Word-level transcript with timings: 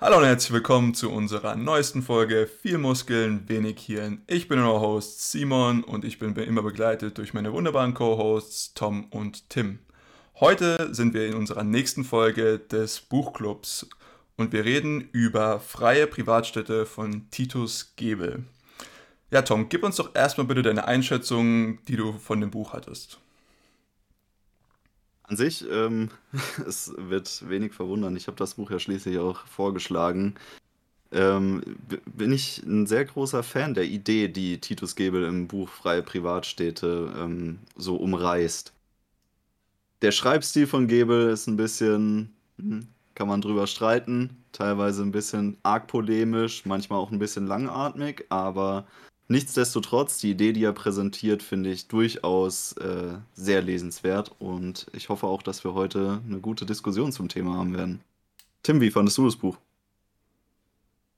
Hallo 0.00 0.18
und 0.18 0.24
herzlich 0.26 0.52
willkommen 0.52 0.94
zu 0.94 1.10
unserer 1.10 1.56
neuesten 1.56 2.02
Folge 2.02 2.46
Viel 2.46 2.78
Muskeln, 2.78 3.48
wenig 3.48 3.80
Hirn. 3.80 4.22
Ich 4.28 4.46
bin 4.46 4.60
euer 4.60 4.80
Host 4.80 5.32
Simon 5.32 5.82
und 5.82 6.04
ich 6.04 6.20
bin 6.20 6.36
immer 6.36 6.62
begleitet 6.62 7.18
durch 7.18 7.34
meine 7.34 7.52
wunderbaren 7.52 7.94
Co-Hosts 7.94 8.74
Tom 8.74 9.06
und 9.10 9.50
Tim. 9.50 9.80
Heute 10.38 10.94
sind 10.94 11.14
wir 11.14 11.26
in 11.26 11.34
unserer 11.34 11.64
nächsten 11.64 12.04
Folge 12.04 12.60
des 12.60 13.00
Buchclubs 13.00 13.88
und 14.36 14.52
wir 14.52 14.64
reden 14.64 15.08
über 15.10 15.58
freie 15.58 16.06
Privatstädte 16.06 16.86
von 16.86 17.28
Titus 17.32 17.94
Gebel. 17.96 18.44
Ja, 19.32 19.42
Tom, 19.42 19.68
gib 19.68 19.82
uns 19.82 19.96
doch 19.96 20.14
erstmal 20.14 20.46
bitte 20.46 20.62
deine 20.62 20.86
Einschätzung, 20.86 21.84
die 21.86 21.96
du 21.96 22.12
von 22.12 22.40
dem 22.40 22.52
Buch 22.52 22.72
hattest. 22.72 23.18
An 25.28 25.36
sich, 25.36 25.64
ähm, 25.70 26.10
es 26.66 26.92
wird 26.96 27.48
wenig 27.48 27.74
verwundern. 27.74 28.16
Ich 28.16 28.26
habe 28.26 28.36
das 28.36 28.54
Buch 28.54 28.70
ja 28.70 28.78
schließlich 28.78 29.18
auch 29.18 29.46
vorgeschlagen. 29.46 30.34
Ähm, 31.12 31.62
bin 32.06 32.32
ich 32.32 32.62
ein 32.64 32.86
sehr 32.86 33.04
großer 33.04 33.42
Fan 33.42 33.74
der 33.74 33.84
Idee, 33.84 34.28
die 34.28 34.60
Titus 34.60 34.96
Gebel 34.96 35.24
im 35.24 35.46
Buch 35.46 35.68
Freie 35.68 36.02
Privatstädte 36.02 37.12
ähm, 37.18 37.60
so 37.76 37.96
umreißt. 37.96 38.72
Der 40.02 40.12
Schreibstil 40.12 40.66
von 40.66 40.86
Gebel 40.86 41.30
ist 41.30 41.46
ein 41.46 41.56
bisschen, 41.56 42.34
hm, 42.58 42.88
kann 43.14 43.28
man 43.28 43.40
drüber 43.40 43.66
streiten, 43.66 44.44
teilweise 44.52 45.02
ein 45.02 45.12
bisschen 45.12 45.58
arg 45.62 45.88
polemisch, 45.88 46.64
manchmal 46.66 47.00
auch 47.00 47.10
ein 47.10 47.18
bisschen 47.18 47.46
langatmig, 47.46 48.26
aber 48.30 48.86
Nichtsdestotrotz, 49.30 50.18
die 50.18 50.30
Idee, 50.30 50.54
die 50.54 50.64
er 50.64 50.72
präsentiert, 50.72 51.42
finde 51.42 51.70
ich 51.70 51.86
durchaus 51.88 52.72
äh, 52.78 53.18
sehr 53.34 53.60
lesenswert 53.60 54.34
und 54.38 54.86
ich 54.94 55.10
hoffe 55.10 55.26
auch, 55.26 55.42
dass 55.42 55.64
wir 55.64 55.74
heute 55.74 56.22
eine 56.26 56.40
gute 56.40 56.64
Diskussion 56.64 57.12
zum 57.12 57.28
Thema 57.28 57.56
haben 57.56 57.76
werden. 57.76 58.00
Tim, 58.62 58.80
wie 58.80 58.90
fandest 58.90 59.18
du 59.18 59.26
das 59.26 59.36
Buch? 59.36 59.58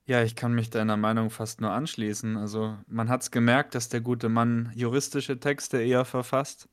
Ja, 0.06 0.24
ich 0.24 0.34
kann 0.34 0.54
mich 0.54 0.70
deiner 0.70 0.96
Meinung 0.96 1.30
fast 1.30 1.60
nur 1.60 1.70
anschließen. 1.70 2.36
Also 2.36 2.76
man 2.88 3.08
hat 3.08 3.22
es 3.22 3.30
gemerkt, 3.30 3.76
dass 3.76 3.88
der 3.88 4.00
gute 4.00 4.28
Mann 4.28 4.72
juristische 4.74 5.38
Texte 5.38 5.80
eher 5.80 6.04
verfasst, 6.04 6.68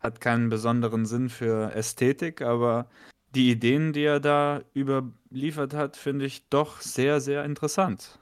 hat 0.00 0.20
keinen 0.20 0.50
besonderen 0.50 1.06
Sinn 1.06 1.30
für 1.30 1.72
Ästhetik, 1.72 2.42
aber 2.42 2.90
die 3.34 3.50
Ideen, 3.50 3.94
die 3.94 4.04
er 4.04 4.20
da 4.20 4.60
überliefert 4.76 5.72
hat, 5.72 5.96
finde 5.96 6.26
ich 6.26 6.46
doch 6.50 6.82
sehr, 6.82 7.22
sehr 7.22 7.46
interessant. 7.46 8.18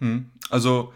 Hm. 0.00 0.30
Also 0.50 0.92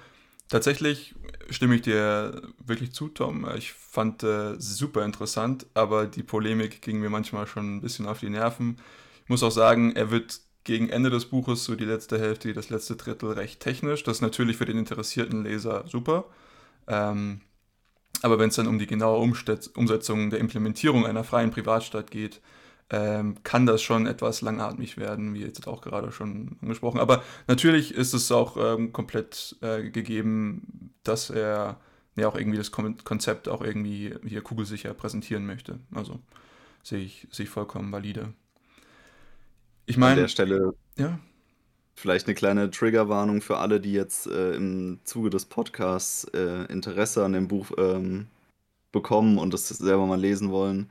tatsächlich 0.48 1.14
stimme 1.50 1.76
ich 1.76 1.82
dir 1.82 2.42
wirklich 2.64 2.92
zu, 2.92 3.08
Tom. 3.08 3.46
Ich 3.56 3.72
fand 3.72 4.22
äh, 4.22 4.54
super 4.58 5.04
interessant, 5.04 5.66
aber 5.74 6.06
die 6.06 6.22
Polemik 6.22 6.82
ging 6.82 7.00
mir 7.00 7.10
manchmal 7.10 7.46
schon 7.46 7.76
ein 7.76 7.80
bisschen 7.80 8.06
auf 8.06 8.20
die 8.20 8.30
Nerven. 8.30 8.78
Ich 9.24 9.28
muss 9.28 9.42
auch 9.42 9.50
sagen, 9.50 9.94
er 9.94 10.10
wird 10.10 10.40
gegen 10.64 10.88
Ende 10.88 11.10
des 11.10 11.26
Buches, 11.26 11.64
so 11.64 11.74
die 11.74 11.84
letzte 11.84 12.18
Hälfte, 12.18 12.52
das 12.52 12.70
letzte 12.70 12.96
Drittel, 12.96 13.32
recht 13.32 13.60
technisch. 13.60 14.04
Das 14.04 14.18
ist 14.18 14.22
natürlich 14.22 14.56
für 14.56 14.66
den 14.66 14.78
interessierten 14.78 15.42
Leser 15.42 15.84
super. 15.88 16.26
Ähm, 16.86 17.40
aber 18.22 18.38
wenn 18.38 18.50
es 18.50 18.56
dann 18.56 18.66
um 18.66 18.78
die 18.78 18.86
genaue 18.86 19.18
Umsetzung 19.18 20.30
der 20.30 20.40
Implementierung 20.40 21.06
einer 21.06 21.24
freien 21.24 21.50
Privatstadt 21.50 22.10
geht, 22.10 22.40
ähm, 22.90 23.36
kann 23.44 23.66
das 23.66 23.82
schon 23.82 24.06
etwas 24.06 24.40
langatmig 24.40 24.96
werden, 24.96 25.32
wie 25.34 25.42
jetzt 25.42 25.66
auch 25.68 25.80
gerade 25.80 26.10
schon 26.10 26.56
angesprochen. 26.60 26.98
Aber 26.98 27.22
natürlich 27.46 27.94
ist 27.94 28.12
es 28.12 28.30
auch 28.32 28.56
ähm, 28.56 28.92
komplett 28.92 29.56
äh, 29.60 29.88
gegeben, 29.90 30.92
dass 31.04 31.30
er 31.30 31.78
ja 32.16 32.28
auch 32.28 32.36
irgendwie 32.36 32.58
das 32.58 32.72
Konzept 32.72 33.48
auch 33.48 33.62
irgendwie 33.62 34.14
hier 34.26 34.42
kugelsicher 34.42 34.92
präsentieren 34.92 35.46
möchte. 35.46 35.78
Also 35.94 36.18
sehe 36.82 36.98
ich, 36.98 37.28
sehe 37.30 37.44
ich 37.44 37.50
vollkommen 37.50 37.92
valide. 37.92 38.34
Ich 39.86 39.96
meine. 39.96 40.14
An 40.14 40.20
der 40.22 40.28
Stelle. 40.28 40.74
Ja. 40.98 41.20
Vielleicht 41.94 42.26
eine 42.26 42.34
kleine 42.34 42.70
Triggerwarnung 42.70 43.40
für 43.40 43.58
alle, 43.58 43.78
die 43.80 43.92
jetzt 43.92 44.26
äh, 44.26 44.54
im 44.54 45.00
Zuge 45.04 45.30
des 45.30 45.44
Podcasts 45.44 46.24
äh, 46.32 46.64
Interesse 46.72 47.24
an 47.24 47.34
dem 47.34 47.46
Buch 47.46 47.70
ähm, 47.76 48.26
bekommen 48.90 49.38
und 49.38 49.54
das 49.54 49.68
selber 49.68 50.06
mal 50.06 50.18
lesen 50.18 50.50
wollen 50.50 50.90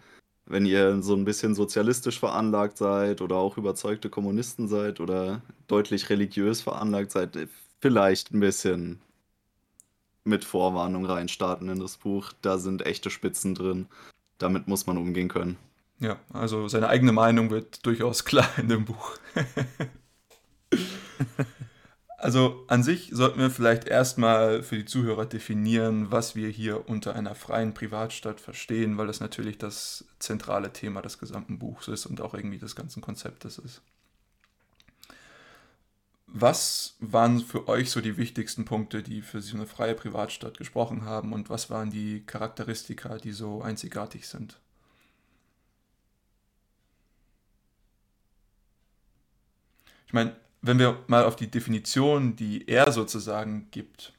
wenn 0.49 0.65
ihr 0.65 1.01
so 1.01 1.15
ein 1.15 1.25
bisschen 1.25 1.55
sozialistisch 1.55 2.19
veranlagt 2.19 2.77
seid 2.77 3.21
oder 3.21 3.37
auch 3.37 3.57
überzeugte 3.57 4.09
Kommunisten 4.09 4.67
seid 4.67 4.99
oder 4.99 5.41
deutlich 5.67 6.09
religiös 6.09 6.61
veranlagt 6.61 7.11
seid, 7.11 7.37
vielleicht 7.79 8.33
ein 8.33 8.39
bisschen 8.39 8.99
mit 10.23 10.43
Vorwarnung 10.43 11.05
reinstarten 11.05 11.69
in 11.69 11.79
das 11.79 11.97
Buch. 11.97 12.33
Da 12.41 12.57
sind 12.57 12.85
echte 12.85 13.09
Spitzen 13.09 13.55
drin. 13.55 13.87
Damit 14.37 14.67
muss 14.67 14.87
man 14.87 14.97
umgehen 14.97 15.29
können. 15.29 15.57
Ja, 15.99 16.17
also 16.33 16.67
seine 16.67 16.89
eigene 16.89 17.11
Meinung 17.11 17.51
wird 17.51 17.85
durchaus 17.85 18.25
klar 18.25 18.49
in 18.57 18.69
dem 18.69 18.85
Buch. 18.85 19.17
Also 22.21 22.65
an 22.67 22.83
sich 22.83 23.11
sollten 23.13 23.39
wir 23.39 23.49
vielleicht 23.49 23.85
erstmal 23.87 24.61
für 24.61 24.75
die 24.75 24.83
Zuhörer 24.85 25.25
definieren, 25.25 26.11
was 26.11 26.35
wir 26.35 26.49
hier 26.49 26.89
unter 26.89 27.15
einer 27.15 27.33
freien 27.33 27.73
Privatstadt 27.73 28.41
verstehen, 28.41 28.97
weil 28.97 29.07
das 29.07 29.21
natürlich 29.21 29.57
das 29.57 30.03
zentrale 30.19 30.73
Thema 30.73 31.01
des 31.01 31.17
gesamten 31.17 31.59
Buchs 31.59 31.87
ist 31.87 32.05
und 32.05 32.19
auch 32.19 32.33
irgendwie 32.33 32.57
des 32.59 32.75
ganzen 32.75 33.01
Konzeptes 33.01 33.57
ist. 33.57 33.81
Was 36.27 36.95
waren 36.99 37.39
für 37.39 37.67
euch 37.67 37.89
so 37.89 38.01
die 38.01 38.17
wichtigsten 38.17 38.65
Punkte, 38.65 39.01
die 39.01 39.21
für 39.21 39.41
so 39.41 39.55
eine 39.57 39.65
freie 39.65 39.95
Privatstadt 39.95 40.57
gesprochen 40.57 41.05
haben 41.05 41.33
und 41.33 41.49
was 41.49 41.69
waren 41.69 41.89
die 41.89 42.25
Charakteristika, 42.25 43.17
die 43.17 43.31
so 43.31 43.61
einzigartig 43.61 44.27
sind? 44.27 44.59
Ich 50.07 50.13
meine, 50.13 50.35
wenn 50.61 50.79
wir 50.79 51.03
mal 51.07 51.23
auf 51.25 51.35
die 51.35 51.49
Definition, 51.49 52.35
die 52.35 52.67
er 52.67 52.91
sozusagen 52.91 53.67
gibt, 53.71 54.13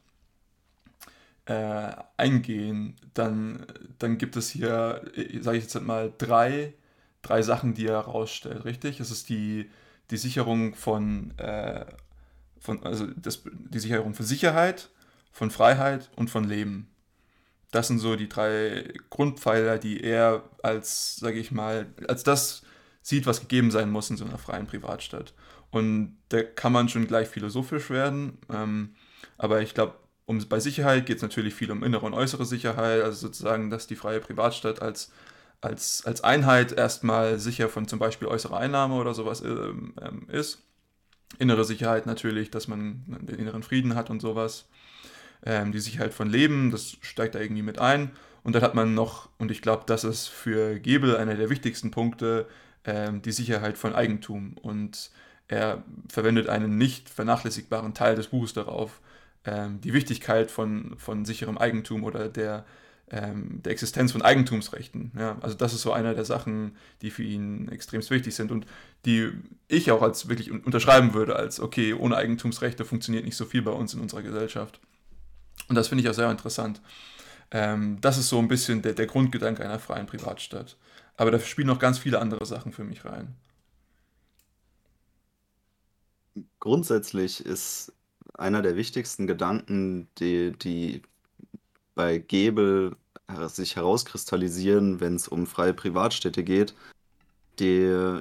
äh, 1.46 1.92
eingehen, 2.16 2.96
dann, 3.14 3.66
dann 3.98 4.18
gibt 4.18 4.36
es 4.36 4.50
hier, 4.50 5.02
äh, 5.14 5.42
sage 5.42 5.58
ich 5.58 5.64
jetzt 5.64 5.80
mal, 5.80 6.12
drei, 6.16 6.74
drei 7.22 7.42
Sachen, 7.42 7.74
die 7.74 7.86
er 7.86 8.06
herausstellt, 8.06 8.64
richtig? 8.64 9.00
Es 9.00 9.10
ist 9.10 9.28
die, 9.28 9.70
die 10.10 10.16
Sicherung 10.16 10.74
von, 10.74 11.36
äh, 11.38 11.86
von 12.58 12.82
also 12.84 13.06
das, 13.06 13.42
die 13.52 13.78
Sicherung 13.78 14.14
von 14.14 14.26
Sicherheit, 14.26 14.90
von 15.32 15.50
Freiheit 15.50 16.10
und 16.16 16.30
von 16.30 16.44
Leben. 16.44 16.88
Das 17.70 17.88
sind 17.88 17.98
so 17.98 18.16
die 18.16 18.28
drei 18.28 18.92
Grundpfeiler, 19.10 19.78
die 19.78 20.02
er 20.02 20.44
als, 20.62 21.16
sage 21.16 21.38
ich 21.38 21.52
mal, 21.52 21.86
als 22.08 22.24
das 22.24 22.62
sieht, 23.02 23.26
was 23.26 23.40
gegeben 23.40 23.70
sein 23.70 23.90
muss 23.90 24.10
in 24.10 24.16
so 24.16 24.24
einer 24.24 24.38
freien 24.38 24.66
Privatstadt. 24.66 25.34
Und 25.70 26.18
da 26.30 26.42
kann 26.42 26.72
man 26.72 26.88
schon 26.88 27.06
gleich 27.06 27.28
philosophisch 27.28 27.90
werden. 27.90 28.38
Ähm, 28.52 28.94
aber 29.38 29.62
ich 29.62 29.74
glaube, 29.74 29.94
um, 30.26 30.38
bei 30.48 30.60
Sicherheit 30.60 31.06
geht 31.06 31.16
es 31.16 31.22
natürlich 31.22 31.54
viel 31.54 31.70
um 31.70 31.82
innere 31.82 32.06
und 32.06 32.14
äußere 32.14 32.44
Sicherheit, 32.44 33.02
also 33.02 33.26
sozusagen, 33.26 33.70
dass 33.70 33.86
die 33.86 33.96
freie 33.96 34.20
Privatstadt 34.20 34.80
als, 34.80 35.12
als, 35.60 36.04
als 36.06 36.22
Einheit 36.22 36.72
erstmal 36.72 37.38
sicher 37.38 37.68
von 37.68 37.88
zum 37.88 37.98
Beispiel 37.98 38.28
äußerer 38.28 38.58
Einnahme 38.58 38.94
oder 38.94 39.14
sowas 39.14 39.42
ähm, 39.42 39.94
ähm, 40.00 40.28
ist. 40.28 40.62
Innere 41.38 41.64
Sicherheit 41.64 42.06
natürlich, 42.06 42.50
dass 42.50 42.68
man 42.68 43.04
den 43.22 43.38
inneren 43.38 43.62
Frieden 43.62 43.94
hat 43.94 44.10
und 44.10 44.20
sowas. 44.20 44.68
Ähm, 45.44 45.72
die 45.72 45.80
Sicherheit 45.80 46.12
von 46.12 46.28
Leben, 46.28 46.70
das 46.70 46.96
steigt 47.00 47.34
da 47.34 47.40
irgendwie 47.40 47.62
mit 47.62 47.78
ein. 47.78 48.10
Und 48.42 48.54
dann 48.54 48.62
hat 48.62 48.74
man 48.74 48.94
noch, 48.94 49.28
und 49.38 49.50
ich 49.50 49.62
glaube, 49.62 49.84
das 49.86 50.04
ist 50.04 50.28
für 50.28 50.78
Gebel 50.78 51.16
einer 51.16 51.34
der 51.34 51.50
wichtigsten 51.50 51.90
Punkte, 51.90 52.46
ähm, 52.84 53.22
die 53.22 53.32
Sicherheit 53.32 53.78
von 53.78 53.94
Eigentum. 53.94 54.56
Und 54.62 55.10
er 55.50 55.82
verwendet 56.08 56.48
einen 56.48 56.78
nicht 56.78 57.10
vernachlässigbaren 57.10 57.92
Teil 57.92 58.14
des 58.14 58.28
Buches 58.28 58.52
darauf, 58.52 59.00
ähm, 59.44 59.80
die 59.80 59.92
Wichtigkeit 59.92 60.48
von, 60.48 60.94
von 60.96 61.24
sicherem 61.24 61.58
Eigentum 61.58 62.04
oder 62.04 62.28
der, 62.28 62.64
ähm, 63.10 63.60
der 63.64 63.72
Existenz 63.72 64.12
von 64.12 64.22
Eigentumsrechten. 64.22 65.10
Ja, 65.18 65.38
also 65.40 65.56
das 65.56 65.74
ist 65.74 65.82
so 65.82 65.92
einer 65.92 66.14
der 66.14 66.24
Sachen, 66.24 66.76
die 67.02 67.10
für 67.10 67.24
ihn 67.24 67.68
extrem 67.68 68.00
wichtig 68.08 68.32
sind 68.32 68.52
und 68.52 68.64
die 69.04 69.32
ich 69.66 69.90
auch 69.90 70.02
als 70.02 70.28
wirklich 70.28 70.52
unterschreiben 70.52 71.14
würde, 71.14 71.34
als 71.34 71.58
okay, 71.58 71.94
ohne 71.94 72.16
Eigentumsrechte 72.16 72.84
funktioniert 72.84 73.24
nicht 73.24 73.36
so 73.36 73.44
viel 73.44 73.62
bei 73.62 73.72
uns 73.72 73.92
in 73.92 73.98
unserer 73.98 74.22
Gesellschaft. 74.22 74.78
Und 75.68 75.74
das 75.74 75.88
finde 75.88 76.04
ich 76.04 76.10
auch 76.10 76.14
sehr 76.14 76.30
interessant. 76.30 76.80
Ähm, 77.50 77.98
das 78.00 78.18
ist 78.18 78.28
so 78.28 78.38
ein 78.38 78.46
bisschen 78.46 78.82
der, 78.82 78.92
der 78.92 79.06
Grundgedanke 79.06 79.64
einer 79.64 79.80
freien 79.80 80.06
Privatstadt. 80.06 80.76
Aber 81.16 81.32
da 81.32 81.40
spielen 81.40 81.66
noch 81.66 81.80
ganz 81.80 81.98
viele 81.98 82.20
andere 82.20 82.46
Sachen 82.46 82.70
für 82.70 82.84
mich 82.84 83.04
rein. 83.04 83.34
Grundsätzlich 86.58 87.44
ist 87.44 87.92
einer 88.34 88.62
der 88.62 88.76
wichtigsten 88.76 89.26
Gedanken, 89.26 90.08
die, 90.18 90.52
die 90.52 91.02
bei 91.94 92.18
Gebel 92.18 92.96
sich 93.46 93.76
herauskristallisieren, 93.76 95.00
wenn 95.00 95.14
es 95.14 95.28
um 95.28 95.46
freie 95.46 95.74
Privatstädte 95.74 96.42
geht, 96.42 96.74
die, 97.58 98.20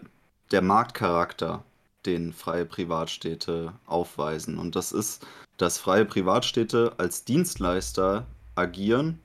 der 0.51 0.61
Marktcharakter, 0.61 1.63
den 2.05 2.33
freie 2.33 2.65
Privatstädte 2.65 3.73
aufweisen. 3.85 4.57
Und 4.57 4.75
das 4.75 4.91
ist, 4.91 5.25
dass 5.57 5.77
freie 5.77 6.05
Privatstädte 6.05 6.93
als 6.97 7.25
Dienstleister 7.25 8.25
agieren 8.55 9.19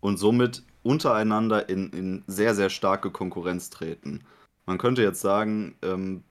und 0.00 0.18
somit 0.18 0.62
untereinander 0.82 1.68
in, 1.68 1.90
in 1.90 2.24
sehr, 2.26 2.54
sehr 2.54 2.70
starke 2.70 3.10
Konkurrenz 3.10 3.70
treten. 3.70 4.24
Man 4.66 4.78
könnte 4.78 5.02
jetzt 5.02 5.20
sagen, 5.20 5.76
ähm, 5.82 6.24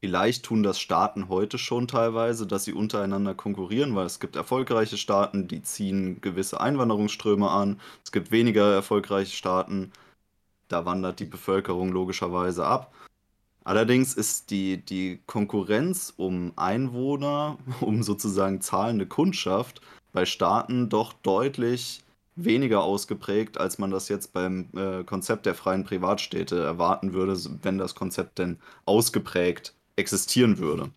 Vielleicht 0.00 0.44
tun 0.44 0.62
das 0.62 0.78
Staaten 0.78 1.28
heute 1.28 1.58
schon 1.58 1.88
teilweise, 1.88 2.46
dass 2.46 2.64
sie 2.64 2.72
untereinander 2.72 3.34
konkurrieren, 3.34 3.96
weil 3.96 4.06
es 4.06 4.20
gibt 4.20 4.36
erfolgreiche 4.36 4.96
Staaten, 4.96 5.48
die 5.48 5.62
ziehen 5.62 6.20
gewisse 6.20 6.60
Einwanderungsströme 6.60 7.50
an. 7.50 7.80
Es 8.04 8.12
gibt 8.12 8.30
weniger 8.30 8.72
erfolgreiche 8.72 9.34
Staaten, 9.34 9.90
da 10.68 10.84
wandert 10.84 11.18
die 11.18 11.24
Bevölkerung 11.24 11.90
logischerweise 11.90 12.64
ab. 12.64 12.94
Allerdings 13.64 14.14
ist 14.14 14.50
die, 14.50 14.78
die 14.84 15.20
Konkurrenz 15.26 16.14
um 16.16 16.52
Einwohner, 16.56 17.58
um 17.80 18.04
sozusagen 18.04 18.60
zahlende 18.60 19.06
Kundschaft 19.06 19.80
bei 20.12 20.26
Staaten 20.26 20.88
doch 20.88 21.12
deutlich 21.12 22.04
weniger 22.36 22.84
ausgeprägt, 22.84 23.58
als 23.58 23.78
man 23.78 23.90
das 23.90 24.08
jetzt 24.08 24.32
beim 24.32 24.68
äh, 24.76 25.02
Konzept 25.02 25.44
der 25.44 25.56
freien 25.56 25.82
Privatstädte 25.82 26.62
erwarten 26.62 27.12
würde, 27.12 27.36
wenn 27.62 27.78
das 27.78 27.96
Konzept 27.96 28.38
denn 28.38 28.60
ausgeprägt 28.84 29.74
existieren 29.98 30.58
würde. 30.58 30.90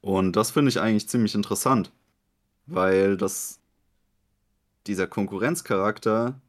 Und 0.00 0.32
das 0.36 0.50
finde 0.50 0.70
ich 0.70 0.80
eigentlich 0.80 1.08
ziemlich 1.08 1.34
interessant, 1.34 1.92
weil 2.66 3.16
das 3.16 3.60
dieser 4.86 5.06
Konkurrenzcharakter 5.06 6.40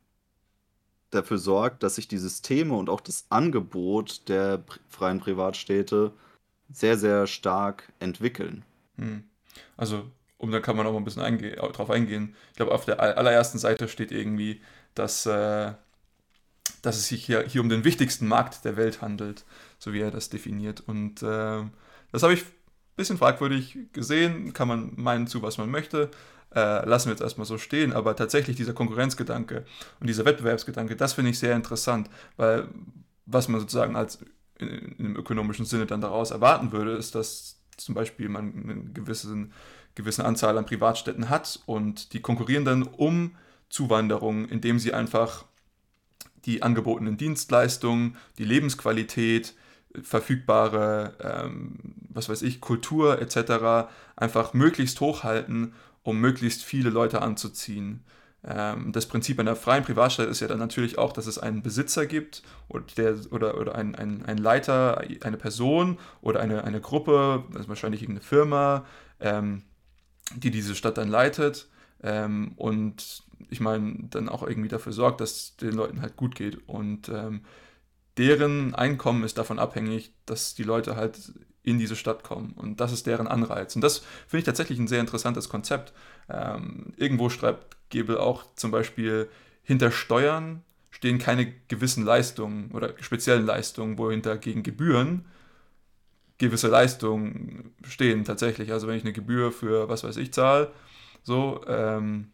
dafür 1.12 1.38
sorgt, 1.38 1.84
dass 1.84 1.96
sich 1.96 2.08
die 2.08 2.18
Systeme 2.18 2.74
und 2.74 2.90
auch 2.90 3.02
das 3.02 3.26
Angebot 3.30 4.28
der 4.28 4.64
freien 4.90 5.20
Privatstädte 5.20 6.14
sehr, 6.72 6.98
sehr 6.98 7.28
stark 7.28 7.92
entwickeln. 8.00 8.66
Hm. 8.98 9.24
Also, 9.78 10.10
um 10.38 10.52
da 10.52 10.60
kann 10.60 10.76
man 10.76 10.88
auch 10.88 10.92
mal 10.92 10.98
ein 10.98 11.04
bisschen 11.04 11.22
einge 11.22 11.52
drauf 11.52 11.92
eingehen. 11.92 12.36
Ich 12.52 12.58
glaube, 12.58 12.72
auf 12.72 12.86
der 12.86 13.00
allerersten 13.00 13.60
Seite 13.60 13.88
steht 13.88 14.12
irgendwie, 14.12 14.62
dass, 14.96 15.28
äh, 15.28 15.74
dass 16.82 16.98
es 16.98 17.08
sich 17.08 17.24
hier, 17.24 17.44
hier 17.48 17.62
um 17.62 17.70
den 17.70 17.84
wichtigsten 17.84 18.28
Markt 18.28 18.66
der 18.66 18.76
Welt 18.76 19.02
handelt, 19.02 19.46
so 19.84 19.94
wie 19.94 20.02
er 20.02 20.12
das 20.12 20.30
definiert. 20.30 20.82
Und 20.86 21.22
äh, 21.24 21.64
das 22.12 22.24
habe 22.24 22.34
ich 22.34 22.44
ein 22.44 22.96
bisschen 22.96 23.18
fragwürdig 23.18 23.78
gesehen, 23.92 24.54
kann 24.54 24.68
man 24.68 24.94
meinen 24.96 25.28
zu, 25.28 25.42
was 25.42 25.58
man 25.58 25.70
möchte 25.70 26.10
äh, 26.56 26.86
lassen 26.88 27.08
wir 27.08 27.14
jetzt 27.14 27.22
erstmal 27.22 27.46
so 27.46 27.58
stehen. 27.58 27.94
Aber 27.94 28.16
tatsächlich 28.16 28.56
dieser 28.56 28.74
Konkurrenzgedanke 28.74 29.66
und 30.00 30.08
dieser 30.08 30.26
Wettbewerbsgedanke, 30.26 30.96
das 30.96 31.14
finde 31.14 31.32
ich 31.32 31.40
sehr 31.40 31.56
interessant, 31.56 32.10
weil 32.38 32.68
was 33.26 33.48
man 33.48 33.60
sozusagen 33.60 33.96
als 33.96 34.20
in, 34.60 34.96
im 34.98 35.16
ökonomischen 35.16 35.66
Sinne 35.66 35.86
dann 35.86 36.02
daraus 36.02 36.32
erwarten 36.32 36.72
würde, 36.72 36.92
ist, 36.92 37.16
dass 37.16 37.60
zum 37.78 37.96
Beispiel 37.96 38.30
man 38.30 38.54
eine 38.64 38.84
gewissen, 38.94 39.54
gewisse 39.96 40.26
Anzahl 40.26 40.58
an 40.58 40.66
Privatstädten 40.66 41.30
hat 41.30 41.60
und 41.66 42.14
die 42.14 42.22
konkurrieren 42.22 42.66
dann 42.66 42.84
um 42.84 43.36
Zuwanderung, 43.70 44.48
indem 44.48 44.78
sie 44.78 44.94
einfach 44.94 45.46
die 46.46 46.62
angebotenen 46.62 47.18
Dienstleistungen, 47.18 48.18
die 48.38 48.44
Lebensqualität, 48.44 49.56
verfügbare, 50.02 51.14
ähm, 51.22 51.78
was 52.10 52.30
weiß 52.30 52.42
ich, 52.42 52.62
Kultur 52.62 53.22
etc. 53.22 53.90
einfach 54.16 54.54
möglichst 54.54 55.00
hochhalten 55.02 55.74
um 56.04 56.20
möglichst 56.20 56.64
viele 56.64 56.90
Leute 56.90 57.22
anzuziehen. 57.22 58.04
Ähm, 58.44 58.92
das 58.92 59.08
Prinzip 59.08 59.40
einer 59.40 59.56
freien 59.56 59.84
Privatstadt 59.84 60.28
ist 60.28 60.42
ja 60.42 60.48
dann 60.48 60.60
natürlich 60.60 60.98
auch, 60.98 61.14
dass 61.14 61.28
es 61.28 61.38
einen 61.38 61.64
Besitzer 61.64 62.06
gibt 62.06 62.44
oder, 62.68 62.84
der, 62.98 63.16
oder, 63.32 63.58
oder 63.58 63.76
ein, 63.76 63.96
ein, 63.96 64.26
ein 64.26 64.38
Leiter, 64.38 65.02
eine 65.22 65.38
Person 65.38 65.98
oder 66.22 66.42
eine, 66.42 66.66
eine 66.66 66.82
Gruppe, 66.82 67.46
also 67.56 67.70
wahrscheinlich 67.70 68.02
irgendeine 68.02 68.26
Firma, 68.26 68.86
ähm, 69.22 69.64
die 70.36 70.52
diese 70.52 70.76
Stadt 70.76 70.98
dann 70.98 71.10
leitet 71.10 71.68
ähm, 72.02 72.52
und 72.58 73.24
ich 73.50 73.60
meine, 73.60 73.96
dann 74.10 74.30
auch 74.30 74.44
irgendwie 74.44 74.70
dafür 74.70 74.94
sorgt, 74.94 75.22
dass 75.22 75.32
es 75.32 75.58
den 75.58 75.74
Leuten 75.74 76.02
halt 76.02 76.16
gut 76.16 76.36
geht. 76.36 76.68
Und 76.68 77.10
ähm, 77.10 77.42
deren 78.18 78.76
Einkommen 78.76 79.24
ist 79.24 79.38
davon 79.38 79.60
abhängig, 79.60 80.14
dass 80.26 80.56
die 80.56 80.64
Leute 80.64 80.96
halt 80.96 81.34
in 81.64 81.80
diese 81.80 81.96
Stadt 81.96 82.24
kommen. 82.24 82.54
Und 82.54 82.80
das 82.80 82.92
ist 82.92 83.08
deren 83.08 83.28
Anreiz. 83.28 83.76
Und 83.76 83.82
das 83.82 84.00
finde 84.28 84.40
ich 84.40 84.44
tatsächlich 84.44 84.80
ein 84.80 84.88
sehr 84.88 85.00
interessantes 85.00 85.50
Konzept. 85.50 85.94
Ähm, 86.30 86.94
irgendwo 86.98 87.30
schreibt 87.30 87.78
Gebel 87.90 88.18
auch 88.18 88.44
zum 88.56 88.72
Beispiel, 88.72 89.30
hinter 89.64 89.92
Steuern 89.92 90.62
stehen 90.90 91.20
keine 91.20 91.52
gewissen 91.70 92.06
Leistungen 92.06 92.72
oder 92.72 92.94
speziellen 93.02 93.46
Leistungen, 93.46 93.98
wo 93.98 94.12
hinter 94.12 94.38
gegen 94.38 94.62
Gebühren 94.62 95.26
gewisse 96.38 96.68
Leistungen 96.68 97.74
stehen 97.88 98.26
tatsächlich. 98.26 98.72
Also 98.72 98.88
wenn 98.88 98.98
ich 98.98 99.04
eine 99.04 99.14
Gebühr 99.14 99.52
für 99.52 99.88
was 99.88 100.04
weiß 100.04 100.18
ich 100.18 100.34
zahle, 100.34 100.72
so, 101.24 101.62
ähm, 101.68 102.32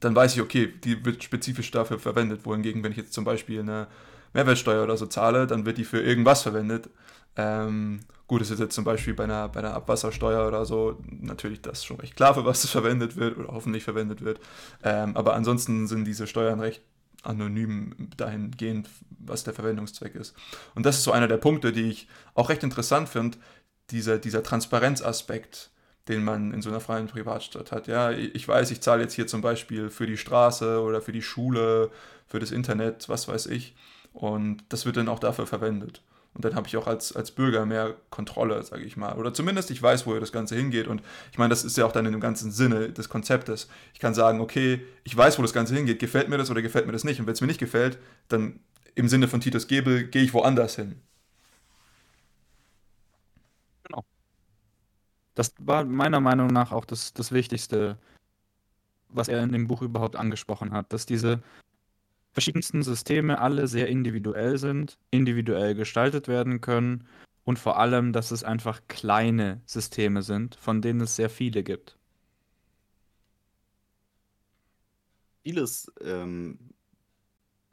dann 0.00 0.14
weiß 0.14 0.34
ich, 0.34 0.42
okay, 0.42 0.72
die 0.84 1.04
wird 1.04 1.24
spezifisch 1.24 1.70
dafür 1.70 1.98
verwendet. 1.98 2.44
Wohingegen, 2.44 2.84
wenn 2.84 2.92
ich 2.92 2.98
jetzt 2.98 3.14
zum 3.14 3.24
Beispiel 3.24 3.60
eine 3.60 3.88
Mehrwertsteuer 4.32 4.84
oder 4.84 4.96
so 4.96 5.06
zahle, 5.06 5.46
dann 5.46 5.66
wird 5.66 5.78
die 5.78 5.84
für 5.84 6.00
irgendwas 6.00 6.42
verwendet. 6.42 6.88
Ähm, 7.36 8.00
gut, 8.26 8.42
es 8.42 8.50
ist 8.50 8.58
jetzt 8.58 8.74
zum 8.74 8.84
Beispiel 8.84 9.14
bei 9.14 9.24
einer, 9.24 9.48
bei 9.48 9.60
einer 9.60 9.74
Abwassersteuer 9.74 10.46
oder 10.46 10.64
so 10.64 10.98
natürlich 11.08 11.62
das 11.62 11.84
schon 11.84 11.98
recht 12.00 12.16
klar, 12.16 12.34
für 12.34 12.44
was 12.44 12.64
es 12.64 12.70
verwendet 12.70 13.16
wird 13.16 13.38
oder 13.38 13.48
hoffentlich 13.52 13.84
verwendet 13.84 14.24
wird. 14.24 14.40
Ähm, 14.82 15.16
aber 15.16 15.34
ansonsten 15.34 15.86
sind 15.86 16.04
diese 16.04 16.26
Steuern 16.26 16.60
recht 16.60 16.82
anonym 17.22 18.10
dahingehend, 18.16 18.88
was 19.18 19.44
der 19.44 19.54
Verwendungszweck 19.54 20.14
ist. 20.14 20.34
Und 20.74 20.86
das 20.86 20.98
ist 20.98 21.04
so 21.04 21.12
einer 21.12 21.28
der 21.28 21.36
Punkte, 21.36 21.72
die 21.72 21.90
ich 21.90 22.08
auch 22.34 22.48
recht 22.48 22.62
interessant 22.62 23.08
finde, 23.08 23.38
dieser, 23.90 24.18
dieser 24.18 24.42
Transparenzaspekt, 24.42 25.70
den 26.08 26.24
man 26.24 26.52
in 26.52 26.62
so 26.62 26.70
einer 26.70 26.80
freien 26.80 27.06
Privatstadt 27.06 27.72
hat. 27.72 27.86
Ja, 27.86 28.10
ich 28.10 28.46
weiß, 28.46 28.70
ich 28.70 28.80
zahle 28.80 29.02
jetzt 29.02 29.14
hier 29.14 29.26
zum 29.26 29.40
Beispiel 29.40 29.90
für 29.90 30.06
die 30.06 30.16
Straße 30.16 30.80
oder 30.80 31.02
für 31.02 31.12
die 31.12 31.22
Schule, 31.22 31.90
für 32.26 32.38
das 32.38 32.50
Internet, 32.50 33.08
was 33.08 33.28
weiß 33.28 33.46
ich. 33.46 33.74
Und 34.18 34.64
das 34.68 34.84
wird 34.84 34.96
dann 34.96 35.06
auch 35.06 35.20
dafür 35.20 35.46
verwendet. 35.46 36.02
Und 36.34 36.44
dann 36.44 36.56
habe 36.56 36.66
ich 36.66 36.76
auch 36.76 36.88
als, 36.88 37.14
als 37.14 37.30
Bürger 37.30 37.64
mehr 37.66 37.94
Kontrolle, 38.10 38.60
sage 38.64 38.82
ich 38.82 38.96
mal. 38.96 39.16
Oder 39.16 39.32
zumindest 39.32 39.70
ich 39.70 39.80
weiß, 39.80 40.08
wo 40.08 40.18
das 40.18 40.32
Ganze 40.32 40.56
hingeht. 40.56 40.88
Und 40.88 41.02
ich 41.30 41.38
meine, 41.38 41.50
das 41.50 41.64
ist 41.64 41.76
ja 41.76 41.86
auch 41.86 41.92
dann 41.92 42.04
in 42.04 42.10
dem 42.10 42.20
ganzen 42.20 42.50
Sinne 42.50 42.90
des 42.90 43.08
Konzeptes. 43.08 43.68
Ich 43.94 44.00
kann 44.00 44.14
sagen, 44.14 44.40
okay, 44.40 44.84
ich 45.04 45.16
weiß, 45.16 45.38
wo 45.38 45.42
das 45.42 45.52
Ganze 45.52 45.72
hingeht. 45.76 46.00
Gefällt 46.00 46.28
mir 46.28 46.36
das 46.36 46.50
oder 46.50 46.62
gefällt 46.62 46.86
mir 46.86 46.92
das 46.92 47.04
nicht? 47.04 47.20
Und 47.20 47.26
wenn 47.26 47.34
es 47.34 47.40
mir 47.40 47.46
nicht 47.46 47.60
gefällt, 47.60 47.96
dann 48.26 48.58
im 48.96 49.06
Sinne 49.06 49.28
von 49.28 49.40
Titus 49.40 49.68
Gebel 49.68 50.08
gehe 50.08 50.24
ich 50.24 50.34
woanders 50.34 50.74
hin. 50.74 51.00
Genau. 53.84 54.04
Das 55.36 55.54
war 55.60 55.84
meiner 55.84 56.18
Meinung 56.18 56.48
nach 56.48 56.72
auch 56.72 56.84
das, 56.84 57.14
das 57.14 57.30
Wichtigste, 57.30 57.96
was 59.10 59.28
er 59.28 59.44
in 59.44 59.52
dem 59.52 59.68
Buch 59.68 59.82
überhaupt 59.82 60.16
angesprochen 60.16 60.72
hat, 60.72 60.92
dass 60.92 61.06
diese 61.06 61.40
verschiedensten 62.32 62.82
Systeme 62.82 63.40
alle 63.40 63.66
sehr 63.68 63.88
individuell 63.88 64.58
sind, 64.58 64.98
individuell 65.10 65.74
gestaltet 65.74 66.28
werden 66.28 66.60
können 66.60 67.06
und 67.44 67.58
vor 67.58 67.78
allem, 67.78 68.12
dass 68.12 68.30
es 68.30 68.44
einfach 68.44 68.82
kleine 68.88 69.62
Systeme 69.64 70.22
sind, 70.22 70.56
von 70.56 70.82
denen 70.82 71.00
es 71.00 71.16
sehr 71.16 71.30
viele 71.30 71.62
gibt. 71.62 71.96
Vieles 75.42 75.90
ähm, 76.02 76.58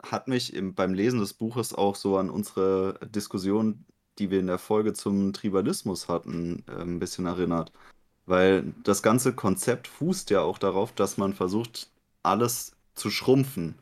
hat 0.02 0.28
mich 0.28 0.54
im, 0.54 0.74
beim 0.74 0.94
Lesen 0.94 1.20
des 1.20 1.34
Buches 1.34 1.74
auch 1.74 1.94
so 1.94 2.16
an 2.16 2.30
unsere 2.30 2.98
Diskussion, 3.14 3.84
die 4.18 4.30
wir 4.30 4.40
in 4.40 4.46
der 4.46 4.58
Folge 4.58 4.94
zum 4.94 5.32
Tribalismus 5.32 6.08
hatten, 6.08 6.64
äh, 6.68 6.80
ein 6.80 6.98
bisschen 6.98 7.26
erinnert. 7.26 7.72
Weil 8.24 8.74
das 8.82 9.02
ganze 9.02 9.34
Konzept 9.34 9.88
fußt 9.88 10.30
ja 10.30 10.40
auch 10.40 10.58
darauf, 10.58 10.92
dass 10.92 11.18
man 11.18 11.34
versucht, 11.34 11.90
alles 12.22 12.72
zu 12.94 13.10
schrumpfen 13.10 13.76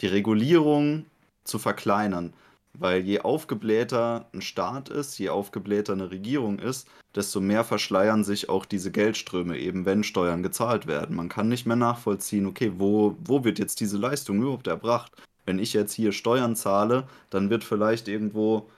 die 0.00 0.06
Regulierung 0.06 1.06
zu 1.44 1.58
verkleinern. 1.58 2.32
Weil 2.72 3.00
je 3.00 3.20
aufgeblähter 3.20 4.28
ein 4.32 4.42
Staat 4.42 4.88
ist, 4.90 5.18
je 5.18 5.30
aufgeblähter 5.30 5.92
eine 5.92 6.10
Regierung 6.10 6.60
ist, 6.60 6.88
desto 7.14 7.40
mehr 7.40 7.64
verschleiern 7.64 8.22
sich 8.22 8.48
auch 8.48 8.64
diese 8.64 8.92
Geldströme, 8.92 9.58
eben 9.58 9.84
wenn 9.86 10.04
Steuern 10.04 10.42
gezahlt 10.42 10.86
werden. 10.86 11.16
Man 11.16 11.28
kann 11.28 11.48
nicht 11.48 11.66
mehr 11.66 11.76
nachvollziehen, 11.76 12.46
okay, 12.46 12.72
wo, 12.76 13.16
wo 13.24 13.42
wird 13.42 13.58
jetzt 13.58 13.80
diese 13.80 13.98
Leistung 13.98 14.40
überhaupt 14.40 14.68
erbracht? 14.68 15.12
Wenn 15.46 15.58
ich 15.58 15.72
jetzt 15.72 15.94
hier 15.94 16.12
Steuern 16.12 16.54
zahle, 16.54 17.08
dann 17.30 17.50
wird 17.50 17.64
vielleicht 17.64 18.06
irgendwo 18.06 18.68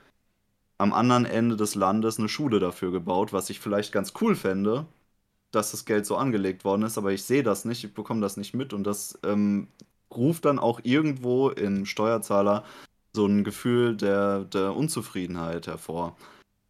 am 0.79 0.91
anderen 0.91 1.25
Ende 1.25 1.55
des 1.55 1.75
Landes 1.75 2.17
eine 2.17 2.29
Schule 2.29 2.59
dafür 2.59 2.91
gebaut, 2.91 3.31
was 3.31 3.49
ich 3.51 3.59
vielleicht 3.59 3.91
ganz 3.91 4.13
cool 4.21 4.35
fände, 4.35 4.87
dass 5.51 5.71
das 5.71 5.85
Geld 5.85 6.05
so 6.05 6.17
angelegt 6.17 6.65
worden 6.65 6.83
ist, 6.83 6.97
aber 6.97 7.11
ich 7.11 7.23
sehe 7.23 7.43
das 7.43 7.63
nicht, 7.63 7.83
ich 7.83 7.93
bekomme 7.93 8.21
das 8.21 8.37
nicht 8.37 8.55
mit 8.55 8.73
und 8.73 8.85
das 8.85 9.19
ähm, 9.23 9.67
ruft 10.15 10.45
dann 10.45 10.59
auch 10.59 10.79
irgendwo 10.83 11.49
im 11.49 11.85
Steuerzahler 11.85 12.63
so 13.13 13.25
ein 13.25 13.43
Gefühl 13.43 13.95
der, 13.95 14.43
der 14.45 14.75
Unzufriedenheit 14.75 15.67
hervor. 15.67 16.15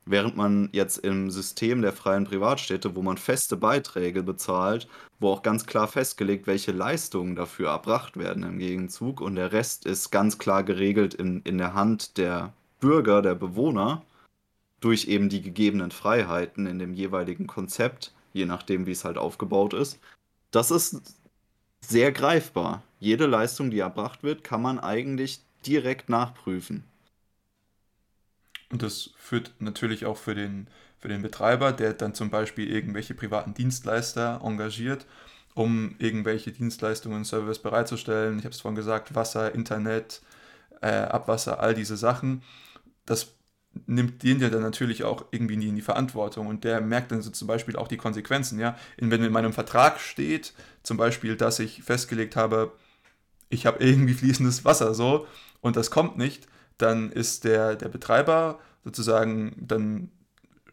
Während 0.06 0.36
man 0.36 0.68
jetzt 0.74 0.98
im 0.98 1.32
System 1.32 1.82
der 1.82 1.94
freien 1.94 2.26
Privatstädte, 2.26 2.94
wo 2.96 3.02
man 3.02 3.18
feste 3.18 3.56
Beiträge 3.56 4.22
bezahlt, 4.22 4.90
wo 5.20 5.30
auch 5.30 5.44
ganz 5.44 5.66
klar 5.66 5.88
festgelegt, 5.88 6.46
welche 6.46 6.74
Leistungen 6.74 7.38
dafür 7.38 7.70
erbracht 7.70 8.18
werden 8.18 8.44
im 8.44 8.60
Gegenzug 8.60 9.22
und 9.22 9.36
der 9.36 9.54
Rest 9.54 9.86
ist 9.86 10.12
ganz 10.12 10.38
klar 10.38 10.64
geregelt 10.64 11.14
in, 11.14 11.42
in 11.44 11.58
der 11.58 11.74
Hand 11.74 12.18
der 12.18 12.52
Bürger, 12.82 13.22
der 13.22 13.36
Bewohner, 13.36 14.02
durch 14.82 15.08
eben 15.08 15.30
die 15.30 15.42
gegebenen 15.42 15.92
Freiheiten 15.92 16.66
in 16.68 16.80
dem 16.80 16.94
jeweiligen 16.94 17.48
Konzept, 17.48 18.14
je 18.34 18.46
nachdem, 18.46 18.86
wie 18.86 18.92
es 18.92 19.06
halt 19.06 19.18
aufgebaut 19.18 19.74
ist. 19.74 20.02
Das 20.52 20.70
ist 20.70 21.16
sehr 21.80 22.12
greifbar. 22.12 22.84
Jede 23.04 23.26
Leistung, 23.26 23.70
die 23.70 23.80
erbracht 23.80 24.24
wird, 24.24 24.46
kann 24.46 24.62
man 24.62 24.80
eigentlich 24.80 25.42
direkt 25.68 26.08
nachprüfen. 26.08 26.86
Und 28.72 28.82
das 28.82 29.10
führt 29.18 29.52
natürlich 29.60 30.06
auch 30.06 30.16
für 30.16 30.36
den, 30.36 30.68
für 31.00 31.10
den 31.10 31.22
Betreiber, 31.22 31.74
der 31.74 31.92
dann 31.92 32.14
zum 32.14 32.30
Beispiel 32.30 32.72
irgendwelche 32.72 33.14
privaten 33.14 33.54
Dienstleister 33.54 34.40
engagiert, 34.42 35.06
um 35.54 35.96
irgendwelche 36.00 36.54
Dienstleistungen 36.54 37.18
und 37.18 37.26
Service 37.26 37.60
bereitzustellen. 37.60 38.40
Ich 38.40 38.46
habe 38.46 38.54
es 38.54 38.62
vorhin 38.62 38.78
gesagt, 38.78 39.14
Wasser, 39.14 39.54
Internet, 39.54 40.22
äh, 40.82 40.88
Abwasser, 40.88 41.60
all 41.60 41.74
diese 41.74 41.98
Sachen. 41.98 42.42
Das 43.06 43.36
nimmt 43.86 44.24
den 44.24 44.40
ja 44.40 44.50
dann 44.50 44.62
natürlich 44.62 45.04
auch 45.04 45.26
irgendwie 45.32 45.58
nie 45.58 45.68
in 45.68 45.76
die 45.76 45.82
Verantwortung 45.82 46.48
und 46.48 46.64
der 46.64 46.80
merkt 46.80 47.12
dann 47.12 47.22
so 47.22 47.32
zum 47.32 47.50
Beispiel 47.50 47.76
auch 47.76 47.90
die 47.90 47.98
Konsequenzen, 47.98 48.60
ja. 48.60 48.78
Wenn 48.96 49.26
in 49.26 49.34
meinem 49.34 49.52
Vertrag 49.52 50.00
steht, 50.00 50.54
zum 50.84 50.96
Beispiel, 50.96 51.36
dass 51.36 51.60
ich 51.60 51.84
festgelegt 51.84 52.38
habe, 52.38 52.72
ich 53.54 53.66
habe 53.66 53.84
irgendwie 53.84 54.14
fließendes 54.14 54.66
Wasser 54.66 54.94
so 54.94 55.28
und 55.62 55.76
das 55.76 55.92
kommt 55.92 56.18
nicht, 56.18 56.48
dann 56.78 57.12
ist 57.12 57.44
der, 57.44 57.76
der 57.76 57.90
Betreiber 57.90 58.60
sozusagen 58.84 59.56
dann 59.60 60.12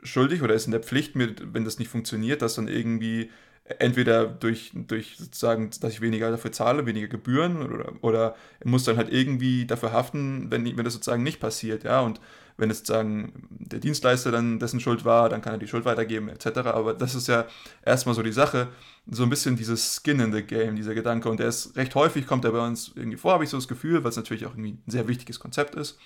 schuldig 0.03 0.43
oder 0.43 0.55
ist 0.55 0.67
in 0.67 0.73
der 0.73 0.83
Pflicht, 0.83 1.15
mir, 1.15 1.35
wenn 1.53 1.65
das 1.65 1.79
nicht 1.79 1.89
funktioniert, 1.89 2.43
das 2.43 2.55
dann 2.55 2.69
irgendwie 2.69 3.31
entweder 3.79 4.27
durch, 4.27 4.73
durch 4.75 5.17
sozusagen, 5.19 5.71
dass 5.81 5.93
ich 5.93 6.00
weniger 6.00 6.31
dafür 6.31 6.53
zahle, 6.53 6.87
weniger 6.87 7.09
Gebühren 7.09 7.62
oder, 7.62 7.93
oder 8.03 8.35
muss 8.65 8.85
dann 8.85 8.97
halt 8.97 9.12
irgendwie 9.12 9.67
dafür 9.67 9.93
haften, 9.93 10.50
wenn, 10.50 10.65
wenn 10.65 10.85
das 10.85 10.95
sozusagen 10.95 11.23
nicht 11.23 11.41
passiert, 11.41 11.85
ja, 11.85 12.00
und 12.00 12.21
wenn 12.61 12.71
es 12.71 12.79
sozusagen 12.79 13.33
der 13.49 13.81
Dienstleister 13.81 14.31
dann 14.31 14.59
dessen 14.59 14.81
Schuld 14.81 15.05
war, 15.07 15.31
dann 15.31 15.41
kann 15.41 15.55
er 15.55 15.59
die 15.59 15.67
Schuld 15.67 15.87
weitergeben, 15.87 16.29
etc. 16.29 16.59
Aber 16.67 16.93
das 16.93 17.15
ist 17.15 17.27
ja 17.27 17.47
erstmal 17.85 18.15
so 18.15 18.23
die 18.23 18.33
Sache, 18.33 18.69
so 19.11 19.23
ein 19.23 19.31
bisschen 19.31 19.57
dieses 19.57 19.97
Skin 19.97 20.21
in 20.21 20.33
the 20.33 20.43
Game, 20.43 20.77
dieser 20.77 20.95
Gedanke. 20.95 21.31
Und 21.31 21.41
der 21.41 21.49
ist 21.49 21.75
recht 21.77 21.95
häufig, 21.95 22.27
kommt 22.27 22.45
er 22.45 22.53
bei 22.53 22.65
uns 22.65 22.93
irgendwie 22.95 23.17
vor, 23.17 23.33
habe 23.33 23.45
ich 23.45 23.50
so 23.50 23.57
das 23.57 23.67
Gefühl, 23.67 24.05
weil 24.05 24.11
es 24.11 24.17
natürlich 24.17 24.45
auch 24.45 24.53
irgendwie 24.53 24.73
ein 24.73 24.91
sehr 24.91 25.09
wichtiges 25.09 25.41
Konzept 25.41 25.75
ist. 25.75 25.99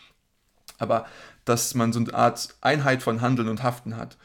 Aber 0.78 1.06
dass 1.44 1.74
man 1.74 1.92
so 1.92 1.98
eine 1.98 2.14
Art 2.14 2.56
Einheit 2.60 3.02
von 3.02 3.20
Handeln 3.20 3.48
und 3.48 3.64
Haften 3.64 3.96
hat. 3.96 4.16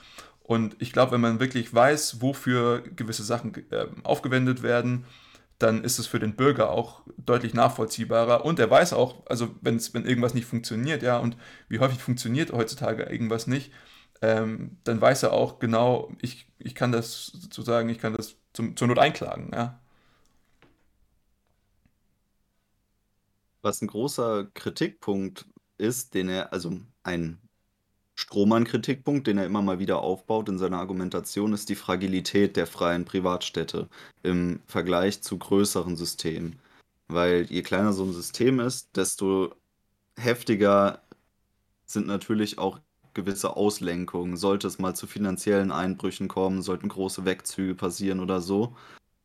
Und 0.49 0.75
ich 0.79 0.93
glaube, 0.93 1.11
wenn 1.11 1.21
man 1.21 1.39
wirklich 1.39 1.71
weiß, 1.75 2.23
wofür 2.23 2.81
gewisse 2.81 3.23
Sachen 3.23 3.53
äh, 3.71 3.85
aufgewendet 4.03 4.63
werden, 4.63 5.05
dann 5.59 5.83
ist 5.83 5.99
es 5.99 6.07
für 6.07 6.17
den 6.17 6.35
Bürger 6.35 6.71
auch 6.71 7.03
deutlich 7.17 7.53
nachvollziehbarer. 7.53 8.45
Und 8.45 8.57
er 8.57 8.67
weiß 8.71 8.93
auch, 8.93 9.27
also 9.27 9.55
wenn's, 9.61 9.93
wenn 9.93 10.05
irgendwas 10.05 10.33
nicht 10.33 10.47
funktioniert, 10.47 11.03
ja, 11.03 11.19
und 11.19 11.37
wie 11.67 11.77
häufig 11.77 11.99
funktioniert 11.99 12.51
heutzutage 12.51 13.03
irgendwas 13.03 13.45
nicht, 13.45 13.71
ähm, 14.23 14.79
dann 14.85 14.99
weiß 14.99 15.21
er 15.23 15.33
auch 15.33 15.59
genau, 15.59 16.11
ich, 16.19 16.47
ich 16.57 16.73
kann 16.73 16.91
das 16.91 17.27
sozusagen, 17.27 17.89
ich 17.89 17.99
kann 17.99 18.13
das 18.13 18.37
zum, 18.53 18.75
zur 18.75 18.87
Not 18.87 18.97
einklagen, 18.97 19.51
ja. 19.53 19.79
Was 23.61 23.83
ein 23.83 23.87
großer 23.87 24.45
Kritikpunkt 24.55 25.45
ist, 25.77 26.15
den 26.15 26.27
er, 26.29 26.53
also 26.53 26.79
ein 27.03 27.39
Strohmann-Kritikpunkt, 28.19 29.27
den 29.27 29.37
er 29.37 29.45
immer 29.45 29.61
mal 29.61 29.79
wieder 29.79 30.01
aufbaut 30.01 30.49
in 30.49 30.57
seiner 30.57 30.79
Argumentation, 30.79 31.53
ist 31.53 31.69
die 31.69 31.75
Fragilität 31.75 32.57
der 32.57 32.67
freien 32.67 33.05
Privatstädte 33.05 33.87
im 34.23 34.59
Vergleich 34.67 35.21
zu 35.21 35.37
größeren 35.37 35.95
Systemen. 35.95 36.59
Weil 37.07 37.43
je 37.49 37.61
kleiner 37.61 37.93
so 37.93 38.03
ein 38.03 38.11
System 38.11 38.59
ist, 38.59 38.89
desto 38.97 39.55
heftiger 40.17 41.01
sind 41.85 42.07
natürlich 42.07 42.57
auch 42.57 42.79
gewisse 43.13 43.55
Auslenkungen. 43.55 44.35
Sollte 44.35 44.67
es 44.67 44.79
mal 44.79 44.95
zu 44.95 45.07
finanziellen 45.07 45.71
Einbrüchen 45.71 46.27
kommen, 46.27 46.61
sollten 46.61 46.89
große 46.89 47.23
Wegzüge 47.23 47.73
passieren 47.73 48.19
oder 48.19 48.41
so. 48.41 48.75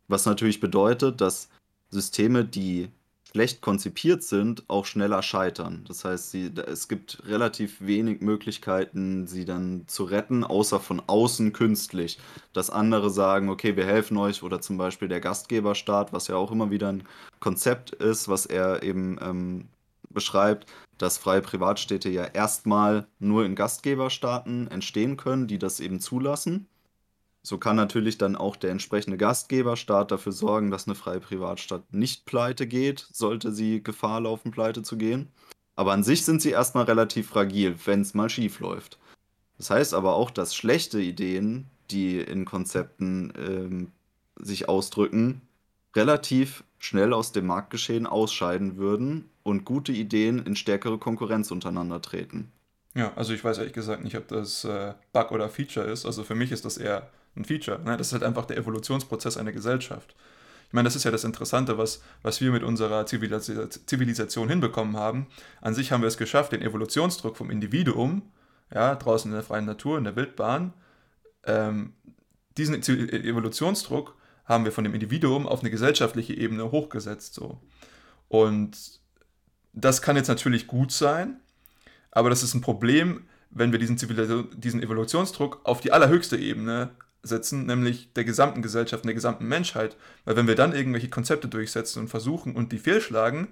Was 0.07 0.25
natürlich 0.25 0.61
bedeutet, 0.61 1.21
dass 1.21 1.49
Systeme, 1.91 2.45
die 2.45 2.91
schlecht 3.35 3.63
konzipiert 3.63 4.23
sind, 4.23 4.63
auch 4.69 4.85
schneller 4.85 5.21
scheitern. 5.21 5.85
Das 5.89 6.05
heißt, 6.05 6.31
sie, 6.31 6.53
es 6.55 6.87
gibt 6.87 7.21
relativ 7.27 7.81
wenig 7.81 8.21
Möglichkeiten, 8.21 9.27
sie 9.27 9.45
dann 9.45 9.83
zu 9.89 10.05
retten, 10.05 10.45
außer 10.45 10.79
von 10.79 11.03
außen 11.05 11.53
künstlich. 11.53 12.21
Dass 12.53 12.71
andere 12.71 13.11
sagen, 13.11 13.49
okay, 13.49 13.77
wir 13.77 13.87
helfen 13.87 14.17
euch 14.19 14.45
oder 14.45 14.61
zum 14.61 14.79
Beispiel 14.79 15.09
der 15.09 15.19
Gastgeberstaat, 15.19 16.13
was 16.13 16.29
ja 16.29 16.37
auch 16.37 16.53
immer 16.53 16.71
wieder 16.71 16.91
ein 16.91 17.09
Konzept 17.41 17.91
ist, 17.91 18.29
was 18.29 18.47
er 18.47 18.85
eben 18.85 19.19
ähm, 19.21 19.69
beschreibt, 20.11 20.71
dass 20.99 21.19
freie 21.19 21.43
Privatstädte 21.43 22.11
ja 22.11 22.25
erstmal 22.27 23.09
nur 23.19 23.45
in 23.45 23.57
Gastgeberstaaten 23.57 24.69
entstehen 24.69 25.17
können, 25.17 25.49
die 25.49 25.59
das 25.59 25.81
eben 25.81 25.99
zulassen. 25.99 26.69
So 27.47 27.59
kann 27.59 27.77
natürlich 27.77 28.17
dann 28.17 28.37
auch 28.37 28.57
der 28.57 28.71
entsprechende 28.71 29.19
Gastgeberstaat 29.19 30.11
dafür 30.11 30.33
sorgen, 30.33 30.71
dass 30.71 30.87
eine 30.87 30.95
freie 30.95 31.21
Privatstadt 31.21 31.93
nicht 31.93 32.25
pleite 32.25 32.67
geht, 32.67 33.07
sollte 33.13 33.53
sie 33.53 33.83
Gefahr 33.83 34.23
laufen, 34.23 34.51
pleite 34.51 34.83
zu 34.83 34.97
gehen. 34.97 35.29
Aber 35.77 35.93
an 35.93 36.03
sich 36.03 36.25
sind 36.25 36.41
sie 36.41 36.51
erstmal 36.51 36.85
relativ 36.85 37.29
fragil, 37.29 37.77
wenn 37.85 38.01
es 38.01 38.15
mal 38.15 38.31
schief 38.31 38.61
läuft. 38.61 38.99
Das 39.59 39.69
heißt 39.69 39.93
aber 39.93 40.15
auch, 40.15 40.31
dass 40.31 40.55
schlechte 40.55 41.01
Ideen, 41.01 41.67
die 41.91 42.19
in 42.19 42.47
Konzepten 42.47 43.35
ähm, 43.37 43.93
sich 44.37 44.71
ausdrücken, 44.71 45.43
relativ 45.95 46.65
schnell 46.79 47.13
aus 47.13 47.33
dem 47.33 47.47
Marktgeschehen 47.47 48.07
ausscheiden 48.07 48.79
würden 48.79 49.29
und 49.43 49.67
gute 49.67 49.93
Ideen 49.93 50.39
in 50.47 50.57
stärkere 50.57 50.97
Konkurrenz 50.97 51.51
untereinander 51.51 52.01
treten. 52.01 52.51
Ja, 52.95 53.13
also 53.17 53.35
ich 53.35 53.45
weiß 53.45 53.59
ehrlich 53.59 53.75
gesagt 53.75 54.03
nicht, 54.03 54.17
ob 54.17 54.29
das 54.29 54.65
äh, 54.65 54.95
Bug 55.13 55.31
oder 55.31 55.51
Feature 55.51 55.87
ist. 55.87 56.07
Also 56.07 56.25
für 56.25 56.35
mich 56.35 56.51
ist 56.51 56.65
das 56.65 56.79
eher 56.79 57.11
ein 57.37 57.45
Feature. 57.45 57.81
Ne? 57.81 57.97
Das 57.97 58.09
ist 58.09 58.13
halt 58.13 58.23
einfach 58.23 58.47
der 58.47 58.57
Evolutionsprozess 58.57 59.37
einer 59.37 59.53
Gesellschaft. 59.53 60.15
Ich 60.67 60.73
meine, 60.73 60.87
das 60.87 60.97
ist 60.97 61.05
ja 61.05 61.11
das 61.11 61.25
Interessante, 61.25 61.79
was, 61.79 62.03
was 62.23 62.41
wir 62.41 62.51
mit 62.51 62.63
unserer 62.63 63.07
Zivilisation 63.07 64.49
hinbekommen 64.49 64.97
haben. 64.97 65.27
An 65.61 65.75
sich 65.75 65.93
haben 65.93 66.01
wir 66.01 66.09
es 66.09 66.17
geschafft, 66.17 66.53
den 66.53 66.63
Evolutionsdruck 66.63 67.37
vom 67.37 67.51
Individuum, 67.51 68.23
ja, 68.73 68.95
draußen 68.97 69.31
in 69.31 69.35
der 69.35 69.45
freien 69.45 69.67
Natur, 69.67 69.99
in 69.99 70.05
der 70.05 70.17
Wildbahn, 70.17 70.73
ähm, 71.45 71.93
diesen 72.57 72.75
Evolutionsdruck 72.75 74.17
haben 74.45 74.65
wir 74.65 74.73
von 74.73 74.85
dem 74.85 74.95
Individuum 74.95 75.47
auf 75.47 75.61
eine 75.61 75.71
gesellschaftliche 75.71 76.35
Ebene 76.35 76.71
hochgesetzt. 76.71 77.35
So. 77.35 77.61
Und 78.29 79.01
das 79.73 80.03
kann 80.03 80.17
jetzt 80.17 80.29
natürlich 80.29 80.67
gut 80.67 80.93
sein, 80.93 81.41
aber 82.11 82.31
das 82.31 82.43
ist 82.43 82.55
ein 82.55 82.61
Problem, 82.61 83.27
wenn 83.51 83.73
wir 83.73 83.79
diesen, 83.79 83.97
diesen 84.57 84.83
Evolutionsdruck 84.83 85.61
auf 85.65 85.81
die 85.81 85.93
allerhöchste 85.93 86.37
Ebene 86.37 86.91
setzen, 87.25 87.67
nämlich 87.67 88.13
der 88.13 88.25
gesamten 88.25 88.63
Gesellschaft, 88.63 89.05
der 89.05 89.15
gesamten 89.15 89.47
Menschheit. 89.47 89.97
Weil 90.25 90.37
wenn 90.37 90.47
wir 90.47 90.55
dann 90.55 90.75
irgendwelche 90.75 91.09
Konzepte 91.09 91.49
durchsetzen 91.49 92.01
und 92.01 92.09
versuchen 92.09 92.55
und 92.55 92.73
die 92.73 92.79
fehlschlagen, 92.79 93.49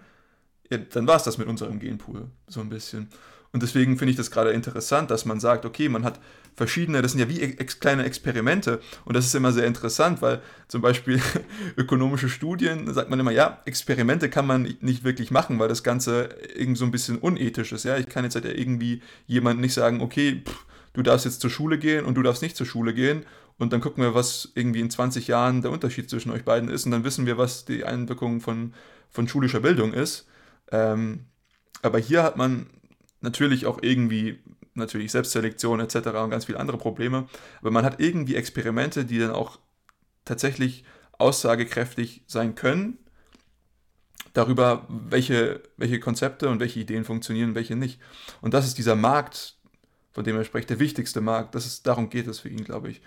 ja, 0.70 0.78
dann 0.78 1.06
war 1.06 1.16
es 1.16 1.24
das 1.24 1.38
mit 1.38 1.48
unserem 1.48 1.80
Genpool 1.80 2.28
so 2.46 2.60
ein 2.60 2.68
bisschen. 2.68 3.08
Und 3.52 3.62
deswegen 3.62 3.98
finde 3.98 4.12
ich 4.12 4.16
das 4.16 4.30
gerade 4.30 4.50
interessant, 4.50 5.10
dass 5.10 5.26
man 5.26 5.38
sagt, 5.38 5.66
okay, 5.66 5.90
man 5.90 6.04
hat 6.04 6.18
verschiedene, 6.56 7.02
das 7.02 7.12
sind 7.12 7.20
ja 7.20 7.28
wie 7.28 7.40
ex 7.40 7.80
kleine 7.80 8.04
Experimente 8.04 8.80
und 9.04 9.14
das 9.14 9.26
ist 9.26 9.34
immer 9.34 9.52
sehr 9.52 9.66
interessant, 9.66 10.22
weil 10.22 10.40
zum 10.68 10.80
Beispiel 10.80 11.20
ökonomische 11.76 12.30
Studien, 12.30 12.92
sagt 12.92 13.10
man 13.10 13.20
immer, 13.20 13.30
ja, 13.30 13.60
Experimente 13.66 14.30
kann 14.30 14.46
man 14.46 14.74
nicht 14.80 15.04
wirklich 15.04 15.30
machen, 15.30 15.58
weil 15.58 15.68
das 15.68 15.82
Ganze 15.82 16.30
irgendwie 16.54 16.78
so 16.78 16.84
ein 16.86 16.90
bisschen 16.90 17.18
unethisch 17.18 17.72
ist. 17.72 17.84
Ja? 17.84 17.98
Ich 17.98 18.08
kann 18.08 18.24
jetzt 18.24 18.34
halt 18.34 18.46
irgendwie 18.46 19.02
jemand 19.26 19.60
nicht 19.60 19.74
sagen, 19.74 20.00
okay, 20.00 20.42
pff, 20.46 20.64
du 20.94 21.02
darfst 21.02 21.26
jetzt 21.26 21.40
zur 21.40 21.50
Schule 21.50 21.78
gehen 21.78 22.04
und 22.04 22.14
du 22.14 22.22
darfst 22.22 22.42
nicht 22.42 22.56
zur 22.56 22.66
Schule 22.66 22.94
gehen 22.94 23.24
und 23.58 23.72
dann 23.72 23.80
gucken 23.80 24.02
wir, 24.02 24.14
was 24.14 24.50
irgendwie 24.54 24.80
in 24.80 24.90
20 24.90 25.28
Jahren 25.28 25.62
der 25.62 25.70
Unterschied 25.70 26.10
zwischen 26.10 26.32
euch 26.32 26.44
beiden 26.44 26.68
ist 26.68 26.84
und 26.84 26.90
dann 26.92 27.04
wissen 27.04 27.26
wir, 27.26 27.38
was 27.38 27.64
die 27.64 27.84
Einwirkung 27.84 28.40
von, 28.40 28.74
von 29.10 29.28
schulischer 29.28 29.60
Bildung 29.60 29.92
ist. 29.92 30.26
Ähm, 30.70 31.26
aber 31.82 31.98
hier 31.98 32.22
hat 32.22 32.36
man 32.36 32.66
natürlich 33.20 33.66
auch 33.66 33.78
irgendwie, 33.82 34.40
natürlich 34.74 35.12
Selbstselektion 35.12 35.80
etc. 35.80 35.96
und 35.96 36.30
ganz 36.30 36.46
viele 36.46 36.58
andere 36.58 36.78
Probleme, 36.78 37.28
aber 37.60 37.70
man 37.70 37.84
hat 37.84 38.00
irgendwie 38.00 38.36
Experimente, 38.36 39.04
die 39.04 39.18
dann 39.18 39.30
auch 39.30 39.58
tatsächlich 40.24 40.84
aussagekräftig 41.18 42.24
sein 42.26 42.54
können 42.54 42.98
darüber, 44.32 44.86
welche, 44.88 45.62
welche 45.76 46.00
Konzepte 46.00 46.48
und 46.48 46.58
welche 46.58 46.80
Ideen 46.80 47.04
funktionieren 47.04 47.54
welche 47.54 47.76
nicht. 47.76 48.00
Und 48.40 48.54
das 48.54 48.66
ist 48.66 48.78
dieser 48.78 48.96
Markt, 48.96 49.56
von 50.12 50.24
dem 50.24 50.36
er 50.36 50.44
spricht, 50.44 50.70
der 50.70 50.78
wichtigste 50.78 51.20
Markt. 51.20 51.54
Das 51.54 51.66
ist, 51.66 51.86
darum 51.86 52.08
geht 52.10 52.26
es 52.26 52.40
für 52.40 52.48
ihn, 52.48 52.64
glaube 52.64 52.90
ich 52.90 53.02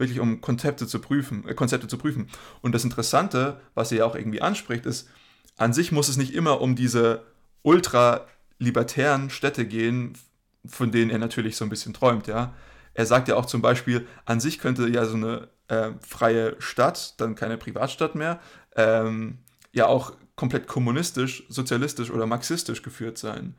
wirklich 0.00 0.20
um 0.20 0.40
Konzepte 0.40 0.86
zu 0.86 0.98
prüfen, 0.98 1.46
äh, 1.46 1.54
Konzepte 1.54 1.86
zu 1.86 1.98
prüfen. 1.98 2.28
Und 2.62 2.74
das 2.74 2.84
Interessante, 2.84 3.60
was 3.74 3.92
er 3.92 3.98
ja 3.98 4.04
auch 4.06 4.16
irgendwie 4.16 4.42
anspricht, 4.42 4.86
ist, 4.86 5.08
an 5.56 5.72
sich 5.72 5.92
muss 5.92 6.08
es 6.08 6.16
nicht 6.16 6.34
immer 6.34 6.60
um 6.60 6.74
diese 6.74 7.22
ultra 7.62 8.26
libertären 8.58 9.30
Städte 9.30 9.66
gehen, 9.66 10.14
von 10.66 10.90
denen 10.90 11.10
er 11.10 11.18
natürlich 11.18 11.56
so 11.56 11.64
ein 11.64 11.70
bisschen 11.70 11.94
träumt, 11.94 12.26
ja. 12.26 12.54
Er 12.92 13.06
sagt 13.06 13.28
ja 13.28 13.36
auch 13.36 13.46
zum 13.46 13.62
Beispiel, 13.62 14.06
an 14.24 14.40
sich 14.40 14.58
könnte 14.58 14.88
ja 14.88 15.04
so 15.06 15.16
eine 15.16 15.48
äh, 15.68 15.92
freie 16.00 16.56
Stadt, 16.60 17.20
dann 17.20 17.34
keine 17.34 17.56
Privatstadt 17.56 18.14
mehr, 18.14 18.40
ähm, 18.74 19.38
ja 19.72 19.86
auch 19.86 20.12
komplett 20.34 20.66
kommunistisch, 20.66 21.44
sozialistisch 21.48 22.10
oder 22.10 22.26
marxistisch 22.26 22.82
geführt 22.82 23.18
sein. 23.18 23.54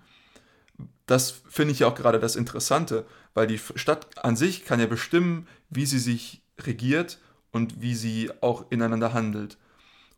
Das 1.12 1.41
finde 1.50 1.74
ich 1.74 1.80
ja 1.80 1.88
auch 1.88 1.96
gerade 1.96 2.20
das 2.20 2.38
Interessante, 2.38 3.06
weil 3.34 3.46
die 3.46 3.60
Stadt 3.75 4.08
an 4.24 4.38
sich 4.38 4.63
kann 4.63 4.80
ja 4.80 4.86
bestimmen, 4.86 5.46
wie 5.70 5.86
sie 5.86 6.00
sich 6.00 6.41
regiert 6.58 7.20
und 7.51 7.82
wie 7.82 7.96
sie 7.96 8.32
auch 8.39 8.65
ineinander 8.72 9.13
handelt. 9.13 9.58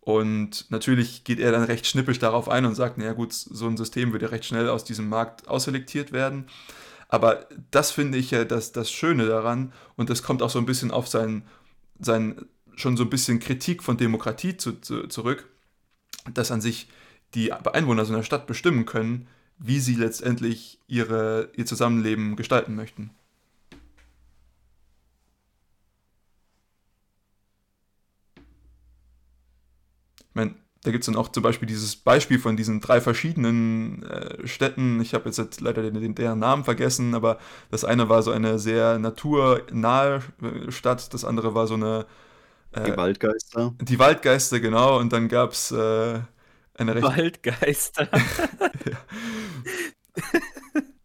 Und 0.01 0.69
natürlich 0.69 1.23
geht 1.23 1.39
er 1.39 1.51
dann 1.51 1.63
recht 1.63 1.87
schnippisch 1.87 2.19
darauf 2.19 2.47
ein 2.47 2.65
und 2.65 2.75
sagt, 2.75 2.99
naja 2.99 3.13
gut, 3.13 3.33
so 3.33 3.67
ein 3.67 3.75
System 3.75 4.11
würde 4.11 4.31
recht 4.31 4.45
schnell 4.45 4.69
aus 4.69 4.83
diesem 4.83 5.09
Markt 5.09 5.47
ausselektiert 5.47 6.11
werden. 6.11 6.45
Aber 7.07 7.47
das 7.71 7.89
finde 7.89 8.19
ich 8.19 8.29
ja 8.29 8.43
das, 8.45 8.71
das 8.71 8.91
Schöne 8.91 9.25
daran 9.25 9.73
und 9.95 10.11
das 10.11 10.21
kommt 10.21 10.43
auch 10.43 10.49
so 10.51 10.59
ein 10.59 10.67
bisschen 10.67 10.91
auf 10.91 11.07
sein, 11.07 11.43
sein 11.99 12.45
schon 12.75 12.97
so 12.97 13.03
ein 13.03 13.09
bisschen 13.09 13.39
Kritik 13.39 13.81
von 13.81 13.97
Demokratie 13.97 14.57
zu, 14.57 14.79
zu, 14.79 15.07
zurück, 15.07 15.49
dass 16.31 16.51
an 16.51 16.61
sich 16.61 16.87
die 17.33 17.51
Einwohner 17.51 18.05
so 18.05 18.13
einer 18.13 18.23
Stadt 18.23 18.45
bestimmen 18.45 18.85
können, 18.85 19.27
wie 19.57 19.79
sie 19.79 19.95
letztendlich 19.95 20.79
ihre, 20.87 21.49
ihr 21.55 21.65
Zusammenleben 21.65 22.35
gestalten 22.35 22.75
möchten. 22.75 23.11
Ich 30.19 30.35
meine, 30.35 30.55
da 30.83 30.91
gibt 30.91 31.03
es 31.03 31.05
dann 31.05 31.15
auch 31.15 31.29
zum 31.29 31.43
Beispiel 31.43 31.67
dieses 31.67 31.95
Beispiel 31.95 32.39
von 32.39 32.57
diesen 32.57 32.81
drei 32.81 32.99
verschiedenen 32.99 34.03
äh, 34.03 34.45
Städten. 34.45 34.99
Ich 35.01 35.13
habe 35.13 35.29
jetzt 35.29 35.61
leider 35.61 35.81
den, 35.81 35.93
den, 35.93 36.15
deren 36.15 36.39
Namen 36.39 36.65
vergessen, 36.65 37.15
aber 37.15 37.39
das 37.71 37.85
eine 37.85 38.09
war 38.09 38.21
so 38.21 38.31
eine 38.31 38.59
sehr 38.59 38.99
naturnahe 38.99 40.21
äh, 40.41 40.71
Stadt, 40.71 41.13
das 41.13 41.23
andere 41.23 41.55
war 41.55 41.67
so 41.67 41.75
eine. 41.75 42.05
Äh, 42.73 42.83
die 42.83 42.97
Waldgeister. 42.97 43.73
Die 43.79 43.99
Waldgeister, 43.99 44.59
genau. 44.59 44.99
Und 44.99 45.13
dann 45.13 45.29
gab 45.29 45.53
es 45.53 45.71
äh, 45.71 46.19
eine 46.75 46.95
recht. 46.95 47.03
Waldgeister. 47.03 48.09
ja. 48.11 48.97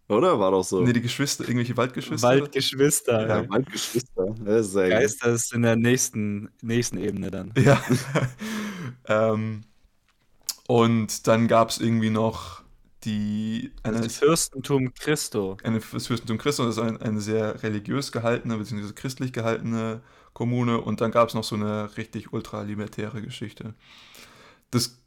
Oder? 0.09 0.41
War 0.41 0.53
doch 0.53 0.65
so. 0.65 0.81
Nee, 0.81 0.95
die 0.95 1.03
Geschwister, 1.03 1.45
irgendwelche 1.45 1.77
Waldgeschwister. 1.77 2.29
Waldgeschwister. 2.29 3.29
Ja, 3.29 3.43
ja. 3.43 3.49
Waldgeschwister. 3.49 4.35
Das 4.43 4.67
ist 4.69 4.75
Geister 4.75 5.33
ist 5.33 5.53
in 5.53 5.63
der 5.63 5.77
nächsten, 5.77 6.51
nächsten 6.63 6.97
Ebene 6.97 7.31
dann. 7.31 7.53
Ja. 7.59 7.83
ähm, 9.07 9.65
und 10.67 11.27
dann 11.27 11.47
gab 11.47 11.69
es 11.71 11.79
irgendwie 11.79 12.11
noch 12.11 12.63
die. 13.05 13.73
Eine, 13.83 14.01
das 14.01 14.17
Fürstentum 14.17 14.95
Christo. 14.95 15.59
Eine, 15.63 15.81
das 15.81 16.07
Fürstentum 16.07 16.39
Christo, 16.39 16.65
das 16.65 16.79
ist 16.79 16.83
ein, 16.83 17.01
eine 17.03 17.21
sehr 17.21 17.63
religiös 17.63 18.11
gehaltene, 18.11 18.57
beziehungsweise 18.57 18.95
christlich 18.95 19.35
gehaltene 19.35 20.01
Kommune. 20.33 20.81
Und 20.81 21.03
dann 21.03 21.11
gab 21.11 21.29
es 21.29 21.35
noch 21.35 21.45
so 21.45 21.55
eine 21.55 21.97
richtig 21.99 22.33
ultralibertäre 22.33 23.21
Geschichte. 23.21 23.75
Das, 24.71 24.98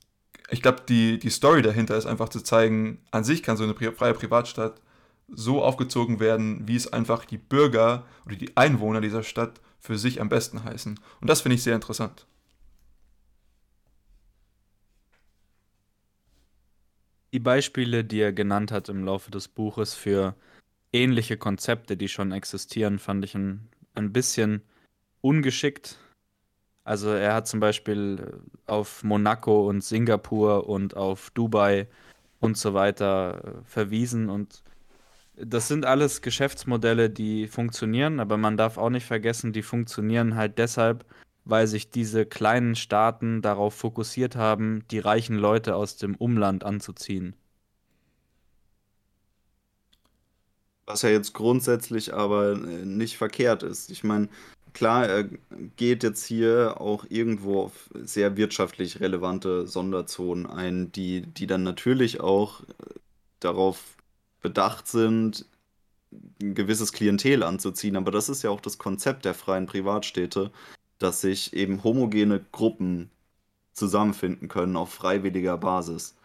ich 0.52 0.62
glaube, 0.62 0.84
die, 0.88 1.18
die 1.20 1.30
Story 1.30 1.62
dahinter 1.62 1.98
ist 1.98 2.06
einfach 2.06 2.30
zu 2.30 2.42
zeigen, 2.42 3.00
an 3.12 3.24
sich 3.24 3.44
kann 3.44 3.58
so 3.58 3.64
eine 3.64 3.74
freie 3.74 4.14
Privatstadt 4.14 4.82
so 5.28 5.64
aufgezogen 5.64 6.20
werden, 6.20 6.68
wie 6.68 6.76
es 6.76 6.92
einfach 6.92 7.26
die 7.26 7.38
Bürger 7.38 8.06
oder 8.26 8.36
die 8.36 8.56
Einwohner 8.58 9.02
dieser 9.02 9.24
Stadt 9.24 9.62
für 9.80 9.98
sich 9.98 10.22
am 10.22 10.30
besten 10.30 10.64
heißen. 10.64 11.00
Und 11.22 11.30
das 11.30 11.42
finde 11.42 11.56
ich 11.56 11.64
sehr 11.64 11.76
interessant. 11.76 12.26
die 17.34 17.40
Beispiele, 17.40 18.04
die 18.04 18.20
er 18.20 18.34
genannt 18.34 18.72
hat 18.72 18.90
im 18.90 19.04
Laufe 19.04 19.32
des 19.32 19.48
Buches 19.48 19.94
für 19.94 20.36
ähnliche 20.92 21.38
Konzepte, 21.38 21.96
die 21.96 22.10
schon 22.10 22.32
existieren, 22.32 23.00
fand 23.00 23.24
ich 23.24 23.36
ein, 23.36 23.70
ein 23.96 24.12
bisschen 24.12 24.62
ungeschickt. 25.22 25.98
Also 26.84 27.10
er 27.12 27.34
hat 27.36 27.48
zum 27.48 27.60
Beispiel 27.60 28.42
auf 28.66 29.04
Monaco 29.04 29.68
und 29.70 29.84
Singapur 29.84 30.68
und 30.68 30.96
auf 30.98 31.30
Dubai 31.32 31.88
und 32.40 32.58
so 32.58 32.74
weiter 32.74 33.44
äh, 33.44 33.64
verwiesen 33.66 34.30
und 34.30 34.64
das 35.36 35.68
sind 35.68 35.86
alles 35.86 36.22
Geschäftsmodelle, 36.22 37.10
die 37.10 37.48
funktionieren, 37.48 38.20
aber 38.20 38.38
man 38.38 38.58
darf 38.58 38.78
auch 38.78 38.90
nicht 38.90 39.06
vergessen, 39.06 39.54
die 39.54 39.64
funktionieren 39.64 40.36
halt 40.36 40.58
deshalb, 40.58 41.06
weil 41.46 41.68
sich 41.68 41.90
diese 41.90 42.26
kleinen 42.26 42.76
Staaten 42.76 43.42
darauf 43.42 43.74
fokussiert 43.74 44.36
haben, 44.36 44.86
die 44.92 45.00
reichen 45.00 45.36
Leute 45.38 45.76
aus 45.76 45.98
dem 45.98 46.16
Umland 46.16 46.64
anzuziehen. 46.64 47.36
Was 50.86 51.04
ja 51.04 51.10
jetzt 51.10 51.34
grundsätzlich 51.34 52.14
aber 52.14 52.52
äh, 52.54 52.86
nicht 52.86 53.18
verkehrt 53.18 53.64
ist. 53.64 53.90
Ich 53.90 54.04
meine, 54.04 54.28
klar, 54.74 55.08
er 55.08 55.30
geht 55.76 56.04
jetzt 56.04 56.26
hier 56.26 56.76
auch 56.80 57.06
irgendwo 57.10 57.64
auf 57.64 57.90
sehr 57.94 58.38
wirtschaftlich 58.38 59.00
relevante 59.00 59.68
Sonderzonen 59.68 60.46
ein, 60.46 60.92
die, 60.92 61.22
die 61.22 61.48
dann 61.48 61.64
natürlich 61.64 62.22
auch 62.22 62.62
äh, 62.62 62.66
darauf 63.40 63.98
bedacht 64.42 64.88
sind, 64.88 65.46
ein 66.42 66.56
gewisses 66.56 66.94
Klientel 66.94 67.44
anzuziehen. 67.44 67.96
Aber 67.96 68.12
das 68.12 68.30
ist 68.30 68.44
ja 68.44 68.50
auch 68.50 68.62
das 68.62 68.78
Konzept 68.78 69.26
der 69.26 69.34
freien 69.34 69.66
Privatstädte, 69.66 70.52
dass 71.00 71.22
sich 71.22 71.54
eben 71.54 71.84
homogene 71.84 72.44
Gruppen 72.52 73.10
zusammenfinden 73.74 74.48
können 74.48 74.76
auf 74.76 74.94
freiwilliger 74.94 75.58
Basis. 75.58 76.16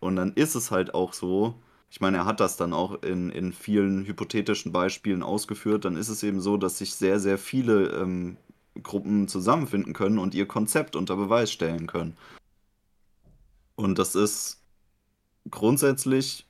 Und 0.00 0.16
dann 0.16 0.32
ist 0.34 0.54
es 0.54 0.70
halt 0.70 0.94
auch 0.94 1.12
so, 1.12 1.54
ich 1.92 2.00
meine, 2.00 2.16
er 2.16 2.24
hat 2.24 2.40
das 2.40 2.56
dann 2.56 2.72
auch 2.72 3.02
in, 3.02 3.28
in 3.28 3.52
vielen 3.52 4.06
hypothetischen 4.06 4.72
Beispielen 4.72 5.22
ausgeführt, 5.22 5.84
dann 5.84 5.96
ist 5.96 6.08
es 6.08 6.22
eben 6.22 6.40
so, 6.40 6.56
dass 6.56 6.78
sich 6.78 6.94
sehr, 6.94 7.20
sehr 7.20 7.36
viele 7.36 7.88
ähm, 7.88 8.38
Gruppen 8.82 9.28
zusammenfinden 9.28 9.92
können 9.92 10.18
und 10.18 10.34
ihr 10.34 10.48
Konzept 10.48 10.96
unter 10.96 11.16
Beweis 11.16 11.52
stellen 11.52 11.86
können. 11.86 12.16
Und 13.74 13.98
das 13.98 14.14
ist 14.14 14.62
grundsätzlich 15.50 16.46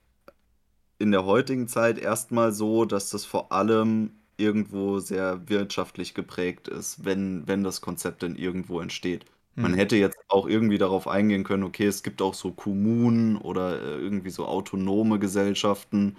in 1.01 1.11
der 1.11 1.25
heutigen 1.25 1.67
Zeit 1.67 1.99
erstmal 1.99 2.53
so, 2.53 2.85
dass 2.85 3.11
das 3.11 3.25
vor 3.25 3.51
allem 3.51 4.13
irgendwo 4.37 5.01
sehr 5.01 5.49
wirtschaftlich 5.49 6.15
geprägt 6.15 6.69
ist, 6.69 7.05
wenn, 7.05 7.49
wenn 7.49 7.65
das 7.65 7.81
Konzept 7.81 8.23
denn 8.23 8.37
irgendwo 8.37 8.79
entsteht. 8.81 9.25
Hm. 9.55 9.63
Man 9.63 9.75
hätte 9.75 9.97
jetzt 9.97 10.19
auch 10.29 10.47
irgendwie 10.47 10.79
darauf 10.79 11.07
eingehen 11.07 11.45
können, 11.45 11.63
okay, 11.63 11.87
es 11.87 12.03
gibt 12.03 12.23
auch 12.23 12.35
so 12.35 12.53
Kommunen 12.53 13.37
oder 13.37 13.81
äh, 13.81 13.99
irgendwie 13.99 14.31
so 14.31 14.47
autonome 14.47 15.19
Gesellschaften. 15.19 16.17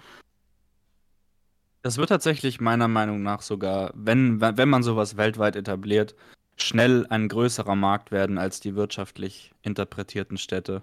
Das 1.82 1.98
wird 1.98 2.08
tatsächlich 2.08 2.60
meiner 2.60 2.88
Meinung 2.88 3.22
nach 3.22 3.42
sogar, 3.42 3.92
wenn, 3.94 4.40
wenn 4.40 4.68
man 4.68 4.82
sowas 4.82 5.16
weltweit 5.16 5.56
etabliert, 5.56 6.14
schnell 6.56 7.06
ein 7.08 7.28
größerer 7.28 7.74
Markt 7.74 8.12
werden 8.12 8.38
als 8.38 8.60
die 8.60 8.74
wirtschaftlich 8.74 9.52
interpretierten 9.62 10.38
Städte. 10.38 10.82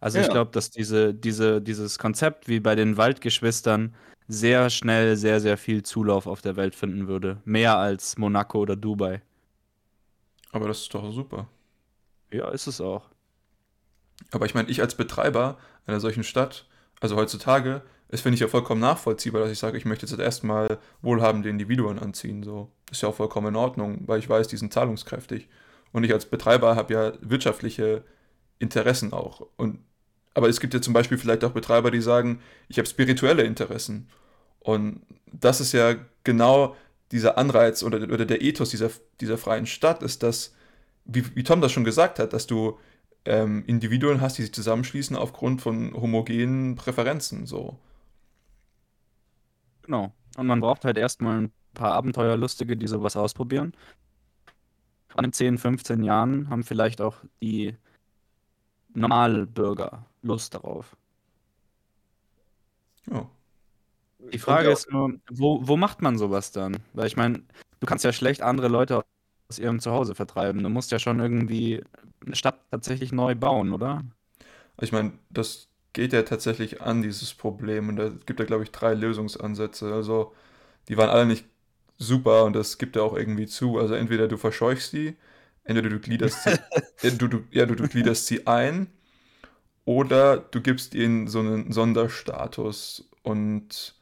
Also 0.00 0.18
ja. 0.18 0.24
ich 0.24 0.30
glaube, 0.30 0.50
dass 0.50 0.70
diese, 0.70 1.14
diese, 1.14 1.62
dieses 1.62 1.98
Konzept 1.98 2.48
wie 2.48 2.60
bei 2.60 2.74
den 2.74 2.96
Waldgeschwistern 2.96 3.94
sehr 4.28 4.70
schnell 4.70 5.16
sehr, 5.16 5.40
sehr 5.40 5.56
viel 5.56 5.82
Zulauf 5.82 6.26
auf 6.26 6.42
der 6.42 6.56
Welt 6.56 6.74
finden 6.74 7.08
würde. 7.08 7.40
Mehr 7.44 7.78
als 7.78 8.18
Monaco 8.18 8.58
oder 8.58 8.76
Dubai. 8.76 9.22
Aber 10.50 10.68
das 10.68 10.80
ist 10.80 10.94
doch 10.94 11.10
super. 11.12 11.48
Ja, 12.32 12.48
ist 12.50 12.66
es 12.66 12.80
auch. 12.80 13.08
Aber 14.30 14.46
ich 14.46 14.54
meine, 14.54 14.70
ich 14.70 14.80
als 14.80 14.94
Betreiber 14.94 15.58
einer 15.86 16.00
solchen 16.00 16.24
Stadt, 16.24 16.66
also 17.00 17.16
heutzutage, 17.16 17.82
ist, 18.08 18.22
finde 18.22 18.34
ich 18.34 18.40
ja 18.40 18.48
vollkommen 18.48 18.80
nachvollziehbar, 18.80 19.42
dass 19.42 19.50
ich 19.50 19.58
sage, 19.58 19.78
ich 19.78 19.84
möchte 19.84 20.06
jetzt 20.06 20.18
erstmal 20.18 20.78
wohlhabende 21.00 21.48
Individuen 21.48 21.98
anziehen. 21.98 22.42
So. 22.42 22.70
Ist 22.90 23.02
ja 23.02 23.08
auch 23.08 23.14
vollkommen 23.14 23.48
in 23.48 23.56
Ordnung, 23.56 24.02
weil 24.06 24.18
ich 24.18 24.28
weiß, 24.28 24.48
die 24.48 24.56
sind 24.56 24.72
zahlungskräftig. 24.72 25.48
Und 25.92 26.04
ich 26.04 26.12
als 26.12 26.26
Betreiber 26.26 26.76
habe 26.76 26.94
ja 26.94 27.12
wirtschaftliche 27.20 28.04
Interessen 28.58 29.12
auch. 29.12 29.46
Und, 29.56 29.80
aber 30.34 30.48
es 30.48 30.60
gibt 30.60 30.74
ja 30.74 30.80
zum 30.80 30.94
Beispiel 30.94 31.18
vielleicht 31.18 31.44
auch 31.44 31.52
Betreiber, 31.52 31.90
die 31.90 32.00
sagen, 32.00 32.40
ich 32.68 32.78
habe 32.78 32.88
spirituelle 32.88 33.44
Interessen. 33.44 34.08
Und 34.60 35.02
das 35.26 35.60
ist 35.60 35.72
ja 35.72 35.96
genau 36.24 36.76
dieser 37.12 37.36
Anreiz 37.36 37.82
oder, 37.82 37.98
oder 38.02 38.24
der 38.24 38.42
Ethos 38.42 38.70
dieser, 38.70 38.90
dieser 39.20 39.38
freien 39.38 39.66
Stadt, 39.66 40.02
ist, 40.02 40.22
dass, 40.22 40.54
wie, 41.04 41.36
wie 41.36 41.42
Tom 41.42 41.60
das 41.60 41.72
schon 41.72 41.84
gesagt 41.84 42.18
hat, 42.18 42.32
dass 42.32 42.46
du 42.46 42.78
ähm, 43.24 43.64
Individuen 43.66 44.20
hast, 44.20 44.38
die 44.38 44.42
sich 44.42 44.52
zusammenschließen 44.52 45.16
aufgrund 45.16 45.62
von 45.62 45.92
homogenen 45.94 46.74
Präferenzen. 46.74 47.46
So. 47.46 47.78
Genau. 49.82 50.12
Und 50.36 50.46
man 50.46 50.60
braucht 50.60 50.84
halt 50.84 50.96
erstmal 50.96 51.42
ein 51.42 51.52
paar 51.74 51.92
Abenteuerlustige, 51.92 52.76
die 52.76 52.86
sowas 52.86 53.16
ausprobieren. 53.16 53.74
In 55.20 55.32
10, 55.32 55.58
15 55.58 56.02
Jahren 56.02 56.48
haben 56.48 56.64
vielleicht 56.64 57.00
auch 57.00 57.16
die 57.42 57.76
Normalbürger 58.94 60.06
Lust 60.22 60.54
darauf. 60.54 60.96
Ja. 63.10 63.28
Die 64.32 64.38
Frage 64.38 64.70
ist 64.70 64.90
nur, 64.90 65.14
wo, 65.30 65.66
wo 65.66 65.76
macht 65.76 66.00
man 66.00 66.16
sowas 66.16 66.52
dann? 66.52 66.78
Weil 66.92 67.08
ich 67.08 67.16
meine, 67.16 67.42
du 67.80 67.86
kannst 67.86 68.04
ja 68.04 68.12
schlecht 68.12 68.40
andere 68.40 68.68
Leute 68.68 69.04
aus 69.52 69.58
ihrem 69.58 69.80
Zuhause 69.80 70.14
vertreiben. 70.14 70.62
Du 70.62 70.70
musst 70.70 70.92
ja 70.92 70.98
schon 70.98 71.20
irgendwie 71.20 71.84
eine 72.24 72.34
Stadt 72.36 72.58
tatsächlich 72.70 73.12
neu 73.12 73.34
bauen, 73.34 73.72
oder? 73.72 74.02
Ich 74.80 74.92
meine, 74.92 75.12
das 75.28 75.68
geht 75.92 76.14
ja 76.14 76.22
tatsächlich 76.22 76.80
an, 76.80 77.02
dieses 77.02 77.34
Problem. 77.34 77.90
Und 77.90 77.96
da 77.96 78.08
gibt 78.24 78.40
ja, 78.40 78.46
glaube 78.46 78.64
ich, 78.64 78.70
drei 78.70 78.94
Lösungsansätze. 78.94 79.92
Also, 79.92 80.32
die 80.88 80.96
waren 80.96 81.10
alle 81.10 81.26
nicht 81.26 81.44
super 81.98 82.44
und 82.44 82.54
das 82.54 82.78
gibt 82.78 82.96
ja 82.96 83.02
auch 83.02 83.14
irgendwie 83.14 83.46
zu. 83.46 83.78
Also, 83.78 83.94
entweder 83.94 84.26
du 84.26 84.38
verscheuchst 84.38 84.94
die, 84.94 85.16
entweder 85.64 85.90
du 85.90 86.00
gliederst 86.00 86.44
sie, 86.44 86.58
du, 87.18 87.28
du, 87.28 87.44
ja, 87.50 87.66
du, 87.66 87.74
du 87.74 87.88
gliederst 87.88 88.26
sie 88.26 88.46
ein 88.46 88.86
oder 89.84 90.38
du 90.38 90.62
gibst 90.62 90.94
ihnen 90.94 91.28
so 91.28 91.40
einen 91.40 91.72
Sonderstatus 91.72 93.10
und 93.22 93.94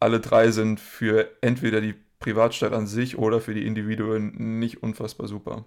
alle 0.00 0.20
drei 0.20 0.50
sind 0.50 0.80
für 0.80 1.30
entweder 1.40 1.80
die 1.80 1.94
Privatstadt 2.24 2.72
an 2.72 2.86
sich 2.86 3.18
oder 3.18 3.38
für 3.38 3.52
die 3.52 3.66
Individuen 3.66 4.58
nicht 4.58 4.82
unfassbar 4.82 5.28
super. 5.28 5.66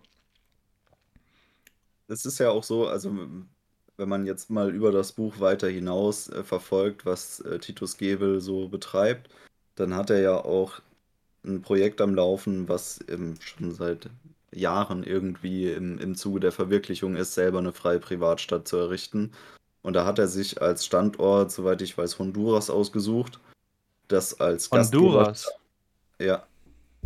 Es 2.08 2.26
ist 2.26 2.40
ja 2.40 2.50
auch 2.50 2.64
so, 2.64 2.88
also 2.88 3.16
wenn 3.98 4.10
man 4.10 4.26
jetzt 4.26 4.50
mal 4.50 4.74
über 4.74 4.92
das 4.92 5.12
Buch 5.12 5.40
weiter 5.40 5.68
hinaus 5.68 6.30
äh, 6.30 6.44
verfolgt, 6.44 7.06
was 7.06 7.42
äh, 7.42 7.60
Titus 7.60 7.98
Gebel 7.98 8.42
so 8.42 8.70
betreibt, 8.70 9.30
dann 9.76 9.94
hat 9.94 10.10
er 10.10 10.20
ja 10.20 10.36
auch 10.36 10.82
ein 11.46 11.62
Projekt 11.62 12.02
am 12.02 12.16
Laufen, 12.16 12.68
was 12.68 13.00
ähm, 13.08 13.36
schon 13.40 13.72
seit 13.72 14.10
Jahren 14.52 15.04
irgendwie 15.04 15.72
im, 15.72 16.00
im 16.00 16.16
Zuge 16.16 16.40
der 16.40 16.52
Verwirklichung 16.52 17.16
ist, 17.16 17.36
selber 17.36 17.60
eine 17.60 17.74
freie 17.74 18.00
Privatstadt 18.00 18.68
zu 18.68 18.78
errichten. 18.78 19.32
Und 19.84 19.94
da 19.94 20.06
hat 20.06 20.18
er 20.18 20.28
sich 20.28 20.60
als 20.60 20.88
Standort, 20.88 21.52
soweit 21.52 21.84
ich 21.84 21.96
weiß, 21.96 22.18
Honduras 22.18 22.72
ausgesucht, 22.72 23.40
das 24.08 24.40
als 24.40 24.72
Honduras. 24.72 25.48
Ja, 26.20 26.46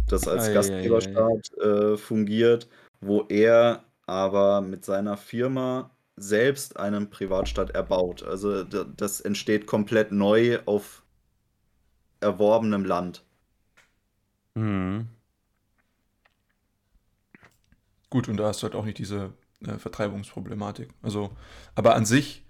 das 0.08 0.28
als 0.28 0.45
Ei, 0.45 0.50
ei, 0.50 0.54
Gastgeberstaat 0.54 1.58
äh, 1.58 1.97
fungiert, 1.97 2.67
wo 3.00 3.26
er 3.30 3.84
aber 4.06 4.62
mit 4.62 4.86
seiner 4.86 5.17
Firma 5.17 5.91
selbst 6.17 6.78
einen 6.78 7.10
Privatstaat 7.10 7.71
erbaut. 7.71 8.24
Also 8.24 8.63
das 8.63 9.21
entsteht 9.21 9.65
komplett 9.65 10.12
neu 10.12 10.60
auf 10.65 11.04
erworbenem 12.19 12.86
Land. 12.86 13.24
Mhm. 14.56 15.08
Gut, 18.10 18.28
und 18.28 18.38
da 18.38 18.47
hast 18.47 18.62
du 18.62 18.63
halt 18.65 18.76
auch 18.76 18.86
nicht 18.86 18.97
diese 18.97 19.34
äh, 19.65 19.78
Vertreibungsproblematik. 19.78 20.89
Also, 21.02 21.36
aber 21.76 21.95
an 21.95 22.06
sich 22.06 22.45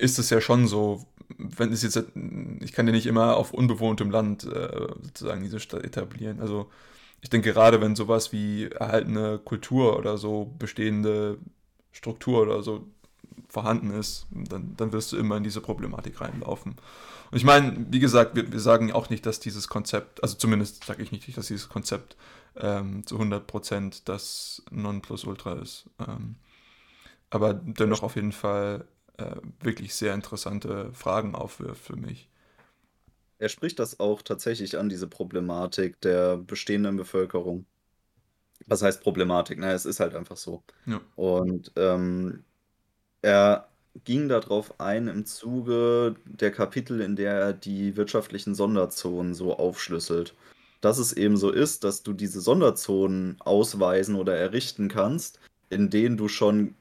ist 0.00 0.18
es 0.18 0.30
ja 0.30 0.40
schon 0.40 0.66
so, 0.66 1.04
wenn 1.36 1.72
es 1.72 1.82
jetzt, 1.82 2.02
ich 2.60 2.72
kann 2.72 2.86
ja 2.86 2.92
nicht 2.92 3.06
immer 3.06 3.36
auf 3.36 3.52
unbewohntem 3.52 4.10
Land 4.10 4.44
äh, 4.44 4.88
sozusagen 5.02 5.42
diese 5.42 5.60
Stadt 5.60 5.84
etablieren. 5.84 6.40
Also, 6.40 6.70
ich 7.20 7.30
denke 7.30 7.52
gerade, 7.52 7.80
wenn 7.80 7.96
sowas 7.96 8.32
wie 8.32 8.66
erhaltene 8.66 9.38
Kultur 9.44 9.98
oder 9.98 10.18
so 10.18 10.52
bestehende 10.58 11.38
Struktur 11.92 12.42
oder 12.42 12.62
so 12.62 12.86
vorhanden 13.48 13.90
ist, 13.90 14.26
dann, 14.30 14.74
dann 14.76 14.92
wirst 14.92 15.12
du 15.12 15.16
immer 15.16 15.36
in 15.36 15.42
diese 15.42 15.60
Problematik 15.60 16.20
reinlaufen. 16.20 16.76
Und 17.30 17.36
ich 17.36 17.44
meine, 17.44 17.86
wie 17.90 17.98
gesagt, 17.98 18.36
wir, 18.36 18.52
wir 18.52 18.60
sagen 18.60 18.92
auch 18.92 19.10
nicht, 19.10 19.26
dass 19.26 19.40
dieses 19.40 19.68
Konzept, 19.68 20.22
also 20.22 20.36
zumindest 20.36 20.84
sage 20.84 21.02
ich 21.02 21.12
nicht, 21.12 21.36
dass 21.36 21.48
dieses 21.48 21.68
Konzept 21.68 22.16
ähm, 22.56 23.04
zu 23.06 23.18
100% 23.18 24.02
das 24.04 24.62
Nonplusultra 24.70 25.54
ist. 25.54 25.84
Ähm, 26.06 26.36
aber 27.30 27.54
dennoch 27.54 28.02
auf 28.02 28.16
jeden 28.16 28.32
Fall 28.32 28.86
äh, 29.18 29.36
wirklich 29.60 29.94
sehr 29.94 30.14
interessante 30.14 30.92
Fragen 30.92 31.34
aufwirft 31.34 31.84
für 31.84 31.96
mich. 31.96 32.28
Er 33.38 33.48
spricht 33.48 33.78
das 33.78 34.00
auch 34.00 34.22
tatsächlich 34.22 34.78
an, 34.78 34.88
diese 34.88 35.06
Problematik 35.06 36.00
der 36.00 36.38
bestehenden 36.38 36.96
Bevölkerung. 36.96 37.66
Was 38.66 38.82
heißt 38.82 39.02
Problematik? 39.02 39.58
Na, 39.58 39.72
es 39.72 39.86
ist 39.86 40.00
halt 40.00 40.14
einfach 40.14 40.36
so. 40.36 40.62
Ja. 40.86 41.00
Und 41.14 41.72
ähm, 41.76 42.42
er 43.22 43.68
ging 44.04 44.28
darauf 44.28 44.80
ein 44.80 45.08
im 45.08 45.24
Zuge 45.24 46.16
der 46.24 46.50
Kapitel, 46.50 47.00
in 47.00 47.16
der 47.16 47.34
er 47.34 47.52
die 47.52 47.96
wirtschaftlichen 47.96 48.54
Sonderzonen 48.54 49.34
so 49.34 49.56
aufschlüsselt. 49.56 50.34
Dass 50.80 50.98
es 50.98 51.12
eben 51.12 51.36
so 51.36 51.50
ist, 51.50 51.84
dass 51.84 52.02
du 52.02 52.12
diese 52.12 52.40
Sonderzonen 52.40 53.36
ausweisen 53.40 54.14
oder 54.14 54.36
errichten 54.36 54.88
kannst, 54.88 55.40
in 55.70 55.90
denen 55.90 56.16
du 56.16 56.28
schon 56.28 56.74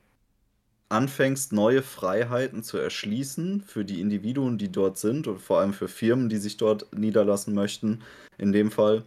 anfängst, 0.90 1.54
neue 1.54 1.82
Freiheiten 1.82 2.64
zu 2.64 2.78
erschließen 2.78 3.62
für 3.62 3.84
die 3.84 4.02
Individuen, 4.02 4.58
die 4.58 4.72
dort 4.72 4.98
sind 4.98 5.28
und 5.28 5.40
vor 5.40 5.60
allem 5.60 5.74
für 5.74 5.88
Firmen, 5.88 6.30
die 6.30 6.38
sich 6.38 6.58
dort 6.58 6.88
niederlassen 6.96 7.54
möchten, 7.54 8.02
in 8.38 8.52
dem 8.52 8.72
Fall. 8.72 9.04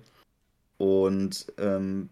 Und 0.79 1.53
ähm, 1.59 2.11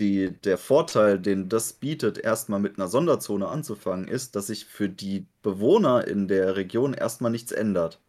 die, 0.00 0.32
der 0.44 0.58
Vorteil, 0.58 1.18
den 1.18 1.48
das 1.48 1.72
bietet, 1.72 2.18
erstmal 2.18 2.60
mit 2.60 2.78
einer 2.78 2.88
Sonderzone 2.88 3.48
anzufangen, 3.48 4.08
ist, 4.08 4.36
dass 4.36 4.48
sich 4.48 4.66
für 4.66 4.88
die 4.88 5.26
Bewohner 5.42 6.06
in 6.06 6.28
der 6.28 6.56
Region 6.56 6.94
erstmal 6.94 7.30
nichts 7.30 7.52
ändert. 7.52 8.00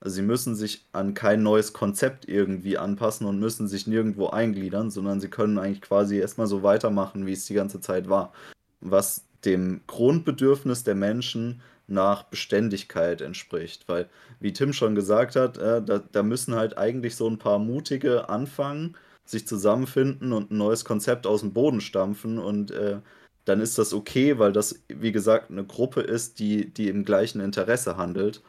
Also 0.00 0.16
sie 0.16 0.22
müssen 0.22 0.54
sich 0.54 0.84
an 0.92 1.14
kein 1.14 1.42
neues 1.42 1.72
Konzept 1.72 2.28
irgendwie 2.28 2.76
anpassen 2.76 3.26
und 3.26 3.38
müssen 3.38 3.68
sich 3.68 3.86
nirgendwo 3.86 4.28
eingliedern, 4.28 4.90
sondern 4.90 5.20
sie 5.20 5.28
können 5.28 5.58
eigentlich 5.58 5.80
quasi 5.80 6.18
erstmal 6.18 6.46
so 6.46 6.62
weitermachen, 6.62 7.26
wie 7.26 7.32
es 7.32 7.46
die 7.46 7.54
ganze 7.54 7.80
Zeit 7.80 8.08
war. 8.08 8.32
Was 8.80 9.24
dem 9.44 9.80
Grundbedürfnis 9.86 10.84
der 10.84 10.94
Menschen 10.94 11.62
nach 11.86 12.24
Beständigkeit 12.24 13.20
entspricht. 13.20 13.88
Weil, 13.88 14.08
wie 14.40 14.52
Tim 14.52 14.72
schon 14.72 14.94
gesagt 14.94 15.36
hat, 15.36 15.58
äh, 15.58 15.82
da, 15.82 15.98
da 15.98 16.22
müssen 16.22 16.54
halt 16.54 16.78
eigentlich 16.78 17.16
so 17.16 17.28
ein 17.28 17.38
paar 17.38 17.58
Mutige 17.58 18.28
anfangen, 18.28 18.96
sich 19.24 19.46
zusammenfinden 19.46 20.32
und 20.32 20.50
ein 20.50 20.58
neues 20.58 20.84
Konzept 20.84 21.26
aus 21.26 21.40
dem 21.40 21.52
Boden 21.52 21.80
stampfen 21.80 22.38
und 22.38 22.70
äh, 22.70 23.00
dann 23.44 23.60
ist 23.60 23.78
das 23.78 23.92
okay, 23.92 24.38
weil 24.38 24.52
das, 24.52 24.82
wie 24.88 25.12
gesagt, 25.12 25.50
eine 25.50 25.64
Gruppe 25.64 26.00
ist, 26.00 26.38
die, 26.38 26.72
die 26.72 26.88
im 26.88 27.04
gleichen 27.04 27.40
Interesse 27.40 27.96
handelt. 27.96 28.42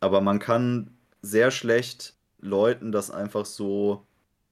Aber 0.00 0.20
man 0.20 0.38
kann 0.38 0.90
sehr 1.22 1.50
schlecht 1.50 2.14
Leuten 2.40 2.92
das 2.92 3.10
einfach 3.10 3.46
so 3.46 4.06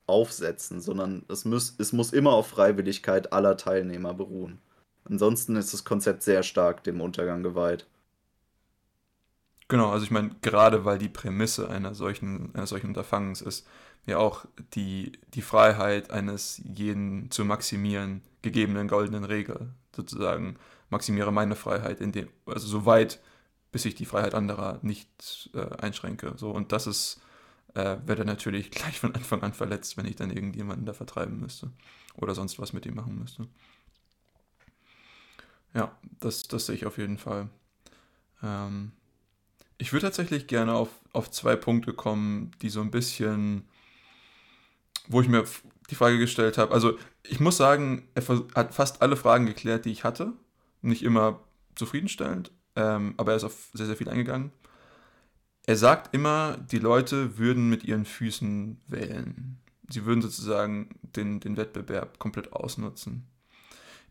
aufsetzen, 0.06 0.80
sondern 0.80 1.24
es 1.28 1.44
muss, 1.44 1.74
es 1.78 1.92
muss 1.92 2.12
immer 2.12 2.32
auf 2.32 2.48
Freiwilligkeit 2.48 3.32
aller 3.32 3.56
Teilnehmer 3.56 4.14
beruhen. 4.14 4.58
Ansonsten 5.04 5.56
ist 5.56 5.72
das 5.72 5.84
Konzept 5.84 6.22
sehr 6.22 6.42
stark 6.42 6.84
dem 6.84 7.00
Untergang 7.00 7.42
geweiht. 7.42 7.86
Genau, 9.68 9.90
also 9.90 10.04
ich 10.04 10.10
meine, 10.10 10.30
gerade 10.42 10.84
weil 10.84 10.98
die 10.98 11.08
Prämisse 11.08 11.68
einer 11.68 11.94
solchen, 11.94 12.54
eines 12.54 12.70
solchen 12.70 12.88
Unterfangens 12.88 13.40
ist, 13.40 13.66
ja 14.06 14.18
auch 14.18 14.44
die, 14.74 15.12
die 15.32 15.42
Freiheit 15.42 16.10
eines 16.10 16.60
jeden 16.64 17.30
zu 17.30 17.44
maximieren 17.44 18.22
gegebenen 18.42 18.88
goldenen 18.88 19.24
Regel, 19.24 19.70
sozusagen, 19.96 20.56
maximiere 20.90 21.32
meine 21.32 21.56
Freiheit, 21.56 22.00
in 22.00 22.12
dem, 22.12 22.28
also 22.46 22.66
so 22.66 22.84
weit, 22.84 23.20
bis 23.72 23.84
ich 23.86 23.94
die 23.94 24.04
Freiheit 24.04 24.34
anderer 24.34 24.78
nicht 24.82 25.50
äh, 25.54 25.66
einschränke. 25.78 26.34
So, 26.36 26.50
und 26.50 26.70
das 26.72 26.86
ist, 26.86 27.20
äh, 27.74 27.96
dann 28.06 28.26
natürlich 28.26 28.70
gleich 28.70 29.00
von 29.00 29.14
Anfang 29.14 29.42
an 29.42 29.54
verletzt, 29.54 29.96
wenn 29.96 30.06
ich 30.06 30.16
dann 30.16 30.30
irgendjemanden 30.30 30.86
da 30.86 30.92
vertreiben 30.92 31.40
müsste 31.40 31.70
oder 32.16 32.34
sonst 32.34 32.58
was 32.58 32.72
mit 32.72 32.86
ihm 32.86 32.94
machen 32.94 33.18
müsste. 33.18 33.48
Ja, 35.74 35.96
das, 36.20 36.44
das 36.44 36.66
sehe 36.66 36.76
ich 36.76 36.86
auf 36.86 36.98
jeden 36.98 37.18
Fall. 37.18 37.48
Ähm, 38.42 38.92
ich 39.78 39.92
würde 39.92 40.06
tatsächlich 40.06 40.46
gerne 40.46 40.74
auf, 40.74 40.88
auf 41.12 41.30
zwei 41.30 41.56
Punkte 41.56 41.92
kommen, 41.92 42.52
die 42.62 42.70
so 42.70 42.80
ein 42.80 42.90
bisschen, 42.90 43.64
wo 45.08 45.20
ich 45.20 45.28
mir 45.28 45.44
die 45.90 45.96
Frage 45.96 46.18
gestellt 46.18 46.58
habe. 46.58 46.72
Also 46.72 46.96
ich 47.24 47.40
muss 47.40 47.56
sagen, 47.56 48.08
er 48.14 48.22
hat 48.54 48.74
fast 48.74 49.02
alle 49.02 49.16
Fragen 49.16 49.46
geklärt, 49.46 49.84
die 49.84 49.90
ich 49.92 50.04
hatte. 50.04 50.32
Nicht 50.80 51.02
immer 51.02 51.40
zufriedenstellend, 51.74 52.52
ähm, 52.76 53.14
aber 53.16 53.32
er 53.32 53.36
ist 53.36 53.44
auf 53.44 53.70
sehr, 53.72 53.86
sehr 53.86 53.96
viel 53.96 54.08
eingegangen. 54.08 54.52
Er 55.66 55.76
sagt 55.76 56.14
immer, 56.14 56.58
die 56.58 56.78
Leute 56.78 57.38
würden 57.38 57.70
mit 57.70 57.84
ihren 57.84 58.04
Füßen 58.04 58.80
wählen. 58.86 59.58
Sie 59.88 60.04
würden 60.04 60.22
sozusagen 60.22 60.90
den, 61.02 61.40
den 61.40 61.56
Wettbewerb 61.56 62.18
komplett 62.18 62.52
ausnutzen. 62.52 63.26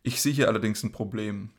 Ich 0.03 0.21
sehe 0.21 0.33
hier 0.33 0.47
allerdings 0.47 0.83
ein 0.83 0.91
Problem. 0.91 1.49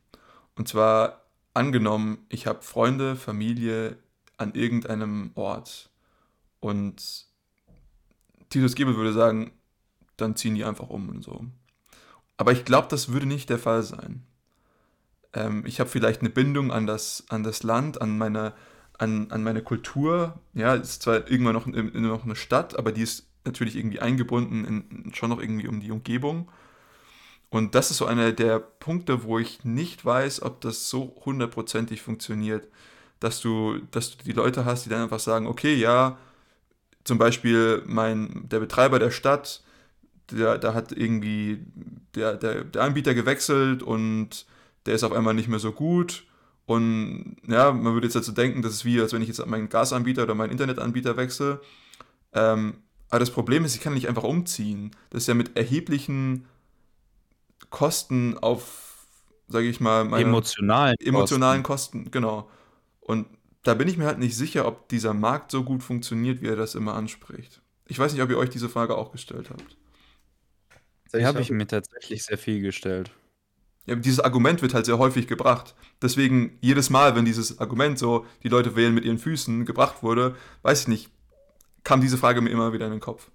Und 0.54 0.68
zwar 0.68 1.24
angenommen, 1.54 2.26
ich 2.28 2.46
habe 2.46 2.62
Freunde, 2.62 3.16
Familie 3.16 3.98
an 4.37 4.54
irgendeinem 4.54 5.30
Ort 5.35 5.90
und 6.61 7.26
Titus 8.50 8.74
Gebel 8.74 8.96
würde 8.96 9.12
sagen, 9.12 9.52
dann 10.16 10.37
ziehen 10.37 10.54
die 10.54 10.64
einfach 10.64 10.90
um 10.90 11.09
und 11.09 11.22
so. 11.22 11.44
Aber 12.37 12.52
ich 12.52 12.64
glaube, 12.64 12.88
das 12.88 13.12
würde 13.12 13.26
nicht 13.26 13.48
der 13.50 13.59
Fall 13.59 13.83
sein. 13.83 14.24
Ähm, 15.33 15.64
ich 15.66 15.80
habe 15.80 15.90
vielleicht 15.90 16.20
eine 16.20 16.30
Bindung 16.30 16.70
an 16.72 16.87
das, 16.87 17.24
an 17.28 17.42
das 17.42 17.62
Land, 17.62 18.00
an 18.00 18.18
meine, 18.18 18.52
an, 18.98 19.30
an 19.30 19.42
meine 19.42 19.62
Kultur. 19.62 20.40
Ja, 20.52 20.74
es 20.74 20.90
ist 20.90 21.02
zwar 21.02 21.30
irgendwann 21.30 21.54
noch, 21.54 21.66
noch 21.66 22.24
eine 22.24 22.37
Stadt, 22.37 22.78
aber 22.78 22.92
die 22.92 23.02
ist 23.02 23.26
natürlich 23.44 23.76
irgendwie 23.76 24.00
eingebunden 24.00 24.64
in, 24.64 25.14
schon 25.14 25.30
noch 25.30 25.40
irgendwie 25.40 25.68
um 25.68 25.80
die 25.80 25.90
Umgebung. 25.90 26.50
Und 27.55 27.77
das 27.77 27.93
ist 27.93 27.99
so 27.99 28.07
einer 28.07 28.33
der 28.33 28.59
Punkte, 28.59 29.23
wo 29.23 29.38
ich 29.38 29.62
nicht 29.62 30.05
weiß, 30.05 30.43
ob 30.43 30.61
das 30.61 30.90
so 30.90 31.14
hundertprozentig 31.25 32.03
funktioniert, 32.03 32.67
dass 33.21 33.40
du, 33.40 33.79
dass 33.93 34.17
du 34.17 34.25
die 34.25 34.33
Leute 34.33 34.64
hast, 34.64 34.85
die 34.85 34.88
dann 34.90 35.03
einfach 35.03 35.21
sagen, 35.21 35.47
okay, 35.47 35.77
ja, 35.77 36.19
zum 37.05 37.17
Beispiel 37.17 37.81
mein, 37.87 38.49
der 38.49 38.59
Betreiber 38.59 38.99
der 38.99 39.12
Stadt, 39.12 39.62
der, 40.33 40.59
da 40.59 40.75
hat 40.75 40.90
irgendwie 40.90 41.64
der, 42.17 42.35
der, 42.35 42.64
der 42.64 42.83
Anbieter 42.83 43.14
gewechselt 43.14 43.85
und 43.85 44.47
der 44.87 44.97
ist 44.97 45.05
auf 45.05 45.12
einmal 45.12 45.35
nicht 45.35 45.49
mehr 45.49 45.61
so 45.61 45.71
gut. 45.71 46.25
Und 46.67 47.37
ja, 47.47 47.71
man 47.71 47.95
würde 47.95 48.09
jetzt 48.09 48.17
dazu 48.17 48.33
denken, 48.33 48.62
das 48.62 48.73
ist 48.73 48.85
wie, 48.85 49.01
als 49.01 49.12
wenn 49.12 49.23
ich 49.23 49.29
jetzt 49.29 49.47
meinen 49.47 49.69
Gasanbieter 49.69 50.25
oder 50.25 50.35
meinen 50.35 50.51
Internetanbieter 50.51 51.17
wechsle. 51.17 51.61
Ähm, 52.33 52.79
aber 53.11 53.21
das 53.21 53.31
Problem 53.31 53.64
ist, 53.64 53.77
ich 53.77 53.81
kann 53.81 53.95
nicht 53.95 54.09
einfach 54.09 54.25
umziehen. 54.25 54.90
Das 55.11 55.23
ist 55.23 55.29
ja 55.29 55.35
mit 55.35 55.57
erheblichen 55.57 56.47
Kosten 57.70 58.38
auf, 58.38 59.07
sage 59.48 59.66
ich 59.66 59.81
mal, 59.81 60.05
meine 60.05 60.24
Emotionalen 60.24 60.96
emotionalen 61.00 61.62
Kosten, 61.62 62.11
genau. 62.11 62.48
Und 63.00 63.27
da 63.62 63.74
bin 63.74 63.88
ich 63.88 63.96
mir 63.96 64.07
halt 64.07 64.18
nicht 64.18 64.37
sicher, 64.37 64.66
ob 64.66 64.88
dieser 64.88 65.14
Markt 65.14 65.50
so 65.50 65.64
gut 65.64 65.83
funktioniert, 65.83 66.42
wie 66.42 66.48
er 66.48 66.57
das 66.57 66.74
immer 66.74 66.94
anspricht. 66.94 67.62
Ich 67.87 67.98
weiß 67.98 68.12
nicht, 68.12 68.22
ob 68.22 68.31
ihr 68.31 68.38
euch 68.38 68.50
diese 68.50 68.68
Frage 68.68 68.96
auch 68.96 69.12
gestellt 69.12 69.50
habt. 69.50 69.77
Die 71.14 71.24
habe 71.24 71.40
ich 71.40 71.50
mir 71.50 71.66
tatsächlich 71.66 72.24
sehr 72.24 72.38
viel 72.38 72.61
gestellt. 72.61 73.11
Ja, 73.87 73.94
dieses 73.94 74.20
Argument 74.20 74.62
wird 74.62 74.74
halt 74.74 74.87
sehr 74.87 74.98
häufig 74.98 75.27
gebracht. 75.27 75.74
Deswegen 76.00 76.59
jedes 76.61 76.90
Mal, 76.90 77.14
wenn 77.14 77.24
dieses 77.24 77.59
Argument 77.59 77.98
so, 77.98 78.27
die 78.42 78.48
Leute 78.48 78.77
wählen 78.77 78.94
mit 78.94 79.05
ihren 79.05 79.18
Füßen, 79.18 79.66
gebracht 79.66 80.03
wurde, 80.03 80.37
weiß 80.62 80.83
ich 80.83 80.88
nicht, 80.88 81.11
kam 81.85 82.00
diese 82.00 82.16
Frage 82.16 82.40
mir 82.40 82.50
immer 82.50 82.72
wieder 82.72 82.87
in 82.87 82.92
den 82.92 83.00
Kopf. 83.00 83.31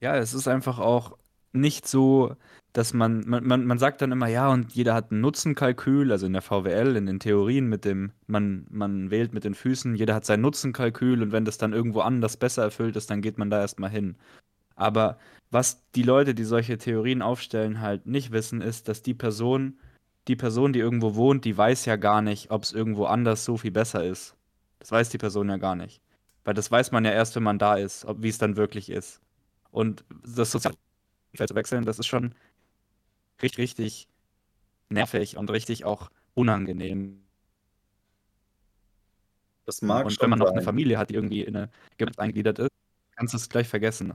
Ja, 0.00 0.16
es 0.16 0.34
ist 0.34 0.48
einfach 0.48 0.78
auch 0.78 1.16
nicht 1.54 1.86
so, 1.86 2.36
dass 2.72 2.92
man, 2.92 3.24
man, 3.26 3.64
man, 3.64 3.78
sagt 3.78 4.02
dann 4.02 4.12
immer, 4.12 4.26
ja, 4.26 4.48
und 4.48 4.72
jeder 4.72 4.94
hat 4.94 5.12
ein 5.12 5.20
Nutzenkalkül, 5.20 6.10
also 6.10 6.26
in 6.26 6.32
der 6.32 6.42
VWL, 6.42 6.96
in 6.96 7.06
den 7.06 7.20
Theorien 7.20 7.68
mit 7.68 7.84
dem, 7.84 8.12
man, 8.26 8.66
man 8.68 9.10
wählt 9.10 9.32
mit 9.32 9.44
den 9.44 9.54
Füßen, 9.54 9.94
jeder 9.94 10.14
hat 10.14 10.24
sein 10.24 10.40
Nutzenkalkül 10.40 11.22
und 11.22 11.30
wenn 11.30 11.44
das 11.44 11.56
dann 11.56 11.72
irgendwo 11.72 12.00
anders 12.00 12.36
besser 12.36 12.62
erfüllt 12.62 12.96
ist, 12.96 13.10
dann 13.10 13.22
geht 13.22 13.38
man 13.38 13.50
da 13.50 13.60
erstmal 13.60 13.90
hin. 13.90 14.16
Aber 14.74 15.18
was 15.52 15.84
die 15.94 16.02
Leute, 16.02 16.34
die 16.34 16.44
solche 16.44 16.78
Theorien 16.78 17.22
aufstellen, 17.22 17.80
halt 17.80 18.06
nicht 18.06 18.32
wissen, 18.32 18.60
ist, 18.60 18.88
dass 18.88 19.02
die 19.02 19.14
Person, 19.14 19.78
die 20.26 20.36
Person, 20.36 20.72
die 20.72 20.80
irgendwo 20.80 21.14
wohnt, 21.14 21.44
die 21.44 21.56
weiß 21.56 21.84
ja 21.84 21.94
gar 21.94 22.22
nicht, 22.22 22.50
ob 22.50 22.64
es 22.64 22.72
irgendwo 22.72 23.04
anders 23.04 23.44
so 23.44 23.56
viel 23.56 23.70
besser 23.70 24.04
ist. 24.04 24.34
Das 24.80 24.90
weiß 24.90 25.10
die 25.10 25.18
Person 25.18 25.48
ja 25.48 25.58
gar 25.58 25.76
nicht. 25.76 26.00
Weil 26.44 26.54
das 26.54 26.70
weiß 26.70 26.90
man 26.90 27.04
ja 27.04 27.12
erst, 27.12 27.36
wenn 27.36 27.44
man 27.44 27.58
da 27.58 27.76
ist, 27.76 28.04
wie 28.18 28.28
es 28.28 28.38
dann 28.38 28.56
wirklich 28.56 28.90
ist. 28.90 29.20
Und 29.70 30.04
das 30.26 30.56
Sozialfeld 31.34 31.48
zu 31.48 31.54
wechseln, 31.54 31.84
das 31.84 31.98
ist 31.98 32.06
schon 32.06 32.34
richtig, 33.42 33.58
richtig 33.58 34.08
nervig 34.88 35.36
und 35.36 35.50
richtig 35.50 35.84
auch 35.84 36.10
unangenehm. 36.34 37.20
Das 39.66 39.82
mag 39.82 40.06
und 40.06 40.12
schon 40.12 40.22
wenn 40.22 40.30
man 40.30 40.38
noch 40.38 40.46
sein. 40.46 40.56
eine 40.56 40.64
Familie 40.64 40.98
hat, 40.98 41.10
die 41.10 41.14
irgendwie 41.14 41.42
in 41.42 41.56
eine 41.56 41.70
Gemeinschaft 41.96 42.20
eingegliedert 42.20 42.58
ist, 42.58 42.70
kannst 43.16 43.34
du 43.34 43.38
es 43.38 43.48
gleich 43.48 43.68
vergessen. 43.68 44.14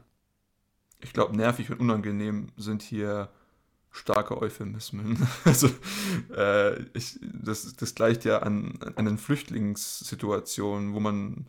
Ich 1.01 1.13
glaube, 1.13 1.35
nervig 1.35 1.69
und 1.71 1.79
unangenehm 1.79 2.47
sind 2.57 2.81
hier 2.81 3.29
starke 3.91 4.39
Euphemismen. 4.39 5.27
Also, 5.45 5.69
äh, 6.35 6.81
ich, 6.93 7.19
das, 7.21 7.73
das 7.73 7.95
gleicht 7.95 8.25
ja 8.25 8.39
an, 8.39 8.77
an 8.95 9.05
den 9.05 9.17
Flüchtlingssituationen, 9.17 10.93
wo 10.93 10.99
man 10.99 11.47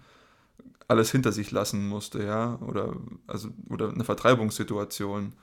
alles 0.88 1.12
hinter 1.12 1.32
sich 1.32 1.50
lassen 1.50 1.88
musste, 1.88 2.24
ja, 2.24 2.58
oder, 2.62 2.96
also, 3.26 3.50
oder 3.68 3.90
eine 3.90 4.04
Vertreibungssituation. 4.04 5.34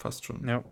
Fast 0.00 0.24
schon. 0.24 0.48
Ja. 0.48 0.64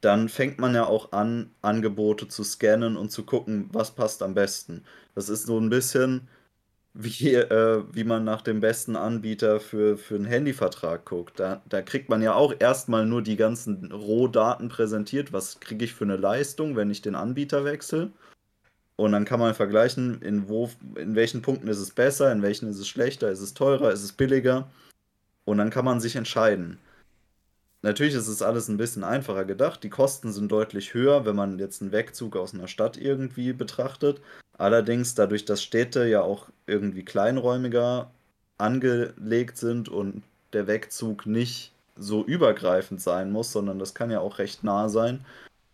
dann 0.00 0.28
fängt 0.28 0.58
man 0.58 0.74
ja 0.74 0.86
auch 0.86 1.12
an, 1.12 1.50
Angebote 1.60 2.28
zu 2.28 2.42
scannen 2.42 2.96
und 2.96 3.10
zu 3.10 3.24
gucken, 3.24 3.68
was 3.72 3.90
passt 3.90 4.22
am 4.22 4.34
besten. 4.34 4.84
Das 5.14 5.28
ist 5.28 5.46
so 5.46 5.58
ein 5.58 5.68
bisschen 5.68 6.28
wie, 6.94 7.34
äh, 7.34 7.84
wie 7.92 8.04
man 8.04 8.24
nach 8.24 8.42
dem 8.42 8.60
besten 8.60 8.96
Anbieter 8.96 9.60
für, 9.60 9.96
für 9.96 10.16
einen 10.16 10.24
Handyvertrag 10.24 11.04
guckt. 11.04 11.38
Da, 11.38 11.62
da 11.68 11.82
kriegt 11.82 12.08
man 12.08 12.22
ja 12.22 12.34
auch 12.34 12.54
erstmal 12.58 13.06
nur 13.06 13.22
die 13.22 13.36
ganzen 13.36 13.92
Rohdaten 13.92 14.68
präsentiert. 14.68 15.32
Was 15.32 15.60
kriege 15.60 15.84
ich 15.84 15.94
für 15.94 16.04
eine 16.04 16.16
Leistung, 16.16 16.76
wenn 16.76 16.90
ich 16.90 17.02
den 17.02 17.14
Anbieter 17.14 17.64
wechsle? 17.64 18.10
Und 18.96 19.12
dann 19.12 19.24
kann 19.24 19.40
man 19.40 19.54
vergleichen, 19.54 20.20
in, 20.20 20.48
wo, 20.48 20.68
in 20.96 21.14
welchen 21.14 21.42
Punkten 21.42 21.68
ist 21.68 21.78
es 21.78 21.90
besser, 21.92 22.30
in 22.32 22.42
welchen 22.42 22.68
ist 22.68 22.78
es 22.78 22.88
schlechter, 22.88 23.30
ist 23.30 23.40
es 23.40 23.54
teurer, 23.54 23.92
ist 23.92 24.02
es 24.02 24.12
billiger. 24.12 24.68
Und 25.46 25.58
dann 25.58 25.70
kann 25.70 25.86
man 25.86 26.00
sich 26.00 26.16
entscheiden. 26.16 26.78
Natürlich 27.82 28.14
ist 28.14 28.28
es 28.28 28.42
alles 28.42 28.68
ein 28.68 28.76
bisschen 28.76 29.04
einfacher 29.04 29.46
gedacht. 29.46 29.82
Die 29.84 29.88
Kosten 29.88 30.32
sind 30.32 30.52
deutlich 30.52 30.92
höher, 30.92 31.24
wenn 31.24 31.34
man 31.34 31.58
jetzt 31.58 31.80
einen 31.80 31.92
Wegzug 31.92 32.36
aus 32.36 32.52
einer 32.52 32.68
Stadt 32.68 32.98
irgendwie 32.98 33.54
betrachtet. 33.54 34.20
Allerdings, 34.60 35.14
dadurch, 35.14 35.46
dass 35.46 35.62
Städte 35.62 36.04
ja 36.06 36.20
auch 36.20 36.50
irgendwie 36.66 37.02
kleinräumiger 37.02 38.10
angelegt 38.58 39.56
sind 39.56 39.88
und 39.88 40.22
der 40.52 40.66
Wegzug 40.66 41.24
nicht 41.24 41.72
so 41.96 42.22
übergreifend 42.22 43.00
sein 43.00 43.32
muss, 43.32 43.52
sondern 43.52 43.78
das 43.78 43.94
kann 43.94 44.10
ja 44.10 44.20
auch 44.20 44.38
recht 44.38 44.62
nah 44.62 44.90
sein, 44.90 45.24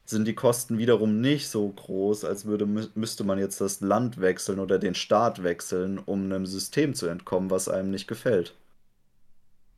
sind 0.05 0.25
die 0.25 0.37
Kosten 0.37 0.79
wiederum 0.79 1.21
nicht 1.21 1.49
so 1.49 1.69
groß, 1.69 2.25
als 2.25 2.45
würde, 2.45 2.65
müsste 2.65 3.25
man 3.25 3.41
jetzt 3.41 3.61
das 3.61 3.81
Land 3.81 4.21
wechseln 4.21 4.61
oder 4.61 4.79
den 4.79 4.95
Staat 4.95 5.43
wechseln, 5.43 5.99
um 5.99 6.27
einem 6.27 6.47
System 6.47 6.95
zu 6.95 7.09
entkommen, 7.09 7.51
was 7.51 7.69
einem 7.69 7.91
nicht 7.91 8.07
gefällt. 8.07 8.55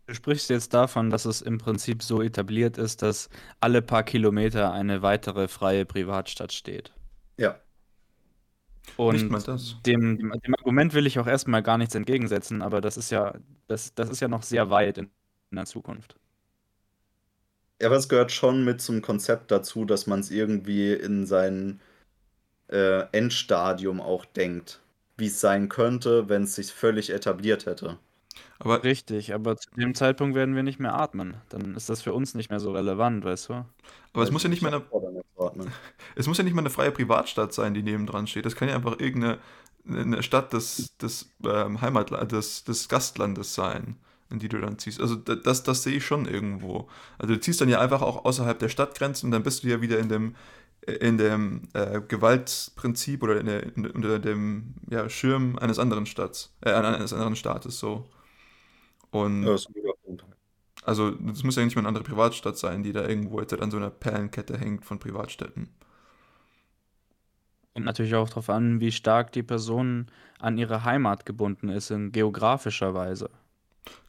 Du 0.07 0.13
sprichst 0.13 0.51
jetzt 0.51 0.75
davon, 0.75 1.09
dass 1.09 1.25
es 1.25 1.41
im 1.41 1.57
Prinzip 1.57 2.03
so 2.03 2.21
etabliert 2.21 2.77
ist, 2.77 3.01
dass 3.01 3.31
alle 3.59 3.81
paar 3.81 4.03
Kilometer 4.03 4.71
eine 4.71 5.01
weitere 5.01 5.49
freie 5.49 5.87
Privatstadt 5.87 6.53
steht. 6.53 6.93
Ja. 7.39 7.59
Und 8.97 9.31
dem, 9.87 10.19
dem, 10.19 10.33
dem, 10.41 10.55
Argument 10.55 10.95
will 10.95 11.07
ich 11.07 11.19
auch 11.19 11.27
erstmal 11.27 11.63
gar 11.63 11.79
nichts 11.79 11.95
entgegensetzen, 11.95 12.63
aber 12.63 12.81
das 12.81 12.97
ist 12.97 13.11
ja, 13.11 13.35
das, 13.67 13.95
das 13.95 14.11
ist 14.11 14.21
ja 14.21 14.29
noch 14.29 14.43
sehr 14.43 14.71
weit 14.71 14.99
in, 14.99 15.11
in 15.51 15.57
der 15.57 15.67
Zukunft. 15.67 16.17
Ja, 17.81 17.89
aber 17.89 17.97
es 17.97 18.09
gehört 18.09 18.33
schon 18.33 18.65
mit 18.65 18.81
zum 18.81 19.03
Konzept 19.03 19.51
dazu, 19.51 19.85
dass 19.85 20.07
man 20.07 20.21
es 20.21 20.31
irgendwie 20.31 20.93
in 20.93 21.27
sein 21.27 21.81
äh, 22.69 23.05
Endstadium 23.13 24.01
auch 24.01 24.25
denkt, 24.25 24.81
wie 25.17 25.27
es 25.27 25.41
sein 25.41 25.69
könnte, 25.69 26.29
wenn 26.29 26.43
es 26.43 26.57
sich 26.57 26.73
völlig 26.73 27.11
etabliert 27.11 27.67
hätte. 27.67 27.99
Aber 28.59 28.83
Richtig, 28.83 29.33
aber 29.35 29.57
zu 29.57 29.71
dem 29.77 29.95
Zeitpunkt 29.95 30.35
werden 30.35 30.57
wir 30.57 30.65
nicht 30.65 30.81
mehr 30.81 30.95
atmen. 30.95 31.37
Dann 31.49 31.77
ist 31.77 31.89
das 31.89 32.03
für 32.03 32.13
uns 32.13 32.35
nicht 32.35 32.51
mehr 32.51 32.61
so 32.61 32.73
relevant, 32.73 33.25
weißt 33.25 33.51
du? 33.51 33.65
Aber 34.13 34.23
es 34.23 34.31
muss 34.33 34.43
ja 34.43 34.49
nicht 34.49 34.63
mal 34.63 34.75
eine, 34.75 35.18
es 36.17 36.27
muss 36.27 36.39
ja 36.39 36.45
nicht 36.45 36.55
mal 36.55 36.63
eine 36.63 36.71
freie 36.71 36.91
Privatstadt 36.91 37.53
sein, 37.53 37.75
die 37.75 37.83
nebendran 37.83 38.27
steht. 38.27 38.47
Das 38.47 38.57
kann 38.57 38.69
ja 38.69 38.75
einfach 38.75 38.99
irgendeine 38.99 39.39
eine 39.89 40.23
Stadt 40.23 40.53
des, 40.53 40.97
des 40.99 41.31
ähm, 41.45 41.81
Heimatlandes, 41.81 42.29
des, 42.29 42.65
des 42.65 42.89
Gastlandes 42.89 43.55
sein, 43.55 43.97
in 44.31 44.39
die 44.39 44.49
du 44.49 44.61
dann 44.61 44.79
ziehst. 44.79 45.01
Also 45.01 45.17
das, 45.17 45.63
das 45.63 45.83
sehe 45.83 45.97
ich 45.97 46.05
schon 46.05 46.27
irgendwo. 46.27 46.89
Also 47.19 47.35
du 47.35 47.41
ziehst 47.41 47.61
dann 47.61 47.69
ja 47.69 47.81
einfach 47.81 48.03
auch 48.03 48.25
außerhalb 48.25 48.59
der 48.59 48.69
Stadtgrenzen 48.69 49.29
und 49.29 49.31
dann 49.33 49.43
bist 49.43 49.65
du 49.65 49.69
ja 49.69 49.81
wieder 49.81 49.99
in 49.99 50.09
dem 50.09 50.35
in 50.87 51.19
dem 51.19 51.69
äh, 51.75 52.01
Gewaltprinzip 52.01 53.23
oder 53.23 53.39
in 53.39 53.47
der, 53.47 53.63
in, 53.77 53.87
unter 53.87 54.19
dem 54.19 54.75
ja, 54.89 55.09
Schirm 55.11 55.59
eines 55.59 55.79
anderen 55.79 56.07
Staates, 56.07 56.55
äh, 56.63 56.73
eines 56.73 57.13
anderen 57.13 57.37
Staates 57.37 57.79
so. 57.79 58.09
Und 59.11 59.45
ja, 59.45 59.53
das 59.53 59.63
ist 59.63 59.73
Punkt. 59.75 59.98
Also, 60.89 61.11
das 61.11 61.45
muss 61.45 61.55
ja 61.57 61.63
nicht 61.63 61.77
mal 61.77 61.83
eine 61.83 61.89
andere 61.89 62.03
Privatstadt 62.03 62.57
sein, 62.57 62.83
die 62.83 62.95
da 62.95 63.07
irgendwo 63.07 63.41
jetzt 63.41 63.53
halt 63.53 63.61
an 63.61 63.71
so 63.71 63.77
einer 63.77 63.91
Perlenkette 63.91 64.57
hängt 64.57 64.87
von 64.87 64.99
Privatstädten. 64.99 65.69
Kommt 67.75 67.85
natürlich 67.85 68.15
auch 68.15 68.31
darauf 68.31 68.49
an, 68.49 68.81
wie 68.81 68.91
stark 68.91 69.31
die 69.33 69.43
Person 69.43 70.07
an 70.39 70.57
ihre 70.57 70.85
Heimat 70.85 71.27
gebunden 71.27 71.69
ist, 71.69 71.91
in 71.91 72.11
geografischer 72.11 72.95
Weise. 72.95 73.29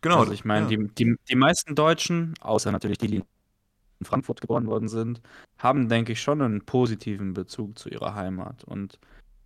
Genau. 0.02 0.20
Also 0.20 0.32
ich 0.32 0.46
meine, 0.46 0.72
ja. 0.72 0.78
die, 0.78 0.88
die, 0.88 1.16
die 1.28 1.36
meisten 1.36 1.76
Deutschen, 1.76 2.34
außer 2.40 2.72
natürlich 2.72 2.98
die, 2.98 3.08
die 3.08 3.16
in 3.18 4.06
Frankfurt 4.06 4.40
geboren 4.40 4.68
worden 4.68 4.88
sind, 4.88 5.22
haben, 5.58 5.90
denke 5.90 6.14
ich, 6.14 6.22
schon 6.22 6.42
einen 6.42 6.66
positiven 6.66 7.34
Bezug 7.34 7.78
zu 7.78 7.90
ihrer 7.90 8.16
Heimat 8.16 8.64
und 8.64 9.00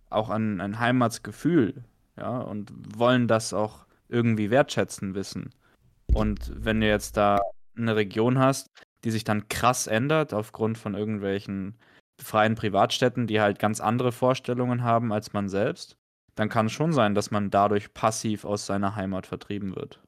auch 0.08 0.30
an 0.30 0.60
ein 0.60 0.78
Heimatsgefühl, 0.78 1.82
ja, 2.16 2.38
und 2.38 2.72
wollen 2.96 3.26
das 3.26 3.52
auch 3.52 3.86
irgendwie 4.08 4.50
wertschätzen 4.50 5.16
wissen. 5.16 5.50
Und 6.14 6.52
wenn 6.54 6.80
du 6.80 6.86
jetzt 6.86 7.16
da 7.16 7.40
eine 7.76 7.96
Region 7.96 8.38
hast, 8.38 8.68
die 9.04 9.10
sich 9.10 9.24
dann 9.24 9.48
krass 9.48 9.86
ändert 9.86 10.32
aufgrund 10.32 10.78
von 10.78 10.94
irgendwelchen 10.94 11.76
freien 12.20 12.54
Privatstädten, 12.54 13.26
die 13.26 13.40
halt 13.40 13.58
ganz 13.58 13.80
andere 13.80 14.12
Vorstellungen 14.12 14.82
haben 14.82 15.12
als 15.12 15.32
man 15.32 15.48
selbst, 15.48 15.96
dann 16.36 16.48
kann 16.48 16.66
es 16.66 16.72
schon 16.72 16.92
sein, 16.92 17.14
dass 17.14 17.30
man 17.30 17.50
dadurch 17.50 17.92
passiv 17.94 18.44
aus 18.44 18.66
seiner 18.66 18.96
Heimat 18.96 19.26
vertrieben 19.26 19.76
wird. 19.76 20.00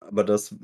Aber 0.00 0.24
das, 0.24 0.54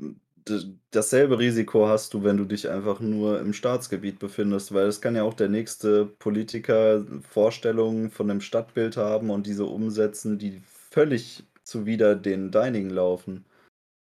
dasselbe 0.91 1.39
Risiko 1.39 1.87
hast 1.87 2.13
du, 2.13 2.23
wenn 2.23 2.37
du 2.37 2.45
dich 2.45 2.69
einfach 2.69 2.99
nur 2.99 3.39
im 3.39 3.53
Staatsgebiet 3.53 4.19
befindest, 4.19 4.73
weil 4.73 4.87
es 4.87 5.01
kann 5.01 5.15
ja 5.15 5.23
auch 5.23 5.33
der 5.33 5.49
nächste 5.49 6.05
Politiker 6.05 7.05
Vorstellungen 7.29 8.09
von 8.09 8.27
dem 8.27 8.41
Stadtbild 8.41 8.97
haben 8.97 9.29
und 9.29 9.45
diese 9.45 9.65
umsetzen, 9.65 10.37
die 10.37 10.61
völlig 10.91 11.43
zuwider 11.63 12.15
den 12.15 12.51
deinigen 12.51 12.89
laufen. 12.89 13.45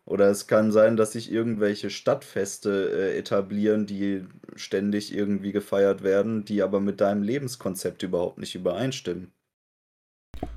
Oder 0.06 0.28
es 0.28 0.46
kann 0.46 0.70
sein, 0.70 0.96
dass 0.96 1.12
sich 1.12 1.32
irgendwelche 1.32 1.88
Stadtfeste 1.88 2.90
äh, 2.92 3.18
etablieren, 3.18 3.86
die 3.86 4.24
ständig 4.54 5.14
irgendwie 5.14 5.52
gefeiert 5.52 6.02
werden, 6.02 6.44
die 6.44 6.62
aber 6.62 6.80
mit 6.80 7.00
deinem 7.00 7.22
Lebenskonzept 7.22 8.02
überhaupt 8.02 8.38
nicht 8.38 8.54
übereinstimmen. 8.54 9.32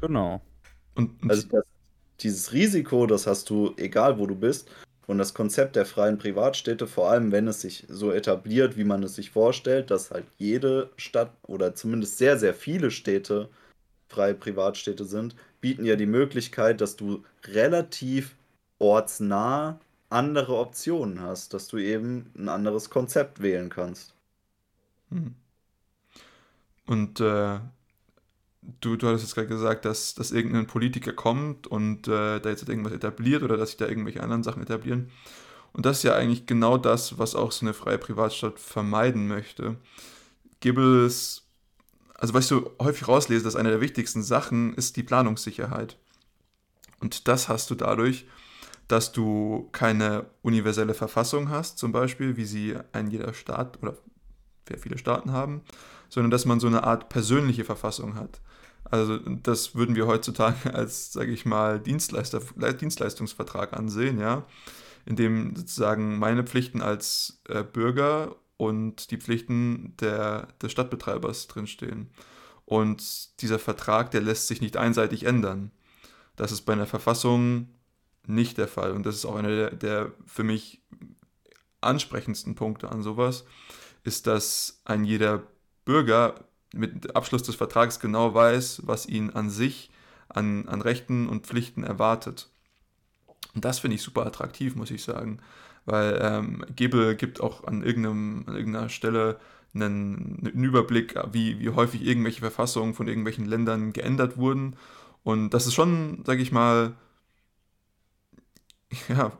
Genau. 0.01 0.41
Und, 0.95 1.21
und 1.23 1.31
also 1.31 1.47
das, 1.47 1.63
dieses 2.19 2.51
Risiko, 2.51 3.07
das 3.07 3.25
hast 3.25 3.49
du, 3.49 3.73
egal 3.77 4.19
wo 4.19 4.25
du 4.25 4.35
bist. 4.35 4.69
Und 5.05 5.19
das 5.19 5.33
Konzept 5.33 5.77
der 5.77 5.85
freien 5.85 6.17
Privatstädte, 6.17 6.85
vor 6.85 7.09
allem 7.09 7.31
wenn 7.31 7.47
es 7.47 7.61
sich 7.61 7.85
so 7.87 8.11
etabliert, 8.11 8.75
wie 8.75 8.83
man 8.83 9.03
es 9.03 9.15
sich 9.15 9.31
vorstellt, 9.31 9.89
dass 9.89 10.11
halt 10.11 10.25
jede 10.37 10.89
Stadt 10.97 11.31
oder 11.43 11.73
zumindest 11.73 12.17
sehr, 12.17 12.37
sehr 12.37 12.53
viele 12.53 12.91
Städte 12.91 13.49
freie 14.09 14.33
Privatstädte 14.33 15.05
sind, 15.05 15.35
bieten 15.61 15.85
ja 15.85 15.95
die 15.95 16.05
Möglichkeit, 16.05 16.81
dass 16.81 16.97
du 16.97 17.23
relativ 17.45 18.35
ortsnah 18.79 19.79
andere 20.09 20.57
Optionen 20.57 21.21
hast, 21.21 21.53
dass 21.53 21.67
du 21.67 21.77
eben 21.77 22.31
ein 22.37 22.49
anderes 22.49 22.89
Konzept 22.89 23.41
wählen 23.41 23.69
kannst. 23.69 24.13
Hm. 25.09 25.35
Und 26.85 27.19
äh, 27.19 27.59
du, 28.81 28.95
du 28.95 29.07
hattest 29.07 29.25
jetzt 29.25 29.35
gerade 29.35 29.47
gesagt, 29.47 29.85
dass, 29.85 30.13
dass 30.15 30.31
irgendein 30.31 30.67
Politiker 30.67 31.13
kommt 31.13 31.67
und 31.67 32.07
äh, 32.07 32.39
da 32.39 32.49
jetzt 32.49 32.67
irgendwas 32.67 32.93
etabliert 32.93 33.43
oder 33.43 33.57
dass 33.57 33.69
sich 33.69 33.77
da 33.77 33.87
irgendwelche 33.87 34.23
anderen 34.23 34.43
Sachen 34.43 34.63
etablieren. 34.63 35.11
Und 35.73 35.85
das 35.85 35.97
ist 35.97 36.03
ja 36.03 36.15
eigentlich 36.15 36.45
genau 36.45 36.77
das, 36.77 37.19
was 37.19 37.35
auch 37.35 37.51
so 37.51 37.65
eine 37.65 37.73
freie 37.73 37.97
Privatstadt 37.97 38.59
vermeiden 38.59 39.27
möchte. 39.27 39.75
Gibbels, 40.59 41.43
also 42.15 42.33
was 42.33 42.45
ich 42.45 42.49
so 42.49 42.71
häufig 42.81 43.07
rauslese, 43.07 43.43
dass 43.43 43.55
eine 43.55 43.69
der 43.69 43.81
wichtigsten 43.81 44.23
Sachen 44.23 44.73
ist 44.73 44.95
die 44.95 45.03
Planungssicherheit. 45.03 45.97
Und 46.99 47.27
das 47.27 47.47
hast 47.47 47.69
du 47.69 47.75
dadurch, 47.75 48.25
dass 48.87 49.11
du 49.11 49.69
keine 49.71 50.25
universelle 50.41 50.93
Verfassung 50.93 51.49
hast, 51.49 51.77
zum 51.77 51.91
Beispiel, 51.91 52.37
wie 52.37 52.45
sie 52.45 52.75
ein 52.93 53.09
jeder 53.11 53.33
Staat 53.33 53.81
oder 53.81 53.97
sehr 54.67 54.77
viele 54.77 54.97
Staaten 54.97 55.31
haben, 55.31 55.61
sondern 56.09 56.31
dass 56.31 56.45
man 56.45 56.59
so 56.59 56.67
eine 56.67 56.83
Art 56.83 57.09
persönliche 57.09 57.65
Verfassung 57.65 58.15
hat. 58.15 58.41
Also 58.85 59.17
das 59.17 59.75
würden 59.75 59.95
wir 59.95 60.07
heutzutage 60.07 60.73
als, 60.73 61.11
sage 61.11 61.31
ich 61.31 61.45
mal, 61.45 61.79
Dienstleister, 61.79 62.41
Dienstleistungsvertrag 62.73 63.73
ansehen, 63.73 64.19
ja, 64.19 64.45
in 65.05 65.15
dem 65.15 65.55
sozusagen 65.55 66.17
meine 66.19 66.43
Pflichten 66.43 66.81
als 66.81 67.41
äh, 67.47 67.63
Bürger 67.63 68.35
und 68.57 69.11
die 69.11 69.17
Pflichten 69.17 69.95
der, 69.99 70.47
des 70.61 70.71
Stadtbetreibers 70.71 71.47
drinstehen. 71.47 72.09
Und 72.65 73.41
dieser 73.41 73.59
Vertrag, 73.59 74.11
der 74.11 74.21
lässt 74.21 74.47
sich 74.47 74.59
nicht 74.59 74.75
einseitig 74.75 75.23
ändern. 75.25 75.71
Das 76.35 76.51
ist 76.51 76.61
bei 76.61 76.73
einer 76.73 76.85
Verfassung 76.85 77.69
nicht 78.29 78.57
der 78.57 78.67
Fall. 78.67 78.91
Und 78.91 79.05
das 79.05 79.15
ist 79.15 79.25
auch 79.25 79.35
einer 79.35 79.49
der, 79.49 79.71
der 79.71 80.11
für 80.25 80.43
mich 80.43 80.81
ansprechendsten 81.81 82.55
Punkte 82.55 82.89
an 82.91 83.01
sowas, 83.01 83.45
ist, 84.03 84.27
dass 84.27 84.81
ein 84.85 85.03
jeder 85.03 85.43
Bürger 85.85 86.35
mit 86.73 87.15
Abschluss 87.15 87.43
des 87.43 87.55
Vertrags 87.55 87.99
genau 87.99 88.33
weiß, 88.33 88.83
was 88.85 89.05
ihn 89.05 89.29
an 89.31 89.49
sich, 89.49 89.89
an, 90.29 90.67
an 90.67 90.81
Rechten 90.81 91.27
und 91.29 91.47
Pflichten 91.47 91.83
erwartet. 91.83 92.49
Und 93.55 93.65
das 93.65 93.79
finde 93.79 93.95
ich 93.95 94.01
super 94.01 94.25
attraktiv, 94.25 94.75
muss 94.75 94.91
ich 94.91 95.03
sagen. 95.03 95.39
Weil 95.85 96.19
ähm, 96.21 96.65
Gebel 96.75 97.15
gibt 97.15 97.39
auch 97.39 97.63
an, 97.63 97.81
irgendeinem, 97.81 98.43
an 98.47 98.55
irgendeiner 98.55 98.89
Stelle 98.89 99.39
einen, 99.73 100.43
einen 100.53 100.63
Überblick, 100.63 101.15
wie, 101.31 101.59
wie 101.59 101.69
häufig 101.69 102.05
irgendwelche 102.05 102.41
Verfassungen 102.41 102.93
von 102.93 103.07
irgendwelchen 103.07 103.45
Ländern 103.45 103.93
geändert 103.93 104.37
wurden. 104.37 104.75
Und 105.23 105.51
das 105.51 105.65
ist 105.65 105.73
schon, 105.73 106.23
sage 106.25 106.41
ich 106.41 106.51
mal, 106.51 106.93
ja, 109.09 109.31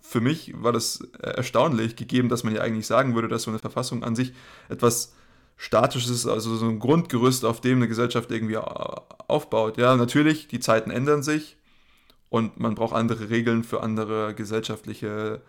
für 0.00 0.20
mich 0.20 0.52
war 0.60 0.72
das 0.72 1.00
erstaunlich, 1.20 1.96
gegeben, 1.96 2.28
dass 2.28 2.42
man 2.42 2.54
ja 2.54 2.62
eigentlich 2.62 2.86
sagen 2.86 3.14
würde, 3.14 3.28
dass 3.28 3.44
so 3.44 3.50
eine 3.50 3.60
Verfassung 3.60 4.02
an 4.02 4.16
sich 4.16 4.32
etwas 4.68 5.14
Statisches, 5.56 6.26
also 6.26 6.56
so 6.56 6.66
ein 6.66 6.78
Grundgerüst, 6.78 7.44
auf 7.44 7.60
dem 7.60 7.78
eine 7.78 7.88
Gesellschaft 7.88 8.30
irgendwie 8.30 8.56
aufbaut. 8.56 9.76
Ja, 9.76 9.94
natürlich, 9.94 10.48
die 10.48 10.58
Zeiten 10.58 10.90
ändern 10.90 11.22
sich 11.22 11.58
und 12.30 12.58
man 12.58 12.74
braucht 12.74 12.94
andere 12.94 13.28
Regeln 13.28 13.62
für 13.62 13.82
andere 13.82 14.34
gesellschaftliche 14.34 15.42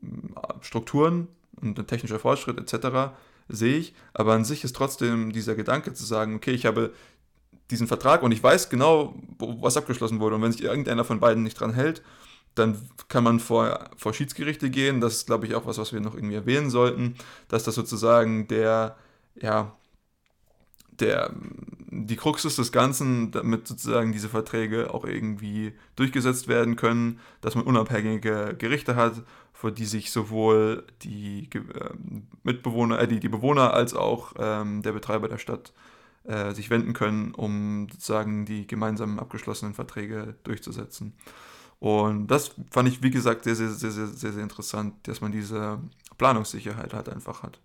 hm, 0.00 0.34
Strukturen 0.60 1.28
und 1.60 1.88
technischer 1.88 2.18
Fortschritt 2.18 2.58
etc. 2.58 3.14
sehe 3.48 3.78
ich. 3.78 3.94
Aber 4.12 4.34
an 4.34 4.44
sich 4.44 4.62
ist 4.62 4.76
trotzdem 4.76 5.32
dieser 5.32 5.54
Gedanke 5.54 5.94
zu 5.94 6.04
sagen, 6.04 6.34
okay, 6.34 6.50
ich 6.50 6.66
habe 6.66 6.92
diesen 7.70 7.86
Vertrag 7.86 8.22
und 8.22 8.32
ich 8.32 8.42
weiß 8.42 8.68
genau, 8.68 9.14
was 9.38 9.76
abgeschlossen 9.76 10.20
wurde. 10.20 10.36
Und 10.36 10.42
wenn 10.42 10.52
sich 10.52 10.62
irgendeiner 10.62 11.04
von 11.04 11.18
beiden 11.18 11.42
nicht 11.42 11.58
dran 11.58 11.72
hält, 11.72 12.02
dann 12.56 12.88
kann 13.08 13.22
man 13.22 13.38
vor, 13.38 13.90
vor 13.96 14.12
Schiedsgerichte 14.12 14.70
gehen. 14.70 15.00
Das 15.00 15.14
ist, 15.14 15.26
glaube 15.26 15.46
ich, 15.46 15.54
auch 15.54 15.66
was, 15.66 15.78
was 15.78 15.92
wir 15.92 16.00
noch 16.00 16.14
irgendwie 16.14 16.34
erwähnen 16.34 16.70
sollten, 16.70 17.14
dass 17.48 17.64
das 17.64 17.76
sozusagen 17.76 18.48
der, 18.48 18.96
ja, 19.36 19.76
der, 21.00 21.32
die 21.90 22.16
Krux 22.16 22.44
ist 22.44 22.58
des 22.58 22.72
Ganzen, 22.72 23.30
damit 23.30 23.68
sozusagen 23.68 24.12
diese 24.12 24.28
Verträge 24.28 24.92
auch 24.92 25.04
irgendwie 25.04 25.74
durchgesetzt 25.94 26.48
werden 26.48 26.76
können, 26.76 27.20
dass 27.42 27.54
man 27.54 27.64
unabhängige 27.64 28.56
Gerichte 28.58 28.96
hat, 28.96 29.22
vor 29.52 29.70
die 29.70 29.84
sich 29.84 30.10
sowohl 30.10 30.84
die 31.02 31.48
äh, 31.54 31.60
Mitbewohner, 32.42 33.00
äh, 33.00 33.08
die, 33.08 33.20
die 33.20 33.28
Bewohner 33.28 33.74
als 33.74 33.94
auch 33.94 34.32
ähm, 34.38 34.82
der 34.82 34.92
Betreiber 34.92 35.28
der 35.28 35.38
Stadt 35.38 35.72
äh, 36.24 36.52
sich 36.52 36.70
wenden 36.70 36.92
können, 36.92 37.34
um 37.34 37.88
sozusagen 37.90 38.46
die 38.46 38.66
gemeinsamen 38.66 39.18
abgeschlossenen 39.18 39.74
Verträge 39.74 40.34
durchzusetzen. 40.44 41.14
Und 41.78 42.28
das 42.28 42.52
fand 42.70 42.88
ich, 42.88 43.02
wie 43.02 43.10
gesagt, 43.10 43.44
sehr, 43.44 43.54
sehr, 43.54 43.68
sehr, 43.68 43.90
sehr, 43.90 44.06
sehr, 44.06 44.32
sehr 44.32 44.42
interessant, 44.42 44.94
dass 45.04 45.20
man 45.20 45.32
diese 45.32 45.78
Planungssicherheit 46.18 46.94
halt 46.94 47.08
einfach 47.08 47.42
hat. 47.42 47.60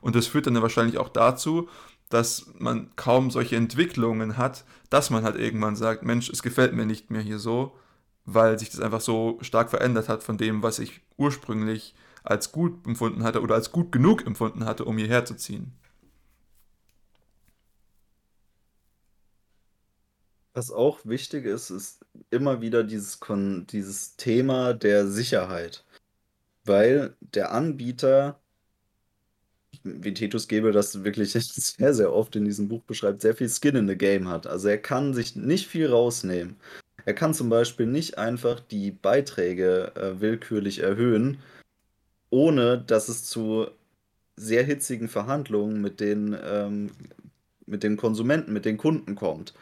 Und 0.00 0.14
das 0.14 0.26
führt 0.26 0.46
dann 0.46 0.60
wahrscheinlich 0.60 0.98
auch 0.98 1.08
dazu, 1.08 1.68
dass 2.08 2.46
man 2.58 2.90
kaum 2.96 3.30
solche 3.30 3.56
Entwicklungen 3.56 4.36
hat, 4.36 4.64
dass 4.90 5.10
man 5.10 5.24
halt 5.24 5.36
irgendwann 5.36 5.76
sagt, 5.76 6.02
Mensch, 6.04 6.30
es 6.30 6.42
gefällt 6.42 6.72
mir 6.72 6.86
nicht 6.86 7.10
mehr 7.10 7.20
hier 7.20 7.38
so, 7.38 7.76
weil 8.24 8.58
sich 8.58 8.70
das 8.70 8.80
einfach 8.80 9.00
so 9.00 9.38
stark 9.40 9.70
verändert 9.70 10.08
hat 10.08 10.22
von 10.22 10.38
dem, 10.38 10.62
was 10.62 10.78
ich 10.78 11.00
ursprünglich 11.16 11.94
als 12.24 12.52
gut 12.52 12.86
empfunden 12.86 13.24
hatte 13.24 13.40
oder 13.40 13.54
als 13.54 13.72
gut 13.72 13.92
genug 13.92 14.26
empfunden 14.26 14.64
hatte, 14.64 14.84
um 14.84 14.98
hierher 14.98 15.24
zu 15.24 15.34
ziehen. 15.34 15.72
Was 20.58 20.72
auch 20.72 20.98
wichtig 21.04 21.44
ist, 21.44 21.70
ist 21.70 22.04
immer 22.30 22.60
wieder 22.60 22.82
dieses, 22.82 23.20
Kon 23.20 23.64
dieses 23.68 24.16
Thema 24.16 24.74
der 24.74 25.06
Sicherheit. 25.06 25.84
Weil 26.64 27.14
der 27.20 27.52
Anbieter, 27.52 28.40
wie 29.84 30.12
Titus 30.12 30.48
Gebel 30.48 30.72
das 30.72 31.04
wirklich 31.04 31.30
sehr, 31.32 31.94
sehr 31.94 32.12
oft 32.12 32.34
in 32.34 32.44
diesem 32.44 32.66
Buch 32.66 32.82
beschreibt, 32.82 33.22
sehr 33.22 33.36
viel 33.36 33.48
Skin 33.48 33.76
in 33.76 33.86
the 33.86 33.94
Game 33.94 34.26
hat. 34.26 34.48
Also 34.48 34.66
er 34.66 34.78
kann 34.78 35.14
sich 35.14 35.36
nicht 35.36 35.68
viel 35.68 35.86
rausnehmen. 35.86 36.56
Er 37.04 37.14
kann 37.14 37.34
zum 37.34 37.48
Beispiel 37.50 37.86
nicht 37.86 38.18
einfach 38.18 38.58
die 38.58 38.90
Beiträge 38.90 39.92
äh, 39.94 40.20
willkürlich 40.20 40.80
erhöhen, 40.80 41.38
ohne 42.30 42.78
dass 42.78 43.08
es 43.08 43.22
zu 43.26 43.68
sehr 44.34 44.64
hitzigen 44.64 45.06
Verhandlungen 45.06 45.80
mit 45.80 46.00
den, 46.00 46.36
ähm, 46.42 46.90
mit 47.66 47.84
den 47.84 47.96
Konsumenten, 47.96 48.52
mit 48.52 48.64
den 48.64 48.76
Kunden 48.76 49.14
kommt 49.14 49.54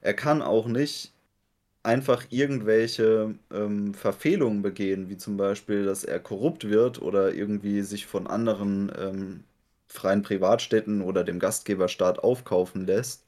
er 0.00 0.14
kann 0.14 0.42
auch 0.42 0.66
nicht 0.66 1.12
einfach 1.82 2.26
irgendwelche 2.30 3.34
ähm, 3.52 3.94
Verfehlungen 3.94 4.62
begehen, 4.62 5.08
wie 5.08 5.16
zum 5.16 5.36
Beispiel, 5.36 5.84
dass 5.84 6.04
er 6.04 6.20
korrupt 6.20 6.68
wird 6.68 7.00
oder 7.00 7.32
irgendwie 7.34 7.82
sich 7.82 8.06
von 8.06 8.26
anderen 8.26 8.92
ähm, 8.98 9.44
freien 9.86 10.22
Privatstädten 10.22 11.02
oder 11.02 11.24
dem 11.24 11.38
Gastgeberstaat 11.38 12.18
aufkaufen 12.20 12.86
lässt, 12.86 13.24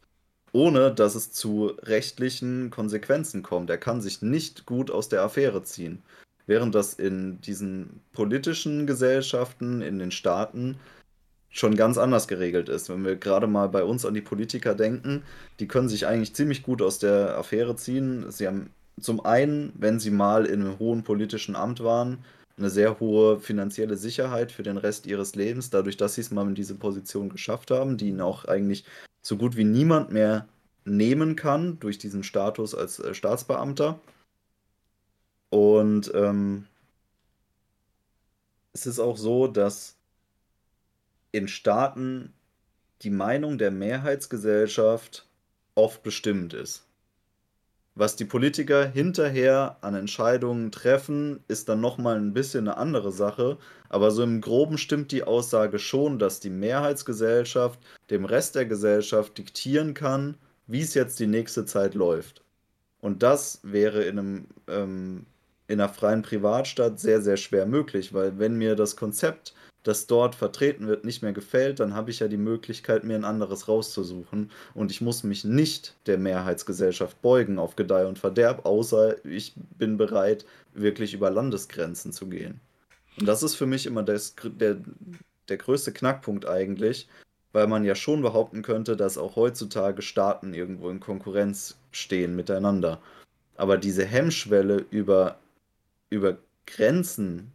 ohne 0.52 0.92
dass 0.94 1.14
es 1.14 1.32
zu 1.32 1.66
rechtlichen 1.82 2.70
Konsequenzen 2.70 3.42
kommt. 3.42 3.70
Er 3.70 3.78
kann 3.78 4.00
sich 4.02 4.22
nicht 4.22 4.66
gut 4.66 4.90
aus 4.90 5.08
der 5.08 5.22
Affäre 5.22 5.62
ziehen. 5.62 6.02
Während 6.46 6.74
das 6.74 6.94
in 6.94 7.40
diesen 7.40 8.00
politischen 8.12 8.86
Gesellschaften, 8.86 9.80
in 9.80 9.98
den 9.98 10.10
Staaten 10.10 10.78
schon 11.52 11.76
ganz 11.76 11.98
anders 11.98 12.26
geregelt 12.26 12.68
ist. 12.68 12.88
Wenn 12.88 13.04
wir 13.04 13.16
gerade 13.16 13.46
mal 13.46 13.68
bei 13.68 13.84
uns 13.84 14.04
an 14.04 14.14
die 14.14 14.22
Politiker 14.22 14.74
denken, 14.74 15.22
die 15.60 15.68
können 15.68 15.88
sich 15.88 16.06
eigentlich 16.06 16.34
ziemlich 16.34 16.62
gut 16.62 16.82
aus 16.82 16.98
der 16.98 17.36
Affäre 17.36 17.76
ziehen. 17.76 18.30
Sie 18.30 18.46
haben 18.46 18.70
zum 19.00 19.24
einen, 19.24 19.72
wenn 19.76 20.00
sie 20.00 20.10
mal 20.10 20.46
in 20.46 20.62
einem 20.62 20.78
hohen 20.78 21.04
politischen 21.04 21.54
Amt 21.54 21.84
waren, 21.84 22.24
eine 22.56 22.70
sehr 22.70 23.00
hohe 23.00 23.38
finanzielle 23.38 23.96
Sicherheit 23.96 24.50
für 24.52 24.62
den 24.62 24.76
Rest 24.78 25.06
ihres 25.06 25.34
Lebens, 25.34 25.70
dadurch, 25.70 25.96
dass 25.96 26.14
sie 26.14 26.20
es 26.22 26.30
mal 26.30 26.46
in 26.46 26.54
diese 26.54 26.74
Position 26.74 27.28
geschafft 27.28 27.70
haben, 27.70 27.96
die 27.96 28.08
ihnen 28.08 28.20
auch 28.20 28.46
eigentlich 28.46 28.84
so 29.20 29.36
gut 29.36 29.56
wie 29.56 29.64
niemand 29.64 30.10
mehr 30.10 30.48
nehmen 30.84 31.36
kann 31.36 31.78
durch 31.80 31.98
diesen 31.98 32.24
Status 32.24 32.74
als 32.74 32.98
äh, 32.98 33.14
Staatsbeamter. 33.14 34.00
Und 35.50 36.10
ähm, 36.14 36.66
es 38.72 38.86
ist 38.86 38.98
auch 38.98 39.16
so, 39.16 39.46
dass 39.48 39.96
in 41.32 41.48
Staaten 41.48 42.32
die 43.02 43.10
Meinung 43.10 43.58
der 43.58 43.70
Mehrheitsgesellschaft 43.70 45.26
oft 45.74 46.02
bestimmt 46.02 46.54
ist. 46.54 46.86
Was 47.94 48.16
die 48.16 48.24
Politiker 48.24 48.86
hinterher 48.86 49.76
an 49.82 49.94
Entscheidungen 49.94 50.72
treffen, 50.72 51.40
ist 51.48 51.68
dann 51.68 51.80
nochmal 51.80 52.16
ein 52.16 52.32
bisschen 52.32 52.66
eine 52.66 52.78
andere 52.78 53.12
Sache. 53.12 53.58
Aber 53.90 54.10
so 54.10 54.22
im 54.22 54.40
Groben 54.40 54.78
stimmt 54.78 55.12
die 55.12 55.24
Aussage 55.24 55.78
schon, 55.78 56.18
dass 56.18 56.40
die 56.40 56.48
Mehrheitsgesellschaft 56.48 57.78
dem 58.08 58.24
Rest 58.24 58.54
der 58.54 58.64
Gesellschaft 58.64 59.36
diktieren 59.36 59.92
kann, 59.92 60.36
wie 60.66 60.80
es 60.80 60.94
jetzt 60.94 61.20
die 61.20 61.26
nächste 61.26 61.66
Zeit 61.66 61.94
läuft. 61.94 62.42
Und 63.02 63.22
das 63.22 63.60
wäre 63.62 64.04
in, 64.04 64.18
einem, 64.18 64.46
ähm, 64.68 65.26
in 65.66 65.78
einer 65.78 65.92
freien 65.92 66.22
Privatstadt 66.22 66.98
sehr, 66.98 67.20
sehr 67.20 67.36
schwer 67.36 67.66
möglich, 67.66 68.14
weil 68.14 68.38
wenn 68.38 68.56
mir 68.56 68.74
das 68.74 68.96
Konzept 68.96 69.52
das 69.82 70.06
dort 70.06 70.34
vertreten 70.34 70.86
wird, 70.86 71.04
nicht 71.04 71.22
mehr 71.22 71.32
gefällt, 71.32 71.80
dann 71.80 71.94
habe 71.94 72.10
ich 72.10 72.20
ja 72.20 72.28
die 72.28 72.36
Möglichkeit, 72.36 73.04
mir 73.04 73.16
ein 73.16 73.24
anderes 73.24 73.68
rauszusuchen. 73.68 74.50
Und 74.74 74.90
ich 74.90 75.00
muss 75.00 75.24
mich 75.24 75.44
nicht 75.44 75.96
der 76.06 76.18
Mehrheitsgesellschaft 76.18 77.20
beugen 77.20 77.58
auf 77.58 77.74
Gedeih 77.74 78.06
und 78.06 78.18
Verderb, 78.18 78.64
außer 78.64 79.24
ich 79.24 79.54
bin 79.78 79.96
bereit, 79.96 80.44
wirklich 80.74 81.14
über 81.14 81.30
Landesgrenzen 81.30 82.12
zu 82.12 82.28
gehen. 82.28 82.60
Und 83.18 83.26
das 83.26 83.42
ist 83.42 83.56
für 83.56 83.66
mich 83.66 83.86
immer 83.86 84.02
das, 84.02 84.34
der, 84.44 84.78
der 85.48 85.56
größte 85.56 85.92
Knackpunkt 85.92 86.46
eigentlich, 86.46 87.08
weil 87.52 87.66
man 87.66 87.84
ja 87.84 87.94
schon 87.94 88.22
behaupten 88.22 88.62
könnte, 88.62 88.96
dass 88.96 89.18
auch 89.18 89.36
heutzutage 89.36 90.00
Staaten 90.00 90.54
irgendwo 90.54 90.88
in 90.90 91.00
Konkurrenz 91.00 91.76
stehen 91.90 92.36
miteinander. 92.36 93.00
Aber 93.56 93.76
diese 93.76 94.06
Hemmschwelle 94.06 94.86
über, 94.90 95.38
über 96.08 96.38
Grenzen 96.66 97.52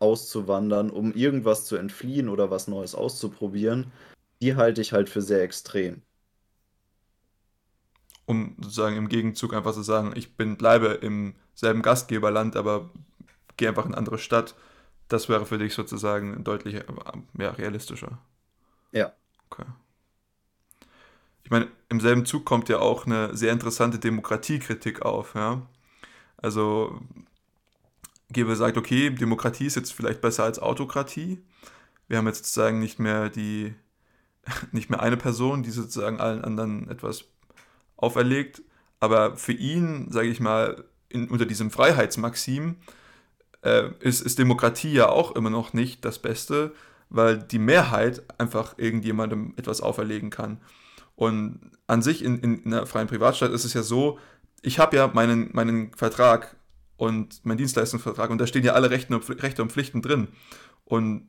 auszuwandern, 0.00 0.90
um 0.90 1.12
irgendwas 1.12 1.66
zu 1.66 1.76
entfliehen 1.76 2.28
oder 2.28 2.50
was 2.50 2.68
Neues 2.68 2.94
auszuprobieren, 2.94 3.92
die 4.42 4.56
halte 4.56 4.80
ich 4.80 4.92
halt 4.92 5.08
für 5.08 5.22
sehr 5.22 5.42
extrem. 5.42 6.02
Um 8.26 8.56
sozusagen 8.60 8.96
im 8.96 9.08
Gegenzug 9.08 9.54
einfach 9.54 9.74
zu 9.74 9.82
sagen, 9.82 10.12
ich 10.16 10.36
bin, 10.36 10.56
bleibe 10.56 10.86
im 10.88 11.34
selben 11.54 11.82
Gastgeberland, 11.82 12.56
aber 12.56 12.90
gehe 13.56 13.68
einfach 13.68 13.84
in 13.84 13.92
eine 13.92 13.98
andere 13.98 14.18
Stadt, 14.18 14.54
das 15.08 15.28
wäre 15.28 15.44
für 15.44 15.58
dich 15.58 15.74
sozusagen 15.74 16.44
deutlich 16.44 16.82
mehr 17.32 17.58
realistischer. 17.58 18.18
Ja. 18.92 19.12
Okay. 19.50 19.66
Ich 21.44 21.50
meine, 21.50 21.68
im 21.88 22.00
selben 22.00 22.24
Zug 22.26 22.44
kommt 22.44 22.68
ja 22.68 22.78
auch 22.78 23.06
eine 23.06 23.36
sehr 23.36 23.52
interessante 23.52 23.98
Demokratiekritik 23.98 25.02
auf, 25.02 25.34
ja. 25.34 25.62
Also 26.36 27.00
Geber 28.32 28.56
sagt, 28.56 28.76
okay, 28.76 29.10
Demokratie 29.10 29.66
ist 29.66 29.76
jetzt 29.76 29.92
vielleicht 29.92 30.20
besser 30.20 30.44
als 30.44 30.58
Autokratie. 30.58 31.42
Wir 32.08 32.18
haben 32.18 32.26
jetzt 32.26 32.44
sozusagen 32.44 32.78
nicht 32.78 32.98
mehr 32.98 33.28
die, 33.28 33.74
nicht 34.72 34.90
mehr 34.90 35.00
eine 35.00 35.16
Person, 35.16 35.62
die 35.62 35.70
sozusagen 35.70 36.20
allen 36.20 36.44
anderen 36.44 36.88
etwas 36.90 37.24
auferlegt. 37.96 38.62
Aber 39.00 39.36
für 39.36 39.52
ihn, 39.52 40.10
sage 40.10 40.28
ich 40.28 40.40
mal, 40.40 40.84
in, 41.08 41.28
unter 41.28 41.46
diesem 41.46 41.70
Freiheitsmaxim 41.70 42.76
äh, 43.62 43.90
ist, 44.00 44.20
ist 44.20 44.38
Demokratie 44.38 44.92
ja 44.92 45.08
auch 45.08 45.34
immer 45.34 45.50
noch 45.50 45.72
nicht 45.72 46.04
das 46.04 46.18
Beste, 46.18 46.72
weil 47.08 47.38
die 47.38 47.58
Mehrheit 47.58 48.22
einfach 48.38 48.78
irgendjemandem 48.78 49.54
etwas 49.56 49.80
auferlegen 49.80 50.30
kann. 50.30 50.60
Und 51.16 51.72
an 51.86 52.02
sich 52.02 52.24
in, 52.24 52.38
in, 52.38 52.62
in 52.62 52.72
einer 52.72 52.86
freien 52.86 53.08
Privatstadt 53.08 53.50
ist 53.50 53.64
es 53.64 53.74
ja 53.74 53.82
so, 53.82 54.18
ich 54.62 54.78
habe 54.78 54.96
ja 54.96 55.08
meinen, 55.08 55.50
meinen 55.52 55.92
Vertrag 55.94 56.56
und 57.00 57.40
mein 57.44 57.56
Dienstleistungsvertrag 57.56 58.28
und 58.28 58.36
da 58.38 58.46
stehen 58.46 58.62
ja 58.62 58.74
alle 58.74 58.90
Rechte 58.90 59.14
und, 59.14 59.72
Pflichten 59.72 60.02
drin. 60.02 60.28
Und 60.84 61.28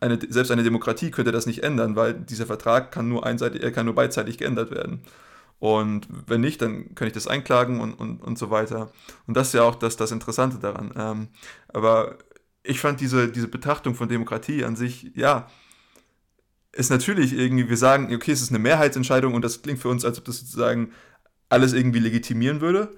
eine, 0.00 0.18
selbst 0.28 0.50
eine 0.50 0.64
Demokratie 0.64 1.12
könnte 1.12 1.30
das 1.30 1.46
nicht 1.46 1.62
ändern, 1.62 1.94
weil 1.94 2.14
dieser 2.14 2.46
Vertrag 2.46 2.90
kann 2.90 3.08
nur 3.08 3.24
einseitig, 3.24 3.62
er 3.62 3.70
kann 3.70 3.86
nur 3.86 3.94
beidseitig 3.94 4.38
geändert 4.38 4.72
werden. 4.72 5.02
Und 5.60 6.08
wenn 6.26 6.40
nicht, 6.40 6.60
dann 6.62 6.96
kann 6.96 7.06
ich 7.06 7.12
das 7.12 7.28
einklagen 7.28 7.80
und, 7.80 7.94
und, 7.94 8.20
und 8.20 8.38
so 8.38 8.50
weiter. 8.50 8.90
Und 9.28 9.36
das 9.36 9.48
ist 9.48 9.54
ja 9.54 9.62
auch 9.62 9.76
das, 9.76 9.96
das 9.96 10.10
Interessante 10.10 10.58
daran. 10.58 10.92
Ähm, 10.96 11.28
aber 11.68 12.18
ich 12.64 12.80
fand 12.80 13.00
diese, 13.00 13.28
diese 13.28 13.48
Betrachtung 13.48 13.94
von 13.94 14.08
Demokratie 14.08 14.64
an 14.64 14.74
sich, 14.74 15.12
ja, 15.14 15.48
ist 16.72 16.90
natürlich 16.90 17.34
irgendwie, 17.34 17.68
wir 17.68 17.76
sagen, 17.76 18.12
okay, 18.12 18.32
es 18.32 18.42
ist 18.42 18.50
eine 18.50 18.58
Mehrheitsentscheidung 18.58 19.34
und 19.34 19.42
das 19.42 19.62
klingt 19.62 19.78
für 19.78 19.90
uns, 19.90 20.04
als 20.04 20.18
ob 20.18 20.24
das 20.24 20.40
sozusagen 20.40 20.90
alles 21.48 21.72
irgendwie 21.72 22.00
legitimieren 22.00 22.60
würde. 22.60 22.96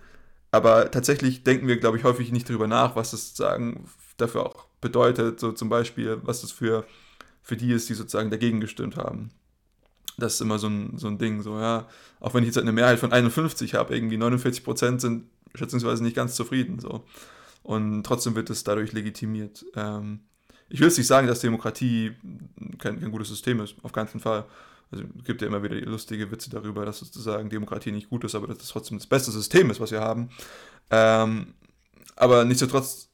Aber 0.51 0.91
tatsächlich 0.91 1.45
denken 1.45 1.69
wir, 1.69 1.77
glaube 1.77 1.97
ich, 1.97 2.05
häufig 2.05 2.33
nicht 2.33 2.49
darüber 2.49 2.67
nach, 2.67 2.97
was 2.97 3.13
das 3.13 3.29
sozusagen 3.29 3.89
dafür 4.17 4.47
auch 4.47 4.67
bedeutet. 4.81 5.41
So 5.41 5.53
zum 5.53 5.69
Beispiel, 5.69 6.19
was 6.23 6.41
das 6.41 6.51
für, 6.53 6.85
für 7.43 7.57
die 7.57 7.73
ist, 7.73 7.89
die 7.89 7.95
sozusagen 7.95 8.31
dagegen 8.31 8.61
gestimmt 8.61 8.97
haben. 8.97 9.31
Das 10.19 10.35
ist 10.35 10.41
immer 10.41 10.59
so 10.59 10.69
ein, 10.69 10.99
so 10.99 11.07
ein 11.07 11.19
Ding. 11.19 11.43
So, 11.43 11.59
ja, 11.59 11.87
auch 12.19 12.35
wenn 12.35 12.43
ich 12.43 12.49
jetzt 12.49 12.59
eine 12.59 12.73
Mehrheit 12.73 12.99
von 12.99 13.13
51 13.13 13.75
habe, 13.75 13.95
irgendwie 13.95 14.17
49 14.17 14.65
Prozent 14.65 15.01
sind 15.01 15.25
schätzungsweise 15.55 16.03
nicht 16.03 16.17
ganz 16.17 16.35
zufrieden. 16.35 16.81
So. 16.81 17.05
Und 17.63 18.03
trotzdem 18.05 18.35
wird 18.35 18.51
es 18.51 18.65
dadurch 18.65 18.93
legitimiert. 18.93 19.65
Ähm, 19.75 20.21
ich 20.69 20.81
will 20.81 20.89
jetzt 20.89 20.99
nicht 20.99 21.07
sagen, 21.07 21.27
dass 21.27 21.41
Demokratie 21.41 22.13
kein, 22.79 23.01
kein 23.01 23.11
gutes 23.11 23.29
System 23.29 23.61
ist, 23.61 23.75
auf 23.83 23.93
keinen 23.93 24.21
Fall. 24.21 24.47
Also 24.91 25.05
es 25.19 25.25
gibt 25.25 25.41
ja 25.41 25.47
immer 25.47 25.63
wieder 25.63 25.77
lustige 25.77 26.31
Witze 26.31 26.51
darüber, 26.51 26.85
dass 26.85 26.99
sozusagen 26.99 27.49
Demokratie 27.49 27.93
nicht 27.93 28.11
gut 28.11 28.25
ist, 28.25 28.35
aber 28.35 28.49
dass 28.49 28.59
das 28.59 28.69
trotzdem 28.69 28.99
das 28.99 29.07
beste 29.07 29.31
System 29.31 29.71
ist, 29.71 29.81
was 29.81 29.93
wir 29.93 30.01
haben. 30.01 30.31
Ähm, 30.91 31.55
aber 32.17 32.45
nichtsdestotrotz 32.45 33.09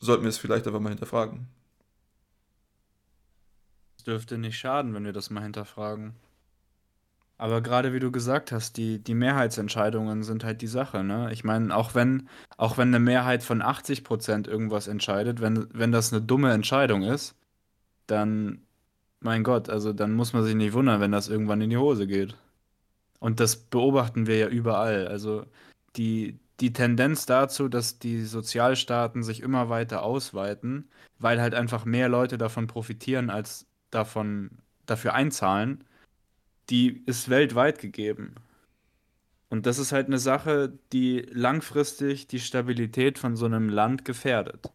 sollten 0.00 0.22
wir 0.22 0.30
es 0.30 0.38
vielleicht 0.38 0.66
einfach 0.66 0.80
mal 0.80 0.90
hinterfragen. 0.90 1.48
Es 3.96 4.04
dürfte 4.04 4.38
nicht 4.38 4.56
schaden, 4.56 4.94
wenn 4.94 5.04
wir 5.04 5.12
das 5.12 5.30
mal 5.30 5.42
hinterfragen. 5.42 6.14
Aber 7.36 7.60
gerade 7.62 7.92
wie 7.92 8.00
du 8.00 8.10
gesagt 8.10 8.50
hast, 8.50 8.76
die, 8.76 8.98
die 9.02 9.14
Mehrheitsentscheidungen 9.14 10.24
sind 10.24 10.42
halt 10.42 10.60
die 10.60 10.66
Sache, 10.66 11.04
ne? 11.04 11.32
Ich 11.32 11.44
meine, 11.44 11.74
auch 11.74 11.94
wenn, 11.94 12.28
auch 12.56 12.78
wenn 12.78 12.88
eine 12.88 12.98
Mehrheit 12.98 13.44
von 13.44 13.62
80% 13.62 14.48
irgendwas 14.48 14.88
entscheidet, 14.88 15.40
wenn, 15.40 15.68
wenn 15.72 15.92
das 15.92 16.12
eine 16.12 16.20
dumme 16.20 16.52
Entscheidung 16.52 17.02
ist, 17.02 17.36
dann 18.08 18.66
mein 19.20 19.42
Gott, 19.44 19.68
also 19.70 19.92
dann 19.92 20.14
muss 20.14 20.32
man 20.32 20.44
sich 20.44 20.54
nicht 20.54 20.72
wundern, 20.72 21.00
wenn 21.00 21.12
das 21.12 21.28
irgendwann 21.28 21.60
in 21.60 21.70
die 21.70 21.76
Hose 21.76 22.06
geht. 22.06 22.36
Und 23.20 23.40
das 23.40 23.56
beobachten 23.56 24.26
wir 24.26 24.38
ja 24.38 24.48
überall. 24.48 25.08
Also 25.08 25.46
die, 25.96 26.38
die 26.60 26.72
Tendenz 26.72 27.26
dazu, 27.26 27.68
dass 27.68 27.98
die 27.98 28.24
Sozialstaaten 28.24 29.22
sich 29.22 29.40
immer 29.42 29.68
weiter 29.70 30.02
ausweiten, 30.02 30.88
weil 31.18 31.40
halt 31.40 31.54
einfach 31.54 31.84
mehr 31.84 32.08
Leute 32.08 32.38
davon 32.38 32.66
profitieren, 32.68 33.30
als 33.30 33.66
davon 33.90 34.50
dafür 34.86 35.14
einzahlen, 35.14 35.84
die 36.70 37.02
ist 37.06 37.28
weltweit 37.28 37.78
gegeben. 37.80 38.34
Und 39.50 39.66
das 39.66 39.78
ist 39.78 39.92
halt 39.92 40.06
eine 40.08 40.18
Sache, 40.18 40.78
die 40.92 41.20
langfristig 41.32 42.26
die 42.28 42.40
Stabilität 42.40 43.18
von 43.18 43.36
so 43.36 43.46
einem 43.46 43.68
Land 43.68 44.04
gefährdet. 44.04 44.70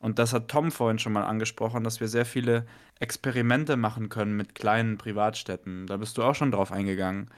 Und 0.00 0.18
das 0.18 0.32
hat 0.32 0.48
Tom 0.48 0.70
vorhin 0.70 0.98
schon 0.98 1.12
mal 1.12 1.24
angesprochen, 1.24 1.82
dass 1.82 2.00
wir 2.00 2.08
sehr 2.08 2.24
viele 2.24 2.66
Experimente 3.00 3.76
machen 3.76 4.08
können 4.08 4.36
mit 4.36 4.54
kleinen 4.54 4.96
Privatstädten. 4.96 5.86
Da 5.86 5.96
bist 5.96 6.16
du 6.18 6.22
auch 6.22 6.34
schon 6.34 6.52
drauf 6.52 6.70
eingegangen. 6.70 7.30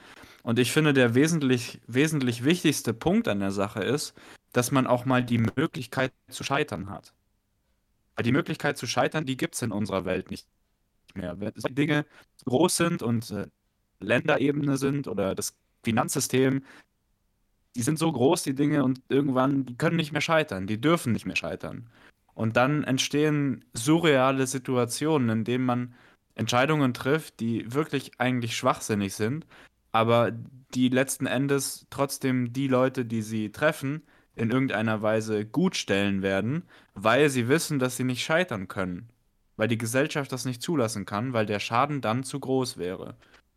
Und 0.43 0.59
ich 0.59 0.71
finde, 0.71 0.93
der 0.93 1.15
wesentlich, 1.15 1.81
wesentlich 1.87 2.43
wichtigste 2.43 2.93
Punkt 2.93 3.27
an 3.27 3.39
der 3.39 3.51
Sache 3.51 3.83
ist, 3.83 4.13
dass 4.53 4.71
man 4.71 4.85
auch 4.87 5.05
mal 5.05 5.23
die 5.23 5.39
Möglichkeit 5.39 6.13
zu 6.29 6.43
scheitern 6.43 6.89
hat. 6.89 7.13
Weil 8.15 8.23
die 8.23 8.31
Möglichkeit 8.31 8.77
zu 8.77 8.85
scheitern, 8.87 9.25
die 9.25 9.37
gibt 9.37 9.55
es 9.55 9.61
in 9.61 9.71
unserer 9.71 10.05
Welt 10.05 10.29
nicht 10.29 10.47
mehr. 11.15 11.39
Wenn 11.39 11.53
Dinge 11.75 12.05
groß 12.45 12.75
sind 12.75 13.01
und 13.01 13.31
äh, 13.31 13.47
Länderebene 13.99 14.77
sind 14.77 15.07
oder 15.07 15.35
das 15.35 15.55
Finanzsystem, 15.83 16.63
die 17.75 17.81
sind 17.81 17.97
so 17.97 18.11
groß, 18.11 18.43
die 18.43 18.53
Dinge, 18.53 18.83
und 18.83 19.01
irgendwann, 19.09 19.65
die 19.65 19.77
können 19.77 19.95
nicht 19.95 20.11
mehr 20.11 20.21
scheitern, 20.21 20.67
die 20.67 20.79
dürfen 20.79 21.13
nicht 21.13 21.25
mehr 21.25 21.35
scheitern. 21.35 21.89
Und 22.33 22.57
dann 22.57 22.83
entstehen 22.83 23.65
surreale 23.73 24.47
Situationen, 24.47 25.29
in 25.29 25.43
denen 25.43 25.65
man 25.65 25.93
Entscheidungen 26.35 26.93
trifft, 26.93 27.39
die 27.39 27.71
wirklich 27.73 28.19
eigentlich 28.19 28.55
schwachsinnig 28.55 29.15
sind, 29.15 29.45
aber 29.91 30.31
die 30.73 30.89
letzten 30.89 31.25
Endes 31.25 31.87
trotzdem 31.89 32.53
die 32.53 32.67
Leute, 32.67 33.05
die 33.05 33.21
sie 33.21 33.51
treffen, 33.51 34.03
in 34.35 34.49
irgendeiner 34.49 35.01
Weise 35.01 35.45
gut 35.45 35.75
stellen 35.75 36.21
werden, 36.21 36.63
weil 36.95 37.29
sie 37.29 37.47
wissen, 37.49 37.79
dass 37.79 37.97
sie 37.97 38.05
nicht 38.05 38.23
scheitern 38.23 38.67
können. 38.67 39.09
Weil 39.57 39.67
die 39.67 39.77
Gesellschaft 39.77 40.31
das 40.31 40.45
nicht 40.45 40.61
zulassen 40.61 41.05
kann, 41.05 41.33
weil 41.33 41.45
der 41.45 41.59
Schaden 41.59 42.01
dann 42.01 42.23
zu 42.23 42.39
groß 42.39 42.77
wäre. 42.77 43.15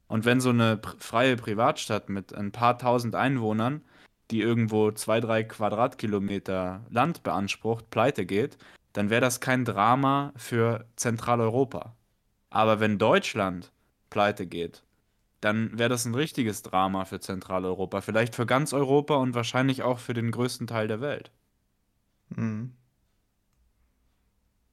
Und 0.09 0.25
wenn 0.25 0.41
so 0.41 0.51
eine 0.51 0.81
freie 0.99 1.37
Privatstadt 1.37 2.09
mit 2.09 2.35
ein 2.35 2.53
paar 2.53 2.77
tausend 2.79 3.15
Einwohnern, 3.15 3.83
die 4.31 4.41
irgendwo 4.41 4.91
zwei, 4.93 5.21
drei 5.21 5.45
Quadratkilometer 5.45 6.85
Land 6.91 7.23
beansprucht, 7.23 7.91
pleite 7.91 8.27
geht, 8.27 8.59
dann 8.93 9.11
wäre 9.11 9.21
das 9.21 9.41
kein 9.41 9.65
Drama 9.65 10.33
für 10.37 10.87
Zentraleuropa. 10.97 11.95
Aber 12.51 12.81
wenn 12.81 12.99
Deutschland 12.99 13.73
pleite 14.11 14.47
geht, 14.47 14.85
dann 15.41 15.79
wäre 15.79 15.91
das 15.91 16.07
ein 16.07 16.15
richtiges 16.15 16.63
Drama 16.63 17.05
für 17.05 17.21
Zentraleuropa. 17.21 18.01
Vielleicht 18.01 18.35
für 18.35 18.47
ganz 18.47 18.73
Europa 18.73 19.17
und 19.17 19.35
wahrscheinlich 19.35 19.83
auch 19.83 19.99
für 19.99 20.15
den 20.15 20.31
größten 20.31 20.67
Teil 20.67 20.89
der 20.89 21.01
Welt. 21.01 21.33
Mhm. 22.31 22.73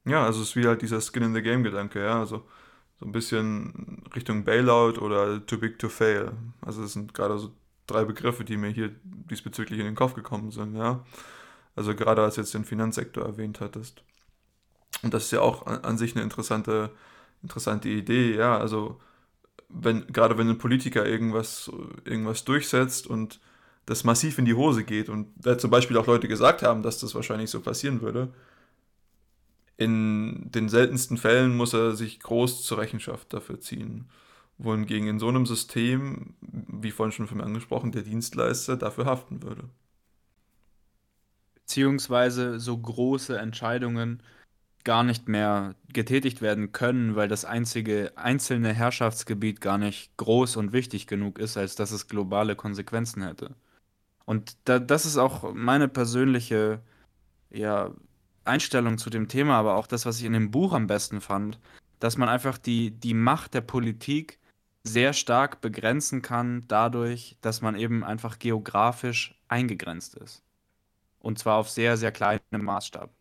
Ja, 0.05 0.25
also 0.25 0.41
es 0.41 0.49
ist 0.49 0.55
wie 0.55 0.65
halt 0.67 0.81
dieser 0.81 1.01
Skin 1.01 1.23
in 1.23 1.33
the 1.33 1.41
Game-Gedanke, 1.41 2.03
ja. 2.03 2.19
Also 2.19 2.47
so 2.99 3.05
ein 3.05 3.11
bisschen 3.11 4.03
Richtung 4.15 4.43
Bailout 4.43 4.99
oder 4.99 5.45
Too 5.45 5.57
Big 5.57 5.79
to 5.79 5.89
Fail. 5.89 6.31
Also 6.61 6.83
das 6.83 6.93
sind 6.93 7.13
gerade 7.13 7.37
so 7.37 7.51
drei 7.91 8.05
Begriffe, 8.05 8.43
die 8.43 8.57
mir 8.57 8.69
hier 8.69 8.91
diesbezüglich 9.03 9.79
in 9.79 9.85
den 9.85 9.95
Kopf 9.95 10.13
gekommen 10.13 10.51
sind, 10.51 10.75
ja. 10.75 11.03
Also 11.75 11.95
gerade 11.95 12.23
als 12.23 12.35
jetzt 12.35 12.53
den 12.53 12.65
Finanzsektor 12.65 13.25
erwähnt 13.25 13.61
hattest. 13.61 14.03
Und 15.03 15.13
das 15.13 15.25
ist 15.25 15.31
ja 15.31 15.41
auch 15.41 15.65
an, 15.65 15.83
an 15.83 15.97
sich 15.97 16.15
eine 16.15 16.23
interessante, 16.23 16.91
interessante 17.41 17.89
Idee, 17.89 18.35
ja. 18.35 18.57
Also 18.57 18.99
wenn, 19.69 20.07
gerade 20.07 20.37
wenn 20.37 20.49
ein 20.49 20.57
Politiker 20.57 21.05
irgendwas, 21.05 21.71
irgendwas 22.03 22.43
durchsetzt 22.43 23.07
und 23.07 23.39
das 23.85 24.03
massiv 24.03 24.37
in 24.37 24.45
die 24.45 24.53
Hose 24.53 24.83
geht 24.83 25.09
und 25.09 25.27
da 25.37 25.57
zum 25.57 25.71
Beispiel 25.71 25.97
auch 25.97 26.07
Leute 26.07 26.27
gesagt 26.27 26.61
haben, 26.61 26.83
dass 26.83 26.99
das 26.99 27.15
wahrscheinlich 27.15 27.49
so 27.49 27.61
passieren 27.61 28.01
würde, 28.01 28.33
in 29.77 30.51
den 30.51 30.69
seltensten 30.69 31.17
Fällen 31.17 31.57
muss 31.57 31.73
er 31.73 31.95
sich 31.95 32.19
groß 32.19 32.63
zur 32.63 32.77
Rechenschaft 32.77 33.33
dafür 33.33 33.59
ziehen. 33.59 34.09
Wohingegen 34.63 35.07
in 35.07 35.19
so 35.19 35.27
einem 35.27 35.45
System, 35.45 36.35
wie 36.41 36.91
vorhin 36.91 37.11
schon 37.11 37.27
von 37.27 37.37
mir 37.37 37.43
angesprochen, 37.43 37.91
der 37.91 38.03
Dienstleister 38.03 38.77
dafür 38.77 39.05
haften 39.05 39.41
würde. 39.41 39.69
Beziehungsweise 41.55 42.59
so 42.59 42.77
große 42.77 43.37
Entscheidungen 43.37 44.21
gar 44.83 45.03
nicht 45.03 45.27
mehr 45.27 45.75
getätigt 45.93 46.41
werden 46.41 46.71
können, 46.71 47.15
weil 47.15 47.27
das 47.27 47.45
einzige 47.45 48.11
einzelne 48.15 48.73
Herrschaftsgebiet 48.73 49.61
gar 49.61 49.77
nicht 49.77 50.15
groß 50.17 50.57
und 50.57 50.73
wichtig 50.73 51.07
genug 51.07 51.39
ist, 51.39 51.57
als 51.57 51.75
dass 51.75 51.91
es 51.91 52.07
globale 52.07 52.55
Konsequenzen 52.55 53.23
hätte. 53.23 53.55
Und 54.25 54.57
da, 54.65 54.79
das 54.79 55.05
ist 55.05 55.17
auch 55.17 55.53
meine 55.53 55.87
persönliche 55.87 56.81
ja, 57.49 57.91
Einstellung 58.43 58.97
zu 58.97 59.09
dem 59.09 59.27
Thema, 59.27 59.57
aber 59.57 59.75
auch 59.75 59.87
das, 59.87 60.05
was 60.05 60.19
ich 60.19 60.25
in 60.25 60.33
dem 60.33 60.51
Buch 60.51 60.73
am 60.73 60.87
besten 60.87 61.21
fand, 61.21 61.59
dass 61.99 62.17
man 62.17 62.29
einfach 62.29 62.57
die, 62.57 62.91
die 62.91 63.13
Macht 63.13 63.53
der 63.53 63.61
Politik 63.61 64.39
sehr 64.83 65.13
stark 65.13 65.61
begrenzen 65.61 66.21
kann, 66.21 66.65
dadurch, 66.67 67.37
dass 67.41 67.61
man 67.61 67.75
eben 67.75 68.03
einfach 68.03 68.39
geografisch 68.39 69.39
eingegrenzt 69.47 70.15
ist. 70.15 70.43
Und 71.19 71.37
zwar 71.39 71.57
auf 71.57 71.69
sehr, 71.69 71.97
sehr 71.97 72.11
kleinem 72.11 72.41
Maßstab. 72.51 73.11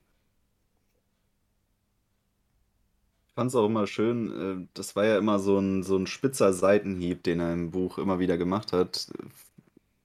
Ich 3.29 3.35
fand 3.35 3.51
es 3.51 3.55
auch 3.55 3.67
immer 3.67 3.87
schön, 3.87 4.65
äh, 4.65 4.69
das 4.75 4.97
war 4.97 5.05
ja 5.05 5.19
immer 5.19 5.39
so 5.39 5.59
ein, 5.59 5.83
so 5.83 5.97
ein 5.97 6.07
spitzer 6.07 6.53
Seitenhieb, 6.53 7.23
den 7.23 7.41
er 7.41 7.53
im 7.53 7.71
Buch 7.71 7.99
immer 7.99 8.19
wieder 8.19 8.37
gemacht 8.37 8.73
hat, 8.73 9.13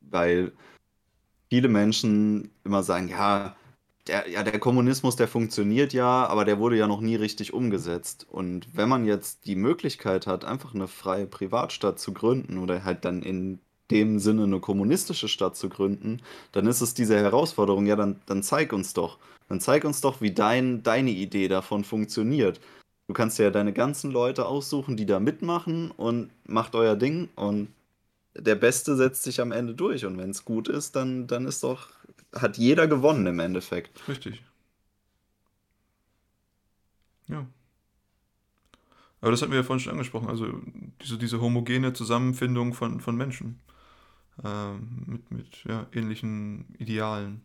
weil 0.01 0.51
viele 1.49 1.67
Menschen 1.69 2.51
immer 2.63 2.83
sagen, 2.83 3.07
ja, 3.07 3.55
der, 4.07 4.29
ja, 4.29 4.43
der 4.43 4.59
Kommunismus, 4.59 5.15
der 5.15 5.27
funktioniert 5.27 5.93
ja, 5.93 6.27
aber 6.27 6.45
der 6.45 6.59
wurde 6.59 6.77
ja 6.77 6.87
noch 6.87 7.01
nie 7.01 7.15
richtig 7.15 7.53
umgesetzt. 7.53 8.27
Und 8.29 8.67
wenn 8.75 8.89
man 8.89 9.05
jetzt 9.05 9.45
die 9.45 9.55
Möglichkeit 9.55 10.27
hat, 10.27 10.45
einfach 10.45 10.75
eine 10.75 10.87
freie 10.87 11.25
Privatstadt 11.25 11.99
zu 11.99 12.13
gründen 12.13 12.57
oder 12.59 12.83
halt 12.83 13.05
dann 13.05 13.23
in 13.23 13.59
dem 13.91 14.19
Sinne 14.19 14.43
eine 14.43 14.59
kommunistische 14.59 15.27
Stadt 15.27 15.55
zu 15.55 15.69
gründen, 15.69 16.21
dann 16.51 16.67
ist 16.67 16.81
es 16.81 16.93
diese 16.93 17.17
Herausforderung, 17.17 17.85
ja, 17.85 17.95
dann, 17.95 18.19
dann 18.25 18.43
zeig 18.43 18.73
uns 18.73 18.93
doch. 18.93 19.19
Dann 19.49 19.59
zeig 19.59 19.85
uns 19.85 20.01
doch, 20.01 20.21
wie 20.21 20.31
dein, 20.31 20.83
deine 20.83 21.11
Idee 21.11 21.47
davon 21.47 21.83
funktioniert. 21.83 22.59
Du 23.07 23.13
kannst 23.13 23.37
ja 23.37 23.51
deine 23.51 23.73
ganzen 23.73 24.11
Leute 24.11 24.47
aussuchen, 24.47 24.97
die 24.97 25.05
da 25.05 25.19
mitmachen 25.19 25.91
und 25.91 26.31
macht 26.47 26.75
euer 26.75 26.95
Ding 26.95 27.29
und 27.35 27.67
der 28.37 28.55
Beste 28.55 28.95
setzt 28.95 29.23
sich 29.23 29.39
am 29.41 29.51
Ende 29.51 29.73
durch. 29.75 30.05
Und 30.05 30.17
wenn 30.17 30.31
es 30.31 30.45
gut 30.45 30.67
ist, 30.67 30.95
dann, 30.95 31.27
dann 31.27 31.45
ist 31.45 31.63
doch, 31.63 31.89
hat 32.36 32.57
jeder 32.57 32.88
gewonnen 32.88 33.25
im 33.27 33.39
Endeffekt. 33.39 34.07
Richtig. 34.07 34.43
Ja. 37.27 37.47
Aber 39.21 39.31
das 39.31 39.41
hatten 39.41 39.51
wir 39.51 39.59
ja 39.59 39.63
vorhin 39.63 39.79
schon 39.79 39.93
angesprochen, 39.93 40.29
also 40.29 40.61
diese, 41.01 41.17
diese 41.17 41.41
homogene 41.41 41.93
Zusammenfindung 41.93 42.73
von, 42.73 42.99
von 42.99 43.15
Menschen 43.15 43.59
ähm, 44.43 45.03
mit, 45.07 45.31
mit 45.31 45.63
ja, 45.63 45.88
ähnlichen 45.93 46.75
Idealen. 46.77 47.41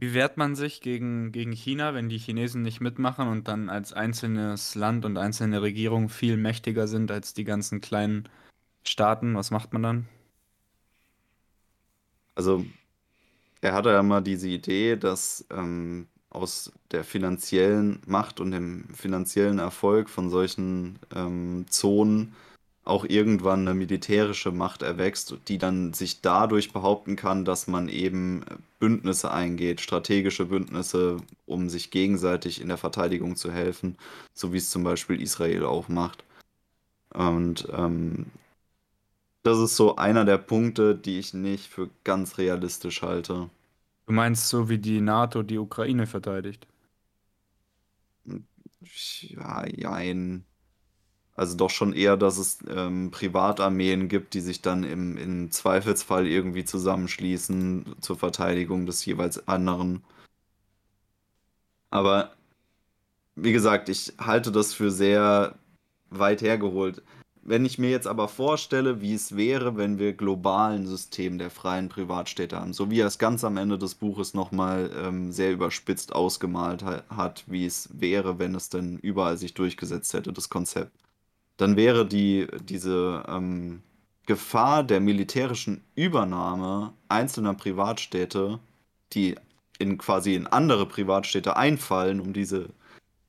Wie 0.00 0.14
wehrt 0.14 0.36
man 0.36 0.54
sich 0.54 0.80
gegen, 0.80 1.32
gegen 1.32 1.50
China, 1.50 1.92
wenn 1.92 2.08
die 2.08 2.18
Chinesen 2.18 2.62
nicht 2.62 2.80
mitmachen 2.80 3.26
und 3.26 3.48
dann 3.48 3.68
als 3.68 3.92
einzelnes 3.92 4.76
Land 4.76 5.04
und 5.04 5.18
einzelne 5.18 5.60
Regierung 5.60 6.08
viel 6.08 6.36
mächtiger 6.36 6.86
sind 6.86 7.10
als 7.10 7.34
die 7.34 7.42
ganzen 7.42 7.80
kleinen 7.80 8.28
Staaten? 8.84 9.34
Was 9.34 9.50
macht 9.50 9.72
man 9.72 9.82
dann? 9.82 10.08
Also, 12.34 12.64
er 13.60 13.74
hatte 13.74 13.90
ja 13.90 14.02
mal 14.02 14.22
diese 14.22 14.48
Idee, 14.48 14.96
dass 14.96 15.44
ähm, 15.50 16.06
aus 16.30 16.72
der 16.90 17.04
finanziellen 17.04 18.00
Macht 18.06 18.40
und 18.40 18.52
dem 18.52 18.84
finanziellen 18.94 19.58
Erfolg 19.58 20.08
von 20.08 20.30
solchen 20.30 20.98
ähm, 21.14 21.66
Zonen 21.68 22.34
auch 22.84 23.04
irgendwann 23.04 23.68
eine 23.68 23.74
militärische 23.74 24.50
Macht 24.50 24.82
erwächst, 24.82 25.36
die 25.48 25.58
dann 25.58 25.92
sich 25.92 26.22
dadurch 26.22 26.72
behaupten 26.72 27.16
kann, 27.16 27.44
dass 27.44 27.66
man 27.66 27.88
eben 27.88 28.44
Bündnisse 28.78 29.30
eingeht, 29.30 29.80
strategische 29.80 30.46
Bündnisse, 30.46 31.18
um 31.44 31.68
sich 31.68 31.90
gegenseitig 31.90 32.60
in 32.60 32.68
der 32.68 32.78
Verteidigung 32.78 33.36
zu 33.36 33.52
helfen, 33.52 33.98
so 34.32 34.52
wie 34.52 34.56
es 34.56 34.70
zum 34.70 34.84
Beispiel 34.84 35.20
Israel 35.20 35.64
auch 35.64 35.88
macht. 35.88 36.24
Und 37.12 37.68
ähm, 37.76 38.26
das 39.48 39.58
ist 39.58 39.76
so 39.76 39.96
einer 39.96 40.24
der 40.24 40.38
Punkte, 40.38 40.94
die 40.94 41.18
ich 41.18 41.32
nicht 41.32 41.66
für 41.66 41.88
ganz 42.04 42.38
realistisch 42.38 43.02
halte. 43.02 43.48
Du 44.06 44.12
meinst 44.12 44.48
so, 44.48 44.68
wie 44.68 44.78
die 44.78 45.00
NATO 45.00 45.42
die 45.42 45.58
Ukraine 45.58 46.06
verteidigt? 46.06 46.66
Ja, 49.22 49.66
jein. 49.66 50.44
Also 51.34 51.56
doch 51.56 51.70
schon 51.70 51.92
eher, 51.92 52.16
dass 52.16 52.36
es 52.36 52.58
ähm, 52.68 53.10
Privatarmeen 53.10 54.08
gibt, 54.08 54.34
die 54.34 54.40
sich 54.40 54.60
dann 54.60 54.82
im, 54.82 55.16
im 55.16 55.50
Zweifelsfall 55.50 56.26
irgendwie 56.26 56.64
zusammenschließen 56.64 57.96
zur 58.00 58.16
Verteidigung 58.18 58.86
des 58.86 59.04
jeweils 59.04 59.46
anderen. 59.46 60.02
Aber 61.90 62.32
wie 63.36 63.52
gesagt, 63.52 63.88
ich 63.88 64.14
halte 64.18 64.52
das 64.52 64.74
für 64.74 64.90
sehr 64.90 65.54
weit 66.10 66.42
hergeholt. 66.42 67.02
Wenn 67.48 67.64
ich 67.64 67.78
mir 67.78 67.90
jetzt 67.90 68.06
aber 68.06 68.28
vorstelle, 68.28 69.00
wie 69.00 69.14
es 69.14 69.36
wäre, 69.36 69.76
wenn 69.76 69.98
wir 69.98 70.12
global 70.12 70.72
ein 70.72 70.86
System 70.86 71.38
der 71.38 71.50
freien 71.50 71.88
Privatstädte 71.88 72.60
haben, 72.60 72.74
so 72.74 72.90
wie 72.90 73.00
er 73.00 73.06
es 73.06 73.18
ganz 73.18 73.42
am 73.42 73.56
Ende 73.56 73.78
des 73.78 73.94
Buches 73.94 74.34
nochmal 74.34 74.90
ähm, 75.02 75.32
sehr 75.32 75.52
überspitzt 75.52 76.14
ausgemalt 76.14 76.82
ha 76.82 77.02
hat, 77.08 77.44
wie 77.46 77.64
es 77.64 77.88
wäre, 77.92 78.38
wenn 78.38 78.54
es 78.54 78.68
denn 78.68 78.98
überall 78.98 79.38
sich 79.38 79.54
durchgesetzt 79.54 80.12
hätte, 80.12 80.32
das 80.32 80.50
Konzept 80.50 80.92
dann 81.58 81.76
wäre 81.76 82.06
die, 82.06 82.46
diese 82.62 83.24
ähm, 83.28 83.82
Gefahr 84.26 84.84
der 84.84 85.00
militärischen 85.00 85.84
Übernahme 85.94 86.94
einzelner 87.08 87.54
Privatstädte, 87.54 88.60
die 89.12 89.34
in 89.78 89.98
quasi 89.98 90.34
in 90.34 90.46
andere 90.46 90.86
Privatstädte 90.86 91.56
einfallen, 91.56 92.20
um 92.20 92.32
diese 92.32 92.70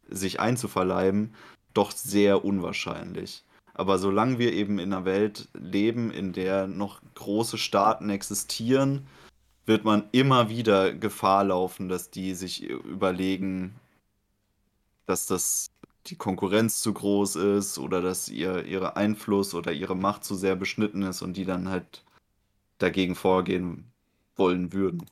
sich 0.08 0.40
einzuverleiben, 0.40 1.34
doch 1.74 1.92
sehr 1.92 2.46
unwahrscheinlich. 2.46 3.44
Aber 3.80 3.98
solange 3.98 4.40
wir 4.40 4.52
eben 4.52 4.78
in 4.78 4.92
einer 4.92 5.06
Welt 5.06 5.48
leben, 5.54 6.12
in 6.12 6.34
der 6.34 6.68
noch 6.68 7.00
große 7.16 7.58
Staaten 7.58 8.10
existieren, 8.10 9.08
wird 9.66 9.86
man 9.86 10.10
immer 10.12 10.50
wieder 10.50 10.94
Gefahr 10.94 11.46
laufen, 11.46 11.88
dass 11.88 12.12
die 12.12 12.34
sich 12.34 12.64
überlegen, 12.64 13.80
dass 15.06 15.28
das 15.28 15.72
die 16.08 16.18
Konkurrenz 16.18 16.82
zu 16.82 16.94
groß 16.94 17.38
ist 17.38 17.78
oder 17.78 18.02
dass 18.02 18.28
ihr 18.28 18.66
ihre 18.66 18.98
Einfluss 18.98 19.54
oder 19.54 19.72
ihre 19.72 19.96
Macht 19.96 20.26
zu 20.26 20.36
sehr 20.36 20.58
beschnitten 20.58 21.04
ist 21.04 21.22
und 21.22 21.38
die 21.38 21.46
dann 21.46 21.70
halt 21.70 22.04
dagegen 22.80 23.16
vorgehen 23.16 23.86
wollen 24.36 24.74
würden. 24.74 25.06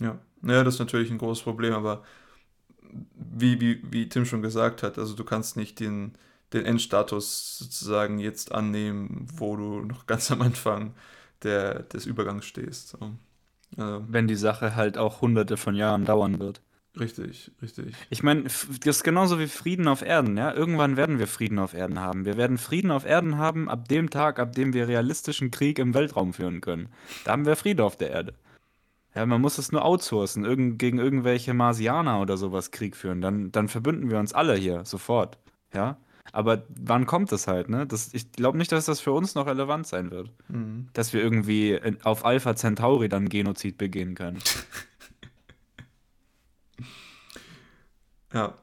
Ja, 0.00 0.18
naja, 0.40 0.64
das 0.64 0.74
ist 0.74 0.80
natürlich 0.80 1.12
ein 1.12 1.18
großes 1.18 1.44
Problem, 1.44 1.72
aber 1.72 2.02
wie, 3.14 3.60
wie, 3.60 3.80
wie 3.92 4.08
Tim 4.08 4.26
schon 4.26 4.42
gesagt 4.42 4.82
hat, 4.82 4.98
also 4.98 5.14
du 5.14 5.22
kannst 5.22 5.56
nicht 5.56 5.78
den, 5.78 6.18
den 6.52 6.64
Endstatus 6.64 7.58
sozusagen 7.58 8.18
jetzt 8.18 8.52
annehmen, 8.52 9.26
wo 9.34 9.56
du 9.56 9.80
noch 9.80 10.06
ganz 10.06 10.30
am 10.30 10.42
Anfang 10.42 10.94
der, 11.42 11.82
des 11.84 12.06
Übergangs 12.06 12.44
stehst. 12.44 12.90
So. 12.90 13.10
Also, 13.76 14.04
Wenn 14.08 14.28
die 14.28 14.36
Sache 14.36 14.76
halt 14.76 14.98
auch 14.98 15.20
hunderte 15.20 15.56
von 15.56 15.74
Jahren 15.74 16.04
dauern 16.04 16.38
wird. 16.38 16.60
Richtig, 16.98 17.50
richtig. 17.62 17.94
Ich 18.10 18.22
meine, 18.22 18.42
das 18.42 18.66
ist 18.68 19.02
genauso 19.02 19.38
wie 19.38 19.46
Frieden 19.46 19.88
auf 19.88 20.02
Erden, 20.02 20.36
ja. 20.36 20.52
Irgendwann 20.52 20.98
werden 20.98 21.18
wir 21.18 21.26
Frieden 21.26 21.58
auf 21.58 21.72
Erden 21.72 21.98
haben. 22.00 22.26
Wir 22.26 22.36
werden 22.36 22.58
Frieden 22.58 22.90
auf 22.90 23.06
Erden 23.06 23.38
haben 23.38 23.70
ab 23.70 23.88
dem 23.88 24.10
Tag, 24.10 24.38
ab 24.38 24.52
dem 24.54 24.74
wir 24.74 24.88
realistischen 24.88 25.50
Krieg 25.50 25.78
im 25.78 25.94
Weltraum 25.94 26.34
führen 26.34 26.60
können. 26.60 26.90
Da 27.24 27.32
haben 27.32 27.46
wir 27.46 27.56
Frieden 27.56 27.80
auf 27.80 27.96
der 27.96 28.10
Erde. 28.10 28.34
Ja, 29.14 29.24
man 29.26 29.40
muss 29.40 29.58
es 29.58 29.72
nur 29.72 29.84
outsourcen, 29.84 30.44
irgend, 30.44 30.78
gegen 30.78 30.98
irgendwelche 30.98 31.54
Marsianer 31.54 32.20
oder 32.20 32.36
sowas 32.36 32.70
Krieg 32.70 32.94
führen. 32.96 33.22
Dann, 33.22 33.52
dann 33.52 33.68
verbünden 33.68 34.10
wir 34.10 34.18
uns 34.18 34.34
alle 34.34 34.54
hier 34.54 34.84
sofort. 34.84 35.38
Ja. 35.74 35.96
Aber 36.30 36.62
wann 36.68 37.06
kommt 37.06 37.32
es 37.32 37.48
halt, 37.48 37.68
ne? 37.68 37.86
Das, 37.86 38.14
ich 38.14 38.30
glaube 38.32 38.56
nicht, 38.56 38.70
dass 38.70 38.86
das 38.86 39.00
für 39.00 39.12
uns 39.12 39.34
noch 39.34 39.46
relevant 39.46 39.86
sein 39.86 40.10
wird. 40.10 40.30
Mhm. 40.48 40.88
Dass 40.92 41.12
wir 41.12 41.20
irgendwie 41.20 41.80
auf 42.04 42.24
Alpha 42.24 42.54
Centauri 42.54 43.08
dann 43.08 43.28
Genozid 43.28 43.76
begehen 43.76 44.14
können. 44.14 44.38
ja. 48.32 48.56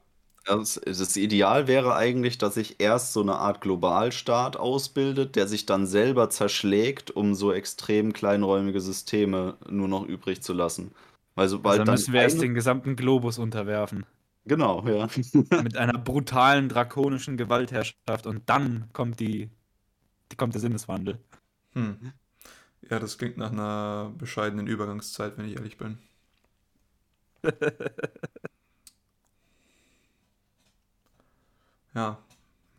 Das, 0.45 0.82
das, 0.84 1.16
Ideal 1.16 1.68
wäre 1.68 1.95
eigentlich, 1.95 2.39
dass 2.39 2.55
sich 2.55 2.80
erst 2.80 3.14
so 3.14 3.22
eine 3.22 3.36
Art 3.36 3.62
Globalstaat 3.62 4.57
ausbildet, 4.57 5.36
der 5.36 5.47
sich 5.47 5.68
dann 5.68 5.86
selber 5.86 6.32
zerschlägt, 6.32 7.12
um 7.12 7.36
so 7.36 7.53
extrem 7.53 8.14
kleinräumige 8.14 8.82
Systeme 8.82 9.57
nur 9.70 9.88
noch 9.88 10.07
übrig 10.07 10.41
zu 10.41 10.53
lassen. 10.53 10.91
Weil 11.36 11.49
sobald 11.49 11.82
also 11.82 11.86
dann 11.86 11.93
müssen 11.93 12.14
wir 12.14 12.22
erst 12.22 12.41
den 12.41 12.55
gesamten 12.55 12.95
Globus 12.95 13.38
unterwerfen. 13.38 14.07
Genau, 14.50 14.86
ja. 14.88 15.08
Mit 15.64 15.78
einer 15.78 15.97
brutalen, 16.00 16.70
drakonischen 16.70 17.38
Gewaltherrschaft 17.38 18.26
und 18.26 18.50
dann 18.50 18.89
kommt 18.93 19.20
die, 19.20 19.52
die 20.32 20.38
kommt 20.38 20.54
der 20.56 20.62
Sinneswandel. 20.62 21.20
Hm. 21.74 22.14
Ja, 22.89 23.00
das 23.00 23.18
klingt 23.18 23.38
nach 23.38 23.52
einer 23.52 24.14
bescheidenen 24.18 24.68
Übergangszeit, 24.68 25.38
wenn 25.38 25.45
ich 25.47 25.56
ehrlich 25.58 25.78
bin. 25.78 26.00
Ja, 31.95 32.18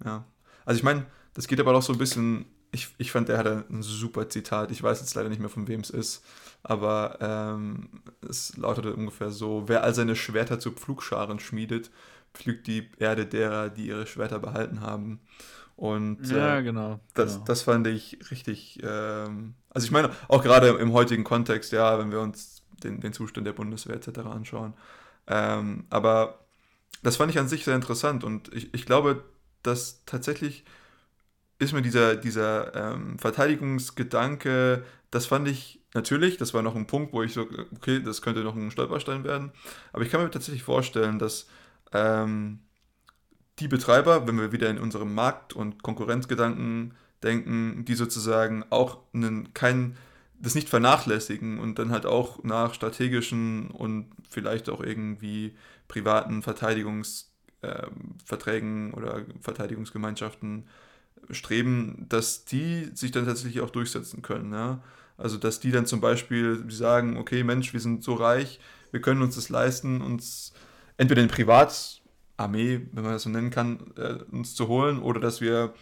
ja. 0.05 0.25
Also 0.65 0.79
ich 0.79 0.85
meine, 0.85 1.07
das 1.35 1.49
geht 1.49 1.61
aber 1.61 1.75
auch 1.77 1.83
so 1.83 1.93
ein 1.95 1.99
bisschen, 1.99 2.47
ich, 2.73 2.95
ich 2.99 3.11
fand, 3.11 3.29
er 3.29 3.39
hatte 3.39 3.65
ein 3.71 3.83
super 3.83 4.29
Zitat, 4.29 4.71
ich 4.71 4.83
weiß 4.83 5.01
jetzt 5.01 5.15
leider 5.15 5.29
nicht 5.29 5.41
mehr, 5.41 5.49
von 5.49 5.69
wem 5.69 5.81
es 5.81 5.91
ist, 5.91 6.25
aber 6.63 7.19
ähm, 7.21 8.03
es 8.29 8.57
lautete 8.57 8.95
ungefähr 8.95 9.31
so, 9.31 9.65
wer 9.67 9.83
all 9.83 9.95
seine 9.95 10.17
Schwerter 10.17 10.61
zu 10.61 10.73
Pflugscharen 10.73 11.41
schmiedet, 11.41 11.91
pflügt 12.35 12.67
die 12.67 12.91
Erde 12.99 13.27
derer, 13.27 13.71
die 13.71 13.87
ihre 13.87 14.07
Schwerter 14.07 14.39
behalten 14.39 14.81
haben. 14.81 15.21
Und 15.77 16.29
ja, 16.29 16.59
äh, 16.59 16.63
genau, 16.63 17.01
das, 17.15 17.35
genau. 17.35 17.45
das 17.47 17.63
fand 17.63 17.87
ich 17.87 18.19
richtig, 18.31 18.79
ähm, 18.83 19.55
also 19.71 19.87
ich 19.87 19.91
meine, 19.91 20.11
auch 20.29 20.43
gerade 20.43 20.69
im 20.69 20.93
heutigen 20.93 21.25
Kontext, 21.25 21.73
ja, 21.73 21.99
wenn 21.99 22.11
wir 22.11 22.21
uns 22.21 22.63
den, 22.85 23.01
den 23.01 23.13
Zustand 23.13 23.47
der 23.47 23.53
Bundeswehr 23.53 23.97
etc. 23.97 24.21
anschauen. 24.21 24.75
Ähm, 25.27 25.87
aber 25.91 26.41
das 27.03 27.17
fand 27.17 27.31
ich 27.31 27.39
an 27.39 27.49
sich 27.49 27.65
sehr 27.65 27.75
interessant 27.75 28.25
und 28.25 28.53
ich, 28.53 28.75
ich 28.75 28.85
glaube, 28.85 29.25
dass 29.63 30.05
tatsächlich 30.05 30.65
ist 31.61 31.73
mir 31.73 31.83
dieser, 31.83 32.17
dieser 32.17 32.75
ähm, 32.75 33.19
Verteidigungsgedanke, 33.19 34.85
das 35.11 35.27
fand 35.27 35.47
ich 35.47 35.81
natürlich, 35.95 36.39
das 36.39 36.55
war 36.55 36.63
noch 36.63 36.75
ein 36.75 36.87
Punkt, 36.87 37.13
wo 37.13 37.23
ich 37.23 37.35
so, 37.35 37.47
okay, 37.77 38.03
das 38.03 38.23
könnte 38.23 38.41
noch 38.41 38.57
ein 38.57 38.71
Stolperstein 38.71 39.25
werden, 39.25 39.53
aber 39.93 40.03
ich 40.03 40.11
kann 40.11 40.23
mir 40.23 40.31
tatsächlich 40.31 40.63
vorstellen, 40.63 41.19
dass 41.19 41.49
ähm, 41.93 42.61
die 43.59 43.69
Betreiber, 43.69 44.27
wenn 44.27 44.39
wir 44.39 44.53
wieder 44.53 44.71
in 44.71 44.79
unserem 44.79 45.15
Markt- 45.15 45.53
und 45.53 45.83
Konkurrenzgedanken 45.83 46.95
denken, 47.23 47.85
die 47.85 47.95
sozusagen 47.95 48.65
auch 48.71 49.01
einen, 49.13 49.53
kein, 49.53 49.99
das 50.39 50.55
nicht 50.55 50.71
vernachlässigen 50.71 51.59
und 51.59 51.79
dann 51.79 51.91
halt 51.91 52.07
auch 52.07 52.43
nach 52.43 52.73
strategischen 52.73 53.71
und 53.71 54.11
vielleicht 54.31 54.71
auch 54.71 54.83
irgendwie 54.83 55.55
privaten 55.89 56.43
Verteidigungsverträgen 56.43 58.87
ähm, 58.87 58.93
äh, 58.93 58.97
oder 58.97 59.27
Verteidigungsgemeinschaften 59.41 60.67
streben, 61.33 62.07
dass 62.09 62.45
die 62.45 62.91
sich 62.95 63.11
dann 63.11 63.27
tatsächlich 63.27 63.61
auch 63.61 63.71
durchsetzen 63.71 64.23
können. 64.23 64.53
Ja? 64.53 64.83
Also 65.17 65.37
dass 65.37 65.61
die 65.61 65.71
dann 65.71 65.87
zum 65.87 66.01
Beispiel 66.01 66.65
sagen, 66.71 67.17
okay 67.17 67.45
Mensch, 67.45 67.73
wir 67.73 67.81
sind 67.81 68.03
so 68.03 68.15
reich, 68.15 68.61
wir 68.91 69.01
können 69.01 69.23
uns 69.23 69.37
das 69.37 69.49
leisten, 69.49 70.01
uns 70.01 70.53
entweder 70.97 71.23
eine 71.23 71.31
Privatarmee, 71.31 72.81
wenn 72.93 73.03
man 73.03 73.13
das 73.13 73.23
so 73.23 73.31
nennen 73.31 73.51
kann, 73.51 73.93
äh, 73.97 74.19
uns 74.31 74.55
zu 74.55 74.69
holen, 74.69 74.99
oder 74.99 75.21
dass 75.21 75.41
wir 75.41 75.75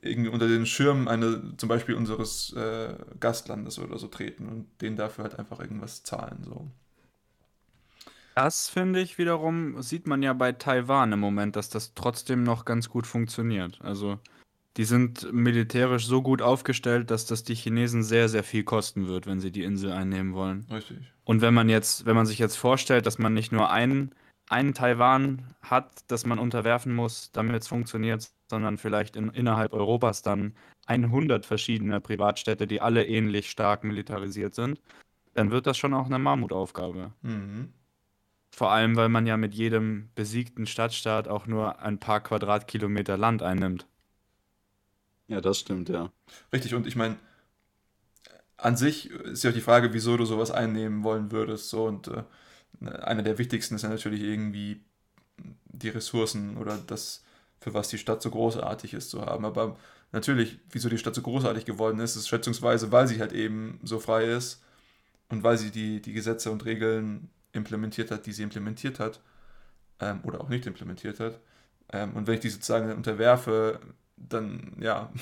irgendwie 0.00 0.30
unter 0.30 0.48
den 0.48 0.66
Schirm 0.66 1.08
eine, 1.08 1.56
zum 1.56 1.68
Beispiel 1.68 1.94
unseres 1.94 2.52
äh, 2.52 2.94
Gastlandes 3.20 3.78
oder 3.78 3.98
so 3.98 4.06
treten 4.08 4.48
und 4.48 4.66
denen 4.80 4.96
dafür 4.96 5.24
halt 5.24 5.38
einfach 5.38 5.60
irgendwas 5.60 6.02
zahlen. 6.02 6.44
So. 6.44 6.68
Das 8.34 8.68
finde 8.68 9.00
ich 9.00 9.18
wiederum, 9.18 9.82
sieht 9.82 10.06
man 10.06 10.22
ja 10.22 10.32
bei 10.32 10.52
Taiwan 10.52 11.12
im 11.12 11.18
Moment, 11.18 11.56
dass 11.56 11.70
das 11.70 11.94
trotzdem 11.94 12.44
noch 12.44 12.64
ganz 12.64 12.88
gut 12.88 13.06
funktioniert. 13.06 13.80
Also, 13.82 14.20
die 14.78 14.84
sind 14.84 15.32
militärisch 15.32 16.06
so 16.06 16.22
gut 16.22 16.40
aufgestellt, 16.40 17.10
dass 17.10 17.26
das 17.26 17.42
die 17.42 17.56
Chinesen 17.56 18.04
sehr, 18.04 18.28
sehr 18.28 18.44
viel 18.44 18.62
kosten 18.62 19.08
wird, 19.08 19.26
wenn 19.26 19.40
sie 19.40 19.50
die 19.50 19.64
Insel 19.64 19.90
einnehmen 19.90 20.34
wollen. 20.34 20.66
Richtig. 20.70 20.98
Und 21.24 21.42
wenn 21.42 21.52
man 21.52 21.68
jetzt, 21.68 22.06
wenn 22.06 22.14
man 22.14 22.26
sich 22.26 22.38
jetzt 22.38 22.56
vorstellt, 22.56 23.04
dass 23.04 23.18
man 23.18 23.34
nicht 23.34 23.50
nur 23.50 23.72
einen, 23.72 24.14
einen 24.48 24.74
Taiwan 24.74 25.52
hat, 25.62 25.90
das 26.06 26.24
man 26.24 26.38
unterwerfen 26.38 26.94
muss, 26.94 27.32
damit 27.32 27.60
es 27.60 27.66
funktioniert, 27.66 28.30
sondern 28.48 28.78
vielleicht 28.78 29.16
in, 29.16 29.30
innerhalb 29.30 29.72
Europas 29.72 30.22
dann 30.22 30.54
100 30.86 31.44
verschiedene 31.44 32.00
Privatstädte, 32.00 32.68
die 32.68 32.80
alle 32.80 33.04
ähnlich 33.04 33.50
stark 33.50 33.82
militarisiert 33.82 34.54
sind, 34.54 34.80
dann 35.34 35.50
wird 35.50 35.66
das 35.66 35.76
schon 35.76 35.92
auch 35.92 36.06
eine 36.06 36.20
Mammutaufgabe. 36.20 37.12
Mhm. 37.22 37.72
Vor 38.52 38.70
allem, 38.70 38.94
weil 38.94 39.08
man 39.08 39.26
ja 39.26 39.36
mit 39.36 39.54
jedem 39.54 40.10
besiegten 40.14 40.66
Stadtstaat 40.66 41.26
auch 41.26 41.48
nur 41.48 41.80
ein 41.80 41.98
paar 41.98 42.20
Quadratkilometer 42.20 43.16
Land 43.16 43.42
einnimmt. 43.42 43.88
Ja, 45.28 45.40
das 45.40 45.58
stimmt, 45.58 45.88
ja. 45.88 46.10
Richtig, 46.52 46.74
und 46.74 46.86
ich 46.86 46.96
meine, 46.96 47.18
an 48.56 48.76
sich 48.76 49.10
ist 49.10 49.44
ja 49.44 49.50
auch 49.50 49.54
die 49.54 49.60
Frage, 49.60 49.92
wieso 49.92 50.16
du 50.16 50.24
sowas 50.24 50.50
einnehmen 50.50 51.04
wollen 51.04 51.30
würdest. 51.30 51.68
So, 51.68 51.84
und 51.86 52.08
äh, 52.08 52.24
einer 53.02 53.22
der 53.22 53.38
wichtigsten 53.38 53.74
ist 53.76 53.82
ja 53.82 53.88
natürlich 53.88 54.22
irgendwie 54.22 54.82
die 55.66 55.90
Ressourcen 55.90 56.56
oder 56.58 56.78
das, 56.86 57.24
für 57.60 57.74
was 57.74 57.88
die 57.88 57.98
Stadt 57.98 58.22
so 58.22 58.30
großartig 58.30 58.94
ist 58.94 59.10
zu 59.10 59.22
haben. 59.26 59.44
Aber 59.44 59.76
natürlich, 60.12 60.58
wieso 60.70 60.88
die 60.88 60.98
Stadt 60.98 61.14
so 61.14 61.22
großartig 61.22 61.64
geworden 61.66 62.00
ist, 62.00 62.16
ist 62.16 62.28
schätzungsweise, 62.28 62.92
weil 62.92 63.08
sie 63.08 63.20
halt 63.20 63.32
eben 63.32 63.80
so 63.84 64.00
frei 64.00 64.24
ist 64.26 64.62
und 65.30 65.42
weil 65.44 65.58
sie 65.58 65.70
die, 65.70 66.02
die 66.02 66.12
Gesetze 66.14 66.50
und 66.52 66.64
Regeln 66.64 67.30
implementiert 67.52 68.10
hat, 68.10 68.26
die 68.26 68.32
sie 68.32 68.42
implementiert 68.44 69.00
hat 69.00 69.20
ähm, 70.00 70.20
oder 70.24 70.40
auch 70.40 70.48
nicht 70.48 70.66
implementiert 70.66 71.20
hat. 71.20 71.40
Ähm, 71.92 72.14
und 72.16 72.26
wenn 72.26 72.34
ich 72.34 72.40
die 72.40 72.50
sozusagen 72.50 72.92
unterwerfe, 72.92 73.80
dann 74.28 74.76
ja, 74.80 75.12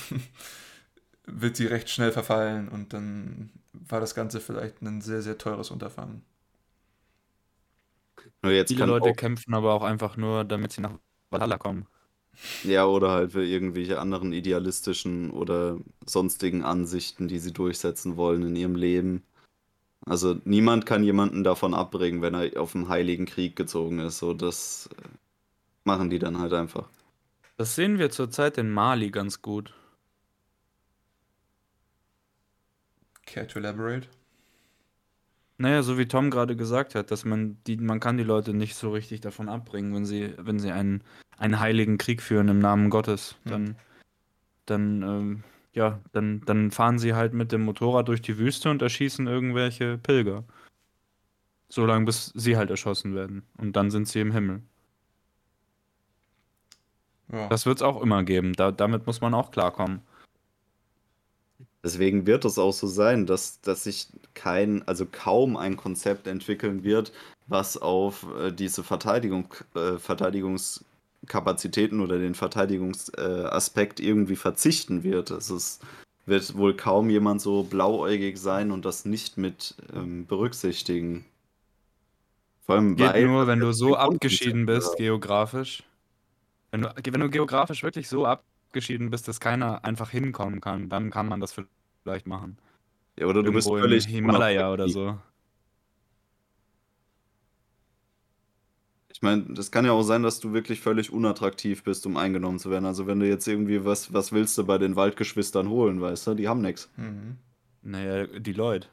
wird 1.27 1.57
sie 1.57 1.67
recht 1.67 1.91
schnell 1.91 2.13
verfallen 2.13 2.69
und 2.69 2.93
dann 2.93 3.51
war 3.73 4.01
das 4.01 4.15
Ganze 4.15 4.41
vielleicht 4.41 4.83
ein 4.83 5.01
sehr, 5.01 5.23
sehr 5.23 5.39
teures 5.39 5.71
Unterfangen. 5.71 6.23
Viele 8.43 8.87
Leute 8.87 9.13
kämpfen 9.13 9.55
aber 9.55 9.75
auch 9.75 9.83
einfach 9.83 10.17
nur, 10.17 10.45
damit 10.45 10.73
sie 10.73 10.81
nach 10.81 10.93
Valhalla 11.31 11.59
kommen. 11.59 11.87
Ja, 12.65 12.87
oder 12.87 13.11
halt 13.11 13.33
für 13.33 13.45
irgendwelche 13.45 13.99
anderen 13.99 14.33
idealistischen 14.33 15.31
oder 15.31 15.79
sonstigen 16.05 16.65
Ansichten, 16.65 17.29
die 17.29 17.39
sie 17.39 17.53
durchsetzen 17.53 18.17
wollen 18.17 18.43
in 18.43 18.57
ihrem 18.57 18.75
Leben. 18.75 19.23
Also 20.05 20.37
niemand 20.45 20.87
kann 20.87 21.03
jemanden 21.03 21.43
davon 21.45 21.75
abbringen, 21.75 22.23
wenn 22.23 22.35
er 22.35 22.61
auf 22.61 22.75
einen 22.75 22.89
heiligen 22.89 23.27
Krieg 23.27 23.57
gezogen 23.57 23.99
ist. 23.99 24.19
So, 24.19 24.35
das 24.35 24.89
äh, 24.97 25.09
machen 25.85 26.11
die 26.11 26.19
dann 26.19 26.39
halt 26.39 26.53
einfach. 26.53 26.89
Das 27.57 27.75
sehen 27.75 27.99
wir 27.99 28.11
zurzeit 28.11 28.59
in 28.59 28.71
Mali 28.71 29.11
ganz 29.11 29.41
gut. 29.41 29.73
Care 33.25 33.47
to 33.47 33.59
elaborate? 33.59 34.09
Naja, 35.59 35.83
so 35.83 35.97
wie 35.97 36.07
Tom 36.07 36.31
gerade 36.31 36.55
gesagt 36.55 36.95
hat, 36.95 37.11
dass 37.11 37.25
man 37.25 37.57
die, 37.67 37.79
man 37.79 37.99
kann 37.99 38.19
die 38.19 38.25
Leute 38.25 38.53
nicht 38.53 38.75
so 38.75 38.93
richtig 38.93 39.23
davon 39.23 39.49
abbringen, 39.49 39.95
wenn 39.95 40.05
sie, 40.05 40.35
wenn 40.37 40.59
sie 40.59 40.71
einen, 40.71 41.03
einen 41.39 41.59
heiligen 41.59 41.97
Krieg 41.97 42.21
führen 42.21 42.49
im 42.49 42.59
Namen 42.59 42.91
Gottes. 42.91 43.37
Hm. 43.45 43.51
Dann, 43.51 43.77
dann 44.67 45.03
ähm, 45.03 45.45
ja, 45.73 46.01
dann, 46.13 46.43
dann 46.43 46.71
fahren 46.71 46.99
sie 46.99 47.15
halt 47.15 47.33
mit 47.33 47.53
dem 47.53 47.63
Motorrad 47.63 48.09
durch 48.09 48.21
die 48.21 48.39
Wüste 48.39 48.71
und 48.71 48.83
erschießen 48.83 49.27
irgendwelche 49.27 49.99
Pilger. 49.99 50.45
Solange 51.69 52.05
bis 52.05 52.33
sie 52.35 52.57
halt 52.57 52.71
erschossen 52.71 53.15
werden. 53.15 53.43
Und 53.57 53.77
dann 53.77 53.91
sind 53.91 54.09
sie 54.09 54.21
im 54.21 54.33
Himmel. 54.33 54.63
Ja. 57.33 57.49
Das 57.49 57.67
wird 57.67 57.79
es 57.79 57.83
auch 57.83 58.01
immer 58.01 58.23
geben. 58.23 58.53
Da, 58.55 58.71
damit 58.71 59.05
muss 59.07 59.21
man 59.21 59.35
auch 59.35 59.51
klarkommen. 59.51 60.01
Deswegen 61.83 62.27
wird 62.27 62.45
es 62.45 62.59
auch 62.59 62.73
so 62.73 62.87
sein, 62.89 63.27
dass, 63.27 63.61
dass 63.61 63.85
sich 63.85 64.09
kein, 64.35 64.87
also 64.89 65.07
kaum 65.07 65.57
ein 65.57 65.77
Konzept 65.77 66.27
entwickeln 66.27 66.83
wird, 66.83 67.13
was 67.47 67.77
auf 67.77 68.27
äh, 68.41 68.51
diese 68.51 68.83
Verteidigung, 68.83 69.55
äh, 69.77 69.99
Verteidigungskapazitäten 69.99 72.01
oder 72.01 72.19
den 72.19 72.35
Verteidigungsaspekt 72.35 74.01
äh, 74.01 74.03
irgendwie 74.03 74.35
verzichten 74.35 75.05
wird. 75.05 75.31
Also 75.31 75.55
es 75.55 75.79
wird 76.27 76.57
wohl 76.57 76.75
kaum 76.75 77.09
jemand 77.09 77.41
so 77.41 77.63
blauäugig 77.63 78.39
sein 78.39 78.73
und 78.73 78.85
das 78.85 79.05
nicht 79.05 79.39
mit 79.39 79.77
ähm, 79.95 80.27
berücksichtigen. 80.27 81.25
Vor 82.65 82.75
allem 82.75 82.97
Geht 82.97 83.13
weil, 83.13 83.27
nur, 83.27 83.47
wenn 83.47 83.61
du 83.61 83.73
so 83.73 83.95
abgeschieden 83.95 84.67
bist, 84.67 84.97
geografisch. 84.97 85.85
Wenn 86.77 86.83
du, 86.83 87.13
wenn 87.13 87.21
du 87.21 87.31
geografisch 87.31 87.83
wirklich 87.83 88.09
so 88.09 88.27
abgeschieden 88.27 89.11
bist, 89.11 89.29
dass 89.29 89.41
keiner 89.41 89.85
einfach 89.85 90.11
hinkommen 90.11 90.61
kann, 90.61 90.89
dann 90.89 91.11
kann 91.11 91.29
man 91.29 91.41
das 91.41 91.55
vielleicht 92.03 92.27
machen. 92.27 92.59
Ja, 93.19 93.27
oder 93.27 93.43
du 93.43 93.51
Irgendwo 93.51 93.75
bist 93.75 93.83
völlig 93.83 94.07
Himalaya 94.07 94.71
oder 94.73 94.89
so. 94.89 95.19
Ich 99.09 99.23
meine, 99.23 99.45
das 99.55 99.71
kann 99.71 99.87
ja 99.87 99.93
auch 99.93 100.03
sein, 100.03 100.23
dass 100.23 100.41
du 100.41 100.53
wirklich 100.53 100.81
völlig 100.81 101.11
unattraktiv 101.11 101.83
bist, 101.83 102.05
um 102.05 102.19
eingenommen 102.19 102.59
zu 102.59 102.71
werden. 102.71 102.85
Also 102.85 103.07
wenn 103.07 103.19
du 103.19 103.27
jetzt 103.27 103.49
irgendwie 103.49 103.83
was, 103.87 104.13
was 104.13 104.33
willst 104.33 104.59
du 104.59 104.67
bei 104.67 104.77
den 104.77 104.95
Waldgeschwistern 104.95 105.71
holen, 105.71 106.03
weißt 106.03 106.27
du, 106.27 106.35
die 106.35 106.49
haben 106.49 106.61
nichts. 106.61 106.91
Mhm. 106.99 107.39
Naja, 107.81 108.27
die 108.27 108.53
Leute. 108.53 108.89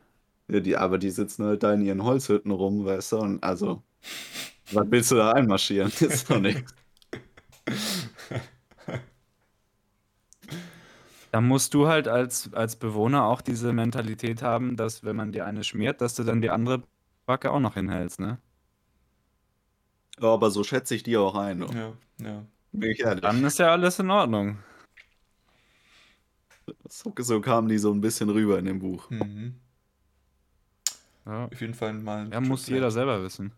Ja, 0.47 0.61
die, 0.61 0.77
aber 0.77 0.97
die 0.97 1.09
sitzen 1.09 1.43
halt 1.43 1.63
da 1.63 1.73
in 1.73 1.81
ihren 1.81 2.03
Holzhütten 2.03 2.51
rum, 2.51 2.85
weißt 2.85 3.11
du, 3.11 3.17
und 3.17 3.43
also, 3.43 3.83
was 4.71 4.89
willst 4.89 5.11
du 5.11 5.15
da 5.15 5.33
einmarschieren? 5.33 5.91
Das 5.91 6.01
ist 6.13 6.29
doch 6.29 6.39
nichts. 6.39 6.73
Da 11.33 11.41
musst 11.41 11.73
du 11.73 11.87
halt 11.87 12.07
als, 12.07 12.53
als 12.53 12.75
Bewohner 12.75 13.25
auch 13.25 13.41
diese 13.41 13.73
Mentalität 13.73 14.43
haben, 14.43 14.77
dass 14.77 15.03
wenn 15.03 15.15
man 15.15 15.31
dir 15.31 15.47
eine 15.47 15.63
schmiert, 15.63 15.99
dass 15.99 16.13
du 16.13 16.23
dann 16.23 16.43
die 16.43 16.51
andere 16.51 16.83
Backe 17.25 17.49
auch 17.51 17.59
noch 17.59 17.73
hinhältst, 17.73 18.19
ne? 18.19 18.37
Ja, 20.21 20.27
aber 20.27 20.51
so 20.51 20.63
schätze 20.63 20.93
ich 20.93 21.01
die 21.01 21.17
auch 21.17 21.33
ein. 21.33 21.61
Ja, 21.73 21.93
ja. 22.21 22.45
Bin 22.71 22.91
ich 22.91 22.99
ehrlich. 22.99 23.21
Dann 23.23 23.43
ist 23.43 23.57
ja 23.57 23.71
alles 23.71 23.97
in 23.97 24.11
Ordnung. 24.11 24.59
So, 26.87 27.11
so 27.17 27.41
kamen 27.41 27.67
die 27.67 27.79
so 27.79 27.91
ein 27.91 27.99
bisschen 28.01 28.29
rüber 28.29 28.59
in 28.59 28.65
dem 28.65 28.77
Buch. 28.77 29.09
Mhm. 29.09 29.55
Ja. 31.25 31.45
Auf 31.45 31.61
jeden 31.61 31.73
Fall 31.73 31.93
mal. 31.93 32.29
Ja, 32.31 32.41
muss 32.41 32.67
jeder 32.67 32.91
selber 32.91 33.23
wissen. 33.23 33.53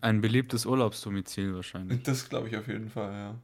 Ein 0.00 0.20
beliebtes 0.20 0.66
Urlaubsdomizil 0.66 1.54
wahrscheinlich. 1.54 2.02
Das 2.02 2.28
glaube 2.28 2.48
ich 2.48 2.56
auf 2.56 2.68
jeden 2.68 2.90
Fall, 2.90 3.12
ja. 3.12 3.34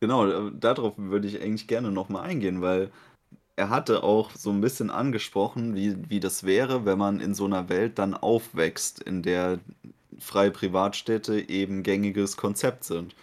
Genau, 0.00 0.26
äh, 0.26 0.52
darauf 0.58 0.94
würde 0.96 1.28
ich 1.28 1.40
eigentlich 1.40 1.66
gerne 1.66 1.90
nochmal 1.90 2.24
eingehen, 2.24 2.60
weil 2.60 2.90
er 3.56 3.70
hatte 3.70 4.02
auch 4.02 4.32
so 4.32 4.50
ein 4.50 4.60
bisschen 4.60 4.90
angesprochen, 4.90 5.74
wie, 5.74 5.96
wie 6.08 6.20
das 6.20 6.44
wäre, 6.44 6.84
wenn 6.84 6.98
man 6.98 7.20
in 7.20 7.34
so 7.34 7.44
einer 7.44 7.68
Welt 7.68 7.98
dann 7.98 8.14
aufwächst, 8.14 9.00
in 9.00 9.22
der 9.22 9.60
freie 10.18 10.50
Privatstädte 10.50 11.48
eben 11.48 11.82
gängiges 11.82 12.36
Konzept 12.36 12.84
sind. 12.84 13.14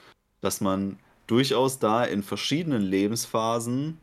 Dass 0.42 0.62
man 0.62 0.98
durchaus 1.28 1.80
da 1.80 2.04
in 2.04 2.24
verschiedenen 2.24 2.82
Lebensphasen 2.82 3.98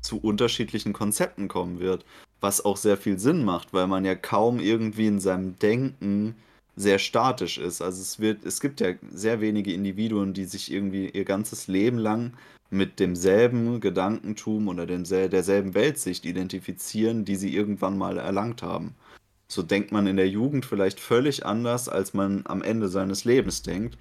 zu 0.00 0.18
unterschiedlichen 0.18 0.92
Konzepten 0.92 1.48
kommen 1.48 1.80
wird, 1.80 2.04
was 2.40 2.64
auch 2.64 2.76
sehr 2.76 2.96
viel 2.96 3.18
Sinn 3.18 3.44
macht, 3.44 3.72
weil 3.72 3.86
man 3.86 4.04
ja 4.04 4.14
kaum 4.14 4.60
irgendwie 4.60 5.06
in 5.06 5.20
seinem 5.20 5.58
Denken 5.58 6.36
sehr 6.78 6.98
statisch 6.98 7.58
ist. 7.58 7.82
Also 7.82 8.00
es 8.00 8.20
wird, 8.20 8.44
es 8.44 8.60
gibt 8.60 8.80
ja 8.80 8.92
sehr 9.10 9.40
wenige 9.40 9.72
Individuen, 9.72 10.32
die 10.32 10.44
sich 10.44 10.72
irgendwie 10.72 11.08
ihr 11.08 11.24
ganzes 11.24 11.66
Leben 11.66 11.98
lang 11.98 12.34
mit 12.70 13.00
demselben 13.00 13.80
Gedankentum 13.80 14.68
oder 14.68 14.86
demsel 14.86 15.28
derselben 15.28 15.74
Weltsicht 15.74 16.24
identifizieren, 16.24 17.24
die 17.24 17.36
sie 17.36 17.54
irgendwann 17.54 17.98
mal 17.98 18.18
erlangt 18.18 18.62
haben. 18.62 18.94
So 19.48 19.62
denkt 19.62 19.92
man 19.92 20.06
in 20.06 20.16
der 20.16 20.28
Jugend 20.28 20.66
vielleicht 20.66 21.00
völlig 21.00 21.46
anders, 21.46 21.88
als 21.88 22.14
man 22.14 22.44
am 22.46 22.62
Ende 22.62 22.88
seines 22.88 23.24
Lebens 23.24 23.62
denkt. 23.62 23.96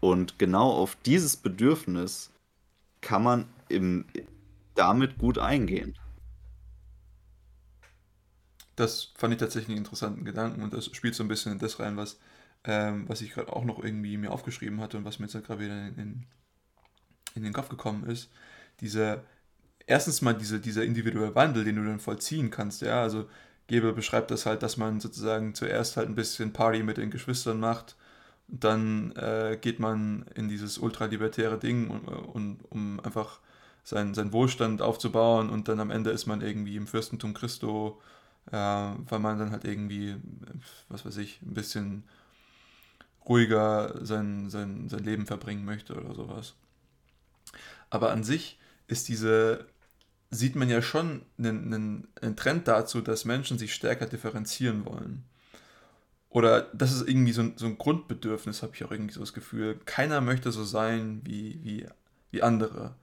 Und 0.00 0.38
genau 0.38 0.70
auf 0.70 0.96
dieses 1.06 1.36
Bedürfnis 1.36 2.30
kann 3.00 3.22
man 3.22 3.44
im, 3.68 4.04
damit 4.74 5.18
gut 5.18 5.38
eingehen. 5.38 5.94
Das 8.78 9.12
fand 9.16 9.34
ich 9.34 9.40
tatsächlich 9.40 9.70
einen 9.70 9.78
interessanten 9.84 10.24
Gedanken 10.24 10.62
und 10.62 10.72
das 10.72 10.86
spielt 10.86 11.14
so 11.14 11.24
ein 11.24 11.28
bisschen 11.28 11.52
in 11.52 11.58
das 11.58 11.80
rein, 11.80 11.96
was, 11.96 12.18
ähm, 12.64 13.08
was 13.08 13.20
ich 13.22 13.32
gerade 13.32 13.52
auch 13.52 13.64
noch 13.64 13.82
irgendwie 13.82 14.16
mir 14.16 14.32
aufgeschrieben 14.32 14.80
hatte 14.80 14.98
und 14.98 15.04
was 15.04 15.18
mir 15.18 15.26
jetzt 15.26 15.46
gerade 15.46 15.60
wieder 15.60 15.88
in, 15.88 15.98
in 15.98 16.26
in 17.34 17.42
den 17.42 17.52
Kopf 17.52 17.68
gekommen 17.68 18.04
ist, 18.04 18.30
diese, 18.80 19.22
erstens 19.86 20.22
mal 20.22 20.34
diese, 20.34 20.60
dieser 20.60 20.84
individuelle 20.84 21.34
Wandel, 21.34 21.64
den 21.64 21.76
du 21.76 21.84
dann 21.84 22.00
vollziehen 22.00 22.50
kannst, 22.50 22.82
ja, 22.82 23.02
also 23.02 23.28
Gebel 23.66 23.92
beschreibt 23.92 24.30
das 24.30 24.46
halt, 24.46 24.62
dass 24.62 24.76
man 24.76 25.00
sozusagen 25.00 25.54
zuerst 25.54 25.96
halt 25.96 26.08
ein 26.08 26.14
bisschen 26.14 26.52
Party 26.52 26.82
mit 26.82 26.96
den 26.96 27.10
Geschwistern 27.10 27.60
macht, 27.60 27.96
und 28.48 28.64
dann 28.64 29.12
äh, 29.12 29.58
geht 29.60 29.78
man 29.78 30.24
in 30.34 30.48
dieses 30.48 30.78
ultralibertäre 30.78 31.58
Ding, 31.58 31.88
und, 31.90 32.08
und, 32.08 32.60
um 32.70 33.00
einfach 33.00 33.40
seinen, 33.84 34.14
seinen 34.14 34.32
Wohlstand 34.32 34.82
aufzubauen 34.82 35.50
und 35.50 35.68
dann 35.68 35.80
am 35.80 35.90
Ende 35.90 36.10
ist 36.10 36.26
man 36.26 36.40
irgendwie 36.40 36.76
im 36.76 36.86
Fürstentum 36.86 37.34
Christo, 37.34 38.00
äh, 38.50 38.56
weil 38.56 39.18
man 39.18 39.38
dann 39.38 39.50
halt 39.50 39.64
irgendwie, 39.64 40.16
was 40.88 41.04
weiß 41.04 41.16
ich, 41.18 41.42
ein 41.42 41.54
bisschen 41.54 42.04
ruhiger 43.28 43.94
sein, 44.04 44.48
sein, 44.50 44.88
sein 44.88 45.04
Leben 45.04 45.26
verbringen 45.26 45.64
möchte 45.64 45.94
oder 45.94 46.14
sowas. 46.14 46.54
Aber 47.90 48.10
an 48.10 48.24
sich 48.24 48.58
ist 48.86 49.08
diese, 49.08 49.66
sieht 50.30 50.56
man 50.56 50.68
ja 50.68 50.82
schon 50.82 51.22
einen, 51.38 51.72
einen, 51.72 52.08
einen 52.20 52.36
Trend 52.36 52.68
dazu, 52.68 53.00
dass 53.00 53.24
Menschen 53.24 53.58
sich 53.58 53.74
stärker 53.74 54.06
differenzieren 54.06 54.84
wollen. 54.86 55.24
Oder 56.30 56.62
das 56.74 56.92
ist 56.92 57.08
irgendwie 57.08 57.32
so 57.32 57.42
ein, 57.42 57.54
so 57.56 57.66
ein 57.66 57.78
Grundbedürfnis, 57.78 58.62
habe 58.62 58.74
ich 58.74 58.84
auch 58.84 58.90
irgendwie 58.90 59.14
so 59.14 59.20
das 59.20 59.32
Gefühl. 59.32 59.78
Keiner 59.86 60.20
möchte 60.20 60.52
so 60.52 60.64
sein 60.64 61.22
wie, 61.24 61.60
wie, 61.62 61.86
wie 62.30 62.42
andere. 62.42 62.94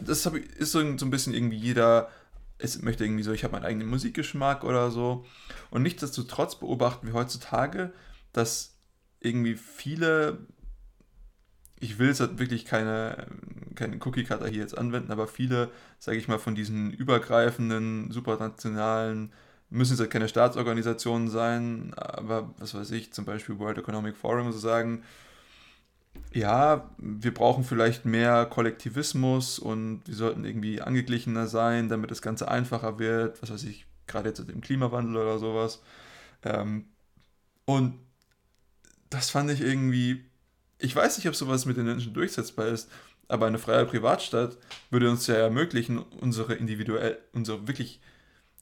Das 0.00 0.26
ich, 0.26 0.56
ist 0.56 0.72
so 0.72 0.80
ein, 0.80 0.98
so 0.98 1.06
ein 1.06 1.10
bisschen 1.10 1.32
irgendwie 1.32 1.56
jeder, 1.56 2.10
es 2.58 2.80
möchte 2.82 3.04
irgendwie 3.04 3.22
so, 3.22 3.32
ich 3.32 3.44
habe 3.44 3.52
meinen 3.52 3.64
eigenen 3.64 3.88
Musikgeschmack 3.88 4.64
oder 4.64 4.90
so. 4.90 5.24
Und 5.70 5.82
nichtsdestotrotz 5.82 6.58
beobachten 6.58 7.06
wir 7.06 7.14
heutzutage, 7.14 7.92
dass 8.32 8.78
irgendwie 9.20 9.54
viele 9.54 10.46
ich 11.78 11.98
will 11.98 12.08
jetzt 12.08 12.20
halt 12.20 12.38
wirklich 12.38 12.64
keine, 12.64 13.26
keine 13.74 13.96
Cookie-Cutter 13.96 14.48
hier 14.48 14.62
jetzt 14.62 14.76
anwenden, 14.76 15.12
aber 15.12 15.26
viele, 15.26 15.70
sage 15.98 16.18
ich 16.18 16.28
mal, 16.28 16.38
von 16.38 16.54
diesen 16.54 16.90
übergreifenden, 16.90 18.10
supranationalen, 18.10 19.32
müssen 19.68 19.94
es 19.94 20.00
halt 20.00 20.10
keine 20.10 20.28
Staatsorganisationen 20.28 21.28
sein, 21.28 21.92
aber 21.96 22.54
was 22.58 22.74
weiß 22.74 22.92
ich, 22.92 23.12
zum 23.12 23.24
Beispiel 23.24 23.58
World 23.58 23.78
Economic 23.78 24.16
Forum, 24.16 24.52
so 24.52 24.58
sagen, 24.58 25.02
ja, 26.32 26.90
wir 26.98 27.32
brauchen 27.34 27.64
vielleicht 27.64 28.04
mehr 28.04 28.46
Kollektivismus 28.46 29.58
und 29.58 30.02
wir 30.06 30.14
sollten 30.14 30.44
irgendwie 30.44 30.80
angeglichener 30.80 31.46
sein, 31.46 31.88
damit 31.88 32.10
das 32.10 32.22
Ganze 32.22 32.48
einfacher 32.48 32.98
wird, 32.98 33.42
was 33.42 33.50
weiß 33.50 33.64
ich, 33.64 33.86
gerade 34.06 34.28
jetzt 34.28 34.40
mit 34.40 34.50
dem 34.50 34.60
Klimawandel 34.60 35.16
oder 35.16 35.38
sowas. 35.38 35.82
Ähm, 36.44 36.86
und 37.64 37.98
das 39.10 39.30
fand 39.30 39.50
ich 39.50 39.60
irgendwie 39.60 40.24
ich 40.78 40.94
weiß 40.94 41.16
nicht, 41.16 41.28
ob 41.28 41.34
sowas 41.34 41.66
mit 41.66 41.76
den 41.76 41.86
Menschen 41.86 42.14
durchsetzbar 42.14 42.66
ist, 42.68 42.90
aber 43.28 43.46
eine 43.46 43.58
freie 43.58 43.86
Privatstadt 43.86 44.56
würde 44.90 45.10
uns 45.10 45.26
ja 45.26 45.34
ermöglichen, 45.36 45.98
unsere 45.98 46.54
individuell, 46.54 47.18
unsere 47.32 47.66
wirklich, 47.66 48.00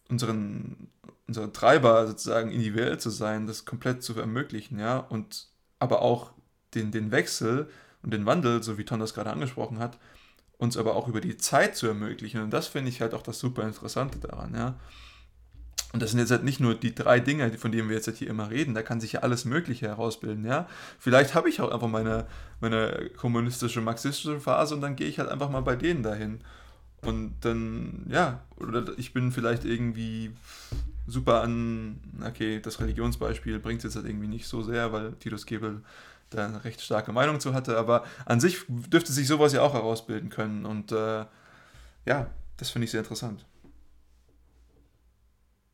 unseren, 0.08 0.88
unseren 1.26 1.52
Treiber 1.52 2.06
sozusagen 2.06 2.50
individuell 2.50 2.98
zu 2.98 3.10
sein, 3.10 3.46
das 3.46 3.64
komplett 3.64 4.02
zu 4.02 4.18
ermöglichen, 4.18 4.78
ja, 4.78 4.98
und 4.98 5.48
aber 5.78 6.02
auch 6.02 6.32
den, 6.74 6.90
den 6.90 7.10
Wechsel 7.10 7.68
und 8.02 8.12
den 8.12 8.26
Wandel, 8.26 8.62
so 8.62 8.78
wie 8.78 8.84
Ton 8.84 9.00
das 9.00 9.14
gerade 9.14 9.30
angesprochen 9.30 9.78
hat, 9.78 9.98
uns 10.58 10.76
aber 10.76 10.94
auch 10.94 11.08
über 11.08 11.20
die 11.20 11.36
Zeit 11.36 11.76
zu 11.76 11.86
ermöglichen. 11.86 12.42
Und 12.42 12.50
das 12.50 12.66
finde 12.66 12.90
ich 12.90 13.00
halt 13.00 13.14
auch 13.14 13.22
das 13.22 13.38
super 13.38 13.62
Interessante 13.64 14.18
daran, 14.18 14.54
ja. 14.54 14.74
Und 15.92 16.02
das 16.02 16.10
sind 16.10 16.18
jetzt 16.18 16.32
halt 16.32 16.42
nicht 16.42 16.58
nur 16.58 16.74
die 16.74 16.92
drei 16.92 17.20
Dinge, 17.20 17.56
von 17.56 17.70
denen 17.70 17.88
wir 17.88 17.94
jetzt 17.94 18.08
halt 18.08 18.16
hier 18.16 18.28
immer 18.28 18.50
reden, 18.50 18.74
da 18.74 18.82
kann 18.82 19.00
sich 19.00 19.12
ja 19.12 19.20
alles 19.20 19.44
Mögliche 19.44 19.86
herausbilden, 19.86 20.44
ja. 20.44 20.68
Vielleicht 20.98 21.34
habe 21.34 21.48
ich 21.48 21.60
auch 21.60 21.70
einfach 21.70 21.88
meine, 21.88 22.26
meine 22.60 23.10
kommunistische, 23.16 23.80
marxistische 23.80 24.40
Phase 24.40 24.74
und 24.74 24.80
dann 24.80 24.96
gehe 24.96 25.06
ich 25.06 25.18
halt 25.20 25.28
einfach 25.28 25.50
mal 25.50 25.60
bei 25.60 25.76
denen 25.76 26.02
dahin. 26.02 26.40
Und 27.02 27.34
dann, 27.42 28.06
ja, 28.08 28.42
oder 28.56 28.84
ich 28.96 29.12
bin 29.12 29.30
vielleicht 29.30 29.64
irgendwie 29.64 30.32
super 31.06 31.42
an, 31.42 32.00
okay, 32.26 32.60
das 32.60 32.80
Religionsbeispiel 32.80 33.58
bringt 33.58 33.78
es 33.78 33.84
jetzt 33.84 33.96
halt 33.96 34.06
irgendwie 34.06 34.28
nicht 34.28 34.46
so 34.46 34.62
sehr, 34.62 34.92
weil 34.92 35.12
Titus 35.12 35.46
Gebel 35.46 35.82
da 36.30 36.46
eine 36.46 36.64
recht 36.64 36.80
starke 36.80 37.12
Meinung 37.12 37.40
zu 37.40 37.54
hatte, 37.54 37.76
aber 37.78 38.04
an 38.26 38.40
sich 38.40 38.64
dürfte 38.68 39.12
sich 39.12 39.26
sowas 39.28 39.52
ja 39.52 39.62
auch 39.62 39.74
herausbilden 39.74 40.30
können 40.30 40.66
und 40.66 40.92
äh, 40.92 41.24
ja, 42.06 42.28
das 42.58 42.70
finde 42.70 42.86
ich 42.86 42.92
sehr 42.92 43.00
interessant. 43.00 43.46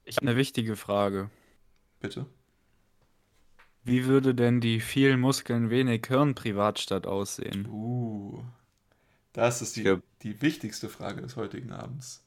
Ich 0.04 0.16
habe 0.18 0.26
eine 0.28 0.36
wichtige 0.36 0.76
Frage. 0.76 1.30
Bitte. 2.00 2.26
Wie 3.84 4.06
würde 4.06 4.34
denn 4.34 4.62
die 4.62 4.80
viel 4.80 5.18
Muskeln, 5.18 5.68
wenig 5.68 6.06
Hirn 6.06 6.34
Privatstadt 6.34 7.06
aussehen? 7.06 7.68
Uh, 7.68 8.42
Das 9.32 9.60
ist 9.62 9.74
die, 9.76 9.84
Ja. 9.84 10.00
die 10.22 10.40
wichtigste 10.42 10.88
Frage 10.88 11.22
des 11.22 11.36
heutigen 11.36 11.72
Abends. 11.72 12.22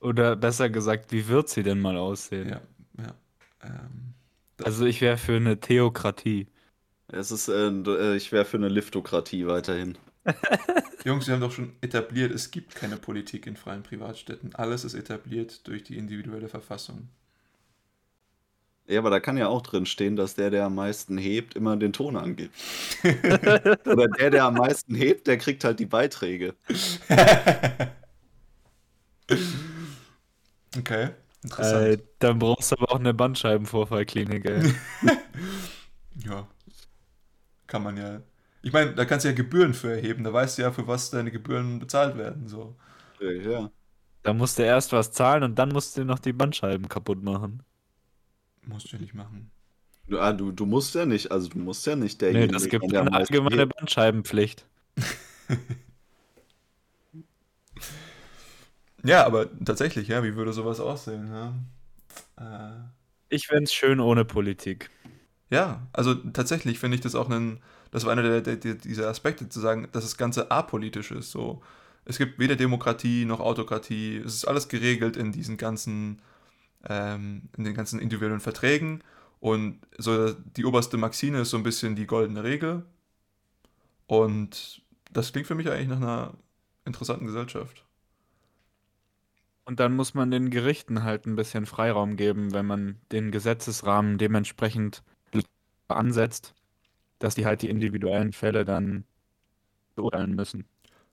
Oder 0.00 0.36
besser 0.36 0.68
gesagt, 0.68 1.10
wie 1.12 1.28
wird 1.28 1.48
sie 1.48 1.62
denn 1.62 1.80
mal 1.80 1.96
aussehen? 1.96 2.48
Ja, 2.48 2.60
ja. 2.98 3.14
Ähm, 3.62 4.14
Also 4.62 4.86
ich 4.86 5.02
wäre 5.02 5.18
für 5.18 5.36
eine 5.36 5.60
Theokratie. 5.60 6.46
Es 7.12 7.30
ist, 7.30 7.48
äh, 7.48 7.68
äh, 7.68 8.16
ich 8.16 8.32
wäre 8.32 8.44
für 8.44 8.56
eine 8.56 8.68
Liftokratie 8.68 9.46
weiterhin. 9.46 9.98
Jungs, 11.04 11.26
wir 11.26 11.34
haben 11.34 11.40
doch 11.40 11.52
schon 11.52 11.72
etabliert, 11.80 12.30
es 12.32 12.50
gibt 12.50 12.74
keine 12.74 12.96
Politik 12.96 13.46
in 13.46 13.56
freien 13.56 13.82
Privatstädten. 13.82 14.54
Alles 14.54 14.84
ist 14.84 14.94
etabliert 14.94 15.66
durch 15.66 15.82
die 15.82 15.96
individuelle 15.96 16.48
Verfassung. 16.48 17.08
Ja, 18.86 18.98
aber 18.98 19.10
da 19.10 19.20
kann 19.20 19.36
ja 19.36 19.46
auch 19.46 19.62
drin 19.62 19.86
stehen, 19.86 20.16
dass 20.16 20.34
der, 20.34 20.50
der 20.50 20.64
am 20.64 20.74
meisten 20.74 21.16
hebt, 21.16 21.54
immer 21.54 21.76
den 21.76 21.92
Ton 21.92 22.16
angibt. 22.16 22.54
Oder 23.04 24.08
der, 24.08 24.30
der 24.30 24.44
am 24.44 24.54
meisten 24.54 24.94
hebt, 24.96 25.28
der 25.28 25.38
kriegt 25.38 25.62
halt 25.64 25.78
die 25.78 25.86
Beiträge. 25.86 26.54
Okay, 30.76 31.10
interessant. 31.42 31.86
Äh, 31.86 31.98
dann 32.20 32.38
brauchst 32.38 32.70
du 32.70 32.76
aber 32.76 32.92
auch 32.92 33.00
eine 33.00 33.12
Bandscheibenvorfallklinik, 33.12 34.44
ey. 34.44 34.72
Ja. 36.24 36.46
Kann 37.70 37.82
man 37.84 37.96
ja. 37.96 38.20
Ich 38.62 38.72
meine, 38.72 38.94
da 38.94 39.04
kannst 39.06 39.24
du 39.24 39.30
ja 39.30 39.34
Gebühren 39.34 39.74
für 39.74 39.92
erheben. 39.92 40.24
Da 40.24 40.32
weißt 40.32 40.58
du 40.58 40.62
ja, 40.62 40.72
für 40.72 40.86
was 40.86 41.10
deine 41.10 41.30
Gebühren 41.30 41.78
bezahlt 41.78 42.18
werden. 42.18 42.48
So. 42.48 42.76
Ja. 43.20 43.70
Da 44.22 44.32
musst 44.34 44.58
du 44.58 44.62
erst 44.64 44.92
was 44.92 45.12
zahlen 45.12 45.42
und 45.42 45.58
dann 45.58 45.70
musst 45.70 45.96
du 45.96 46.04
noch 46.04 46.18
die 46.18 46.32
Bandscheiben 46.32 46.88
kaputt 46.88 47.22
machen. 47.22 47.62
Musst 48.66 48.90
du 48.92 48.96
ja 48.96 49.02
nicht 49.02 49.14
machen. 49.14 49.50
Du, 50.08 50.18
ah, 50.20 50.32
du, 50.32 50.52
du 50.52 50.66
musst 50.66 50.94
ja 50.94 51.06
nicht, 51.06 51.30
also 51.32 51.48
du 51.48 51.58
musst 51.58 51.86
ja 51.86 51.96
nicht 51.96 52.20
Nee, 52.32 52.32
derjenige 52.32 52.52
das 52.52 52.68
gibt 52.68 52.94
eine 52.94 53.12
allgemeine. 53.12 53.66
Bandscheibenpflicht. 53.66 54.66
Ja, 59.02 59.24
aber 59.26 59.48
tatsächlich, 59.64 60.08
ja, 60.08 60.22
wie 60.22 60.36
würde 60.36 60.52
sowas 60.52 60.80
aussehen? 60.80 61.28
Ja, 61.28 61.54
äh, 62.38 62.90
Ich 63.30 63.46
fände 63.46 63.64
es 63.64 63.72
schön 63.74 64.00
ohne 64.00 64.24
Politik. 64.24 64.90
Ja 65.50 65.86
also 65.92 66.14
tatsächlich 66.14 66.78
finde 66.78 66.96
ich 66.96 67.00
das 67.00 67.14
auch 67.14 67.28
einen. 67.28 67.60
Das 67.90 68.04
war 68.04 68.12
einer 68.12 68.22
der, 68.22 68.40
der, 68.40 68.56
der, 68.56 68.74
dieser 68.74 69.08
Aspekte, 69.08 69.48
zu 69.48 69.60
sagen, 69.60 69.88
dass 69.92 70.04
das 70.04 70.16
Ganze 70.16 70.50
apolitisch 70.50 71.10
ist. 71.10 71.32
So. 71.32 71.60
Es 72.04 72.18
gibt 72.18 72.38
weder 72.38 72.56
Demokratie 72.56 73.24
noch 73.24 73.40
Autokratie. 73.40 74.18
Es 74.18 74.34
ist 74.34 74.44
alles 74.46 74.68
geregelt 74.68 75.16
in 75.16 75.32
diesen 75.32 75.56
ganzen, 75.56 76.22
ähm, 76.88 77.42
in 77.56 77.64
den 77.64 77.74
ganzen 77.74 77.98
individuellen 77.98 78.40
Verträgen. 78.40 79.02
Und 79.40 79.80
so 79.98 80.32
die 80.32 80.64
oberste 80.64 80.98
Maxime 80.98 81.40
ist 81.40 81.50
so 81.50 81.56
ein 81.56 81.62
bisschen 81.62 81.96
die 81.96 82.06
goldene 82.06 82.44
Regel. 82.44 82.84
Und 84.06 84.82
das 85.12 85.32
klingt 85.32 85.48
für 85.48 85.54
mich 85.54 85.68
eigentlich 85.68 85.88
nach 85.88 85.96
einer 85.96 86.34
interessanten 86.84 87.26
Gesellschaft. 87.26 87.84
Und 89.64 89.78
dann 89.80 89.94
muss 89.94 90.14
man 90.14 90.30
den 90.30 90.50
Gerichten 90.50 91.02
halt 91.04 91.26
ein 91.26 91.36
bisschen 91.36 91.66
Freiraum 91.66 92.16
geben, 92.16 92.52
wenn 92.52 92.66
man 92.66 93.00
den 93.12 93.30
Gesetzesrahmen 93.30 94.18
dementsprechend 94.18 95.02
ansetzt, 95.96 96.54
dass 97.18 97.34
die 97.34 97.46
halt 97.46 97.62
die 97.62 97.68
individuellen 97.68 98.32
Fälle 98.32 98.64
dann 98.64 99.04
beurteilen 99.94 100.34
müssen. 100.34 100.64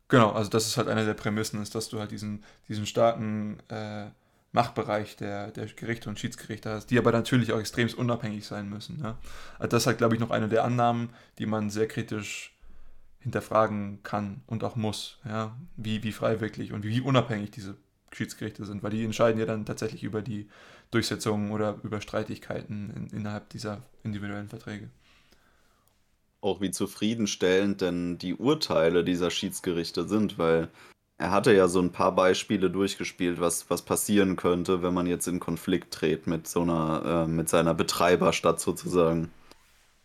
Genau, 0.09 0.31
also 0.31 0.49
das 0.49 0.67
ist 0.67 0.77
halt 0.77 0.87
eine 0.87 1.05
der 1.05 1.13
Prämissen, 1.13 1.61
ist, 1.61 1.75
dass 1.75 1.89
du 1.89 1.99
halt 1.99 2.11
diesen, 2.11 2.43
diesen 2.69 2.85
starken 2.85 3.57
äh, 3.69 4.05
Machtbereich 4.53 5.17
der, 5.17 5.51
der 5.51 5.65
Gerichte 5.65 6.09
und 6.09 6.17
Schiedsgerichte 6.17 6.69
hast, 6.69 6.87
die 6.87 6.97
aber 6.97 7.11
natürlich 7.11 7.51
auch 7.51 7.59
extrem 7.59 7.89
unabhängig 7.95 8.45
sein 8.45 8.69
müssen. 8.69 8.99
Ja? 9.03 9.17
Also 9.59 9.69
das 9.69 9.83
ist 9.83 9.87
halt, 9.87 9.97
glaube 9.97 10.15
ich, 10.15 10.21
noch 10.21 10.31
eine 10.31 10.47
der 10.47 10.63
Annahmen, 10.63 11.09
die 11.37 11.45
man 11.45 11.69
sehr 11.69 11.87
kritisch 11.87 12.55
hinterfragen 13.19 13.99
kann 14.03 14.41
und 14.47 14.63
auch 14.63 14.77
muss. 14.77 15.19
Ja? 15.25 15.55
Wie, 15.75 16.03
wie 16.03 16.13
frei 16.13 16.39
wirklich 16.39 16.71
und 16.71 16.85
wie 16.85 17.01
unabhängig 17.01 17.51
diese 17.51 17.75
Schiedsgerichte 18.13 18.65
sind, 18.65 18.83
weil 18.83 18.91
die 18.91 19.03
entscheiden 19.03 19.39
ja 19.39 19.45
dann 19.45 19.65
tatsächlich 19.65 20.03
über 20.03 20.21
die 20.21 20.47
Durchsetzung 20.91 21.51
oder 21.51 21.79
über 21.83 22.01
Streitigkeiten 22.01 22.91
in, 22.95 23.17
innerhalb 23.17 23.49
dieser 23.49 23.83
individuellen 24.03 24.47
Verträge. 24.47 24.89
Auch 26.41 26.61
wie 26.61 26.71
zufriedenstellend 26.71 27.81
denn 27.81 28.17
die 28.17 28.35
Urteile 28.35 29.03
dieser 29.03 29.31
Schiedsgerichte 29.31 30.07
sind, 30.07 30.37
weil 30.37 30.69
er 31.17 31.31
hatte 31.31 31.51
ja 31.51 31.67
so 31.67 31.79
ein 31.79 31.91
paar 31.91 32.13
Beispiele 32.13 32.69
durchgespielt, 32.69 33.39
was, 33.39 33.69
was 33.69 33.81
passieren 33.81 34.35
könnte, 34.35 34.83
wenn 34.83 34.93
man 34.93 35.07
jetzt 35.07 35.27
in 35.27 35.39
Konflikt 35.39 35.93
tritt 35.93 36.27
mit 36.27 36.47
so 36.47 36.61
einer, 36.61 37.25
äh, 37.25 37.27
mit 37.27 37.49
seiner 37.49 37.73
Betreiberstadt 37.73 38.59
sozusagen. 38.59 39.31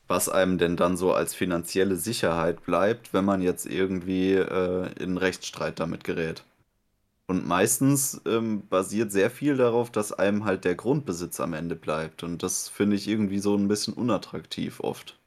Was 0.08 0.28
einem 0.28 0.58
denn 0.58 0.76
dann 0.76 0.96
so 0.96 1.12
als 1.12 1.34
finanzielle 1.34 1.96
Sicherheit 1.96 2.64
bleibt, 2.64 3.12
wenn 3.12 3.24
man 3.24 3.42
jetzt 3.42 3.66
irgendwie 3.66 4.32
äh, 4.32 4.90
in 4.98 5.18
Rechtsstreit 5.18 5.80
damit 5.80 6.04
gerät. 6.04 6.44
Und 7.26 7.46
meistens 7.46 8.20
ähm, 8.26 8.66
basiert 8.68 9.12
sehr 9.12 9.30
viel 9.30 9.56
darauf, 9.56 9.90
dass 9.90 10.12
einem 10.12 10.44
halt 10.44 10.64
der 10.64 10.74
Grundbesitz 10.74 11.40
am 11.40 11.54
Ende 11.54 11.76
bleibt. 11.76 12.22
Und 12.22 12.42
das 12.42 12.68
finde 12.68 12.96
ich 12.96 13.08
irgendwie 13.08 13.38
so 13.38 13.56
ein 13.56 13.68
bisschen 13.68 13.94
unattraktiv 13.94 14.80
oft. 14.80 15.18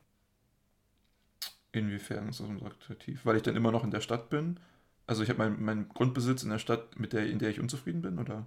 Inwiefern 1.72 2.30
ist 2.30 2.40
das 2.40 2.50
attraktiv? 2.50 3.22
Weil 3.26 3.38
ich 3.38 3.44
dann 3.44 3.56
immer 3.56 3.72
noch 3.72 3.84
in 3.84 3.92
der 3.92 4.02
Stadt 4.02 4.30
bin? 4.30 4.60
Also 5.08 5.24
ich 5.24 5.30
habe 5.30 5.40
meinen 5.40 5.64
mein 5.64 5.90
Grundbesitz 5.90 6.44
in 6.44 6.50
der 6.50 6.60
Stadt, 6.60 7.00
mit 7.00 7.14
der, 7.14 7.28
in 7.28 7.40
der 7.40 7.50
ich 7.50 7.60
unzufrieden 7.60 8.02
bin, 8.02 8.20
oder? 8.20 8.46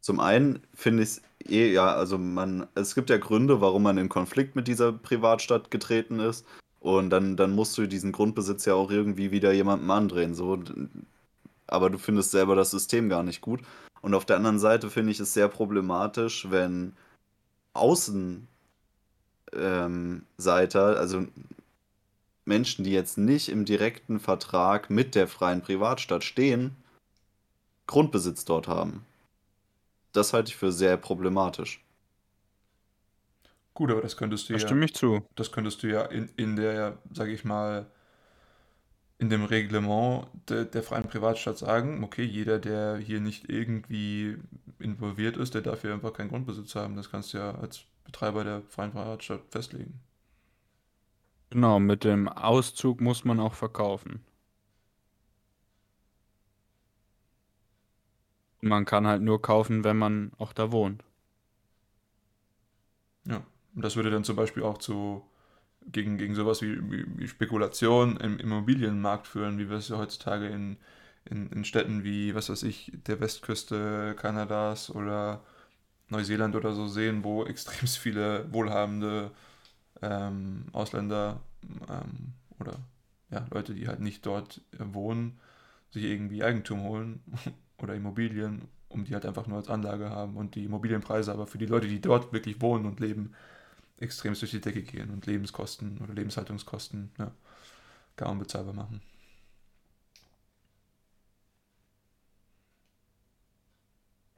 Zum 0.00 0.20
einen 0.20 0.60
finde 0.74 1.02
ich 1.02 1.08
es 1.10 1.22
eh, 1.48 1.72
ja, 1.72 1.94
also 1.94 2.18
man, 2.18 2.66
es 2.74 2.94
gibt 2.94 3.10
ja 3.10 3.18
Gründe, 3.18 3.60
warum 3.60 3.82
man 3.82 3.98
in 3.98 4.08
Konflikt 4.08 4.56
mit 4.56 4.68
dieser 4.68 4.92
Privatstadt 4.92 5.70
getreten 5.70 6.20
ist. 6.20 6.46
Und 6.78 7.10
dann, 7.10 7.36
dann 7.36 7.54
musst 7.54 7.76
du 7.76 7.86
diesen 7.86 8.10
Grundbesitz 8.12 8.64
ja 8.64 8.74
auch 8.74 8.90
irgendwie 8.90 9.30
wieder 9.30 9.52
jemandem 9.52 9.90
andrehen. 9.90 10.34
So. 10.34 10.62
Aber 11.70 11.90
du 11.90 11.98
findest 11.98 12.30
selber 12.30 12.56
das 12.56 12.70
System 12.70 13.08
gar 13.08 13.22
nicht 13.22 13.40
gut. 13.40 13.60
Und 14.02 14.14
auf 14.14 14.24
der 14.24 14.36
anderen 14.36 14.58
Seite 14.58 14.90
finde 14.90 15.12
ich 15.12 15.20
es 15.20 15.34
sehr 15.34 15.48
problematisch, 15.48 16.50
wenn 16.50 16.94
Außenseiter, 17.74 18.46
ähm, 19.54 20.26
also 20.38 21.26
Menschen, 22.44 22.84
die 22.84 22.92
jetzt 22.92 23.18
nicht 23.18 23.48
im 23.48 23.64
direkten 23.64 24.18
Vertrag 24.18 24.90
mit 24.90 25.14
der 25.14 25.28
freien 25.28 25.62
Privatstadt 25.62 26.24
stehen, 26.24 26.74
Grundbesitz 27.86 28.44
dort 28.44 28.68
haben. 28.68 29.04
Das 30.12 30.32
halte 30.32 30.50
ich 30.50 30.56
für 30.56 30.72
sehr 30.72 30.96
problematisch. 30.96 31.84
Gut, 33.74 33.90
aber 33.90 34.00
das 34.00 34.16
könntest 34.16 34.48
du 34.48 34.54
Da 34.54 34.58
ja, 34.58 34.66
stimme 34.66 34.84
ich 34.84 34.94
zu. 34.94 35.24
das 35.36 35.52
könntest 35.52 35.82
du 35.82 35.86
ja 35.86 36.02
in, 36.02 36.28
in 36.36 36.56
der, 36.56 36.98
sage 37.12 37.32
ich 37.32 37.44
mal, 37.44 37.86
in 39.20 39.28
dem 39.28 39.44
Reglement 39.44 40.26
de, 40.48 40.64
der 40.64 40.82
freien 40.82 41.06
Privatstadt 41.06 41.58
sagen, 41.58 42.02
okay, 42.02 42.24
jeder, 42.24 42.58
der 42.58 42.96
hier 42.96 43.20
nicht 43.20 43.50
irgendwie 43.50 44.38
involviert 44.78 45.36
ist, 45.36 45.54
der 45.54 45.60
darf 45.60 45.82
hier 45.82 45.92
einfach 45.92 46.14
keinen 46.14 46.30
Grundbesitz 46.30 46.74
haben. 46.74 46.96
Das 46.96 47.10
kannst 47.10 47.34
du 47.34 47.38
ja 47.38 47.54
als 47.54 47.84
Betreiber 48.04 48.44
der 48.44 48.62
freien 48.62 48.92
Privatstadt 48.92 49.42
festlegen. 49.50 50.00
Genau, 51.50 51.78
mit 51.80 52.04
dem 52.04 52.28
Auszug 52.28 53.02
muss 53.02 53.24
man 53.24 53.40
auch 53.40 53.52
verkaufen. 53.52 54.24
Man 58.62 58.86
kann 58.86 59.06
halt 59.06 59.20
nur 59.20 59.42
kaufen, 59.42 59.84
wenn 59.84 59.98
man 59.98 60.32
auch 60.38 60.54
da 60.54 60.72
wohnt. 60.72 61.04
Ja, 63.26 63.44
und 63.74 63.84
das 63.84 63.96
würde 63.96 64.10
dann 64.10 64.24
zum 64.24 64.36
Beispiel 64.36 64.62
auch 64.62 64.78
zu 64.78 65.22
gegen, 65.86 66.18
gegen 66.18 66.34
sowas 66.34 66.62
wie, 66.62 66.78
wie, 67.18 67.28
Spekulation 67.28 68.16
im 68.18 68.38
Immobilienmarkt 68.38 69.26
führen, 69.26 69.58
wie 69.58 69.68
wir 69.68 69.78
es 69.78 69.88
ja 69.88 69.98
heutzutage 69.98 70.46
in, 70.46 70.76
in, 71.24 71.50
in 71.50 71.64
Städten 71.64 72.04
wie, 72.04 72.34
was 72.34 72.48
weiß 72.50 72.62
ich, 72.64 72.92
der 73.06 73.20
Westküste 73.20 74.14
Kanadas 74.18 74.90
oder 74.90 75.42
Neuseeland 76.08 76.56
oder 76.56 76.72
so 76.72 76.86
sehen, 76.86 77.24
wo 77.24 77.44
extrem 77.46 77.88
viele 77.88 78.52
wohlhabende 78.52 79.30
ähm, 80.02 80.66
Ausländer 80.72 81.40
ähm, 81.88 82.34
oder 82.58 82.74
ja, 83.30 83.46
Leute, 83.50 83.74
die 83.74 83.88
halt 83.88 84.00
nicht 84.00 84.26
dort 84.26 84.60
wohnen, 84.78 85.38
sich 85.90 86.04
irgendwie 86.04 86.42
Eigentum 86.42 86.82
holen 86.82 87.22
oder 87.78 87.94
Immobilien, 87.94 88.62
um 88.88 89.04
die 89.04 89.14
halt 89.14 89.24
einfach 89.24 89.46
nur 89.46 89.58
als 89.58 89.68
Anlage 89.68 90.10
haben 90.10 90.36
und 90.36 90.54
die 90.56 90.64
Immobilienpreise 90.64 91.32
aber 91.32 91.46
für 91.46 91.58
die 91.58 91.66
Leute, 91.66 91.86
die 91.86 92.00
dort 92.00 92.32
wirklich 92.32 92.60
wohnen 92.60 92.86
und 92.86 93.00
leben, 93.00 93.32
extrem 94.00 94.34
durch 94.34 94.50
die 94.50 94.60
Decke 94.60 94.82
gehen 94.82 95.10
und 95.10 95.26
Lebenskosten 95.26 95.98
oder 95.98 96.14
Lebenshaltungskosten 96.14 97.12
ja, 97.18 97.32
gar 98.16 98.30
unbezahlbar 98.30 98.74
machen. 98.74 99.00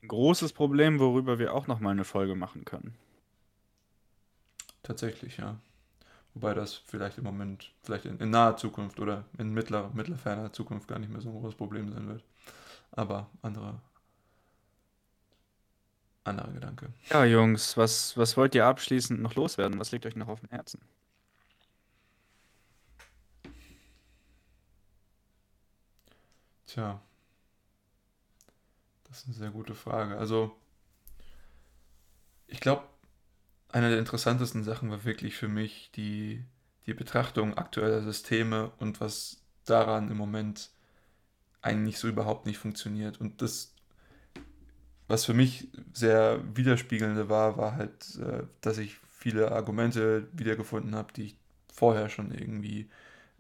Ein 0.02 0.08
großes 0.08 0.52
Problem, 0.52 0.98
worüber 0.98 1.38
wir 1.38 1.54
auch 1.54 1.68
noch 1.68 1.78
mal 1.78 1.90
eine 1.90 2.04
Folge 2.04 2.34
machen 2.34 2.64
können. 2.64 2.94
Tatsächlich, 4.82 5.36
ja. 5.36 5.60
Wobei 6.34 6.54
das 6.54 6.74
vielleicht 6.74 7.18
im 7.18 7.24
Moment, 7.24 7.72
vielleicht 7.82 8.06
in, 8.06 8.18
in 8.18 8.30
naher 8.30 8.56
Zukunft 8.56 8.98
oder 8.98 9.24
in 9.38 9.54
mittler, 9.54 9.90
mittlerferner 9.94 10.52
Zukunft 10.52 10.88
gar 10.88 10.98
nicht 10.98 11.12
mehr 11.12 11.20
so 11.20 11.28
ein 11.28 11.34
großes 11.34 11.54
Problem 11.54 11.92
sein 11.92 12.08
wird. 12.08 12.24
Aber 12.90 13.30
andere, 13.42 13.80
anderer 16.24 16.52
Gedanke. 16.52 16.92
Ja, 17.10 17.24
Jungs, 17.24 17.76
was, 17.76 18.16
was 18.16 18.36
wollt 18.36 18.54
ihr 18.54 18.66
abschließend 18.66 19.20
noch 19.20 19.34
loswerden? 19.34 19.78
Was 19.80 19.92
liegt 19.92 20.06
euch 20.06 20.16
noch 20.16 20.28
auf 20.28 20.40
dem 20.40 20.50
Herzen? 20.50 20.80
Tja. 26.66 27.00
Das 29.04 29.18
ist 29.18 29.26
eine 29.26 29.34
sehr 29.34 29.50
gute 29.50 29.74
Frage. 29.74 30.16
Also, 30.16 30.56
ich 32.46 32.60
glaube, 32.60 32.84
eine 33.68 33.90
der 33.90 33.98
interessantesten 33.98 34.64
Sachen 34.64 34.90
war 34.90 35.04
wirklich 35.04 35.36
für 35.36 35.48
mich 35.48 35.90
die, 35.94 36.44
die 36.86 36.94
Betrachtung 36.94 37.58
aktueller 37.58 38.02
Systeme 38.02 38.70
und 38.78 39.00
was 39.00 39.42
daran 39.64 40.10
im 40.10 40.16
Moment 40.16 40.70
eigentlich 41.62 41.98
so 41.98 42.08
überhaupt 42.08 42.46
nicht 42.46 42.58
funktioniert. 42.58 43.20
Und 43.20 43.42
das, 43.42 43.71
was 45.08 45.24
für 45.24 45.34
mich 45.34 45.68
sehr 45.92 46.40
widerspiegelnde 46.56 47.28
war, 47.28 47.56
war 47.56 47.76
halt, 47.76 48.18
äh, 48.20 48.44
dass 48.60 48.78
ich 48.78 48.96
viele 49.18 49.52
Argumente 49.52 50.28
wiedergefunden 50.32 50.94
habe, 50.94 51.12
die 51.12 51.24
ich 51.24 51.36
vorher 51.72 52.08
schon 52.08 52.32
irgendwie 52.32 52.88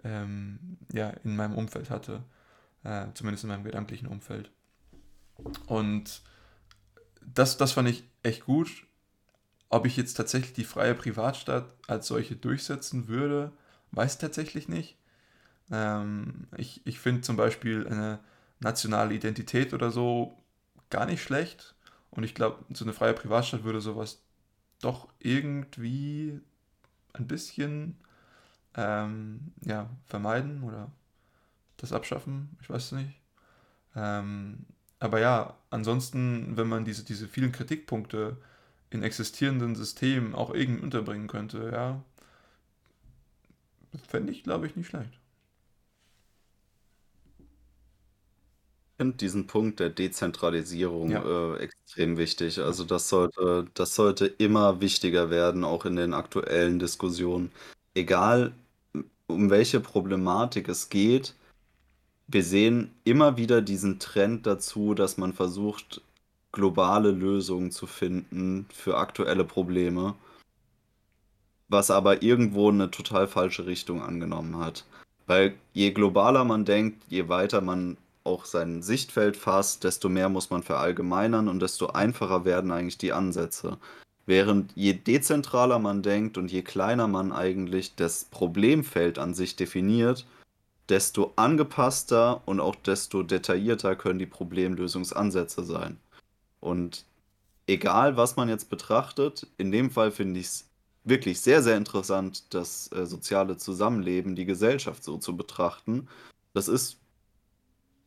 ähm, 0.04 0.78
ja, 0.92 1.10
in 1.24 1.36
meinem 1.36 1.54
Umfeld 1.54 1.90
hatte. 1.90 2.22
Äh, 2.84 3.06
zumindest 3.14 3.44
in 3.44 3.48
meinem 3.48 3.64
gedanklichen 3.64 4.08
Umfeld. 4.08 4.50
Und 5.66 6.22
das, 7.24 7.56
das 7.56 7.72
fand 7.72 7.88
ich 7.88 8.04
echt 8.22 8.44
gut. 8.44 8.86
Ob 9.68 9.86
ich 9.86 9.96
jetzt 9.96 10.14
tatsächlich 10.14 10.52
die 10.52 10.64
freie 10.64 10.94
Privatstadt 10.94 11.74
als 11.86 12.06
solche 12.06 12.36
durchsetzen 12.36 13.08
würde, 13.08 13.52
weiß 13.92 14.14
ich 14.14 14.18
tatsächlich 14.18 14.68
nicht. 14.68 14.96
Ähm, 15.70 16.46
ich 16.56 16.84
ich 16.86 16.98
finde 16.98 17.22
zum 17.22 17.36
Beispiel 17.36 17.86
eine 17.86 18.18
nationale 18.60 19.14
Identität 19.14 19.72
oder 19.72 19.90
so 19.90 20.41
gar 20.92 21.06
nicht 21.06 21.22
schlecht. 21.22 21.74
Und 22.10 22.22
ich 22.22 22.34
glaube, 22.34 22.64
so 22.72 22.84
eine 22.84 22.92
freie 22.92 23.14
Privatstadt 23.14 23.64
würde 23.64 23.80
sowas 23.80 24.22
doch 24.80 25.08
irgendwie 25.18 26.40
ein 27.14 27.26
bisschen 27.26 27.96
ähm, 28.74 29.52
ja, 29.62 29.88
vermeiden 30.06 30.62
oder 30.62 30.90
das 31.78 31.92
abschaffen. 31.92 32.56
Ich 32.60 32.70
weiß 32.70 32.84
es 32.84 32.92
nicht. 32.92 33.20
Ähm, 33.96 34.66
aber 35.00 35.20
ja, 35.20 35.56
ansonsten, 35.70 36.56
wenn 36.56 36.68
man 36.68 36.84
diese, 36.84 37.04
diese 37.04 37.26
vielen 37.26 37.52
Kritikpunkte 37.52 38.36
in 38.90 39.02
existierenden 39.02 39.74
Systemen 39.74 40.34
auch 40.34 40.54
irgendwie 40.54 40.82
unterbringen 40.82 41.26
könnte, 41.26 41.70
ja, 41.72 42.02
fände 44.06 44.32
ich, 44.32 44.44
glaube 44.44 44.66
ich, 44.66 44.76
nicht 44.76 44.88
schlecht. 44.88 45.18
Finde 49.02 49.16
diesen 49.16 49.48
Punkt 49.48 49.80
der 49.80 49.90
Dezentralisierung 49.90 51.10
ja. 51.10 51.54
äh, 51.54 51.56
extrem 51.58 52.16
wichtig. 52.18 52.60
Also 52.60 52.84
das 52.84 53.08
sollte, 53.08 53.66
das 53.74 53.96
sollte 53.96 54.26
immer 54.26 54.80
wichtiger 54.80 55.28
werden, 55.28 55.64
auch 55.64 55.84
in 55.84 55.96
den 55.96 56.14
aktuellen 56.14 56.78
Diskussionen. 56.78 57.50
Egal, 57.94 58.52
um 59.26 59.50
welche 59.50 59.80
Problematik 59.80 60.68
es 60.68 60.88
geht, 60.88 61.34
wir 62.28 62.44
sehen 62.44 62.92
immer 63.02 63.36
wieder 63.36 63.60
diesen 63.60 63.98
Trend 63.98 64.46
dazu, 64.46 64.94
dass 64.94 65.18
man 65.18 65.32
versucht, 65.32 66.00
globale 66.52 67.10
Lösungen 67.10 67.72
zu 67.72 67.86
finden 67.86 68.66
für 68.72 68.98
aktuelle 68.98 69.44
Probleme, 69.44 70.14
was 71.68 71.90
aber 71.90 72.22
irgendwo 72.22 72.68
eine 72.68 72.90
total 72.90 73.26
falsche 73.26 73.66
Richtung 73.66 74.00
angenommen 74.00 74.58
hat. 74.58 74.84
Weil 75.26 75.54
je 75.72 75.90
globaler 75.90 76.44
man 76.44 76.64
denkt, 76.64 77.02
je 77.08 77.28
weiter 77.28 77.60
man 77.60 77.96
auch 78.24 78.44
sein 78.44 78.82
Sichtfeld 78.82 79.36
fasst, 79.36 79.84
desto 79.84 80.08
mehr 80.08 80.28
muss 80.28 80.50
man 80.50 80.62
verallgemeinern 80.62 81.48
und 81.48 81.60
desto 81.60 81.88
einfacher 81.88 82.44
werden 82.44 82.70
eigentlich 82.70 82.98
die 82.98 83.12
Ansätze. 83.12 83.78
Während 84.26 84.72
je 84.76 84.92
dezentraler 84.92 85.78
man 85.78 86.02
denkt 86.02 86.38
und 86.38 86.50
je 86.50 86.62
kleiner 86.62 87.08
man 87.08 87.32
eigentlich 87.32 87.96
das 87.96 88.24
Problemfeld 88.24 89.18
an 89.18 89.34
sich 89.34 89.56
definiert, 89.56 90.26
desto 90.88 91.32
angepasster 91.36 92.42
und 92.46 92.60
auch 92.60 92.76
desto 92.76 93.22
detaillierter 93.22 93.96
können 93.96 94.18
die 94.18 94.26
Problemlösungsansätze 94.26 95.64
sein. 95.64 95.98
Und 96.60 97.04
egal, 97.66 98.16
was 98.16 98.36
man 98.36 98.48
jetzt 98.48 98.70
betrachtet, 98.70 99.46
in 99.58 99.72
dem 99.72 99.90
Fall 99.90 100.12
finde 100.12 100.40
ich 100.40 100.46
es 100.46 100.68
wirklich 101.04 101.40
sehr, 101.40 101.62
sehr 101.62 101.76
interessant, 101.76 102.54
das 102.54 102.90
äh, 102.92 103.06
soziale 103.06 103.56
Zusammenleben, 103.56 104.36
die 104.36 104.44
Gesellschaft 104.44 105.02
so 105.02 105.18
zu 105.18 105.36
betrachten. 105.36 106.08
Das 106.54 106.68
ist, 106.68 106.98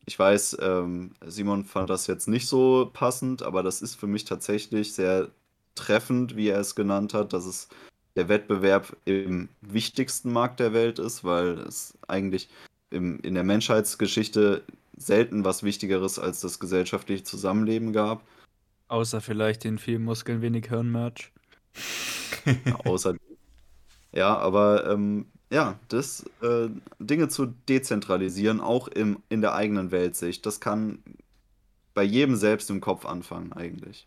ich 0.06 0.18
weiß, 0.18 0.58
ähm, 0.60 1.10
Simon 1.26 1.64
fand 1.64 1.90
das 1.90 2.06
jetzt 2.06 2.28
nicht 2.28 2.46
so 2.46 2.88
passend, 2.92 3.42
aber 3.42 3.62
das 3.62 3.82
ist 3.82 3.96
für 3.96 4.06
mich 4.06 4.24
tatsächlich 4.24 4.94
sehr 4.94 5.28
treffend, 5.74 6.36
wie 6.36 6.48
er 6.48 6.60
es 6.60 6.76
genannt 6.76 7.12
hat, 7.12 7.32
dass 7.32 7.44
es 7.44 7.68
der 8.14 8.28
Wettbewerb 8.28 8.96
im 9.04 9.48
wichtigsten 9.60 10.32
Markt 10.32 10.60
der 10.60 10.72
Welt 10.72 10.98
ist, 11.00 11.24
weil 11.24 11.58
es 11.58 11.98
eigentlich 12.06 12.48
im, 12.90 13.18
in 13.20 13.34
der 13.34 13.44
Menschheitsgeschichte 13.44 14.62
selten 14.96 15.44
was 15.44 15.64
Wichtigeres 15.64 16.18
als 16.18 16.40
das 16.40 16.60
gesellschaftliche 16.60 17.24
Zusammenleben 17.24 17.92
gab. 17.92 18.22
Außer 18.88 19.20
vielleicht 19.20 19.64
den 19.64 19.78
viel 19.78 19.98
Muskeln, 19.98 20.40
wenig 20.40 20.68
Hirn-Merch. 20.68 21.32
Außer. 22.84 23.16
Ja, 24.12 24.38
aber 24.38 24.88
ähm, 24.88 25.26
ja, 25.50 25.78
das 25.88 26.24
äh, 26.42 26.68
Dinge 26.98 27.28
zu 27.28 27.46
dezentralisieren, 27.68 28.60
auch 28.60 28.88
im, 28.88 29.22
in 29.28 29.40
der 29.40 29.54
eigenen 29.54 29.90
Weltsicht, 29.90 30.44
das 30.44 30.60
kann 30.60 30.98
bei 31.94 32.02
jedem 32.02 32.36
selbst 32.36 32.68
im 32.70 32.80
Kopf 32.80 33.06
anfangen, 33.06 33.52
eigentlich. 33.52 34.06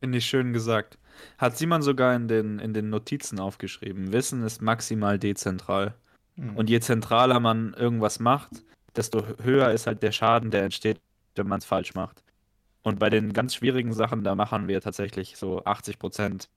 Finde 0.00 0.18
ich 0.18 0.26
schön 0.26 0.52
gesagt. 0.52 0.98
Hat 1.36 1.56
Simon 1.56 1.82
sogar 1.82 2.14
in 2.14 2.28
den, 2.28 2.58
in 2.58 2.72
den 2.72 2.90
Notizen 2.90 3.40
aufgeschrieben. 3.40 4.12
Wissen 4.12 4.42
ist 4.44 4.62
maximal 4.62 5.18
dezentral. 5.18 5.94
Mhm. 6.36 6.56
Und 6.56 6.70
je 6.70 6.80
zentraler 6.80 7.40
man 7.40 7.74
irgendwas 7.74 8.20
macht, 8.20 8.50
desto 8.96 9.24
höher 9.42 9.70
ist 9.72 9.86
halt 9.86 10.02
der 10.02 10.12
Schaden, 10.12 10.50
der 10.50 10.64
entsteht, 10.64 11.00
wenn 11.34 11.48
man 11.48 11.58
es 11.58 11.64
falsch 11.64 11.94
macht. 11.94 12.22
Und 12.82 12.98
bei 12.98 13.10
den 13.10 13.32
ganz 13.32 13.54
schwierigen 13.54 13.92
Sachen, 13.92 14.24
da 14.24 14.34
machen 14.34 14.68
wir 14.68 14.80
tatsächlich 14.80 15.36
so 15.36 15.64
80 15.64 15.98
Prozent 15.98 16.48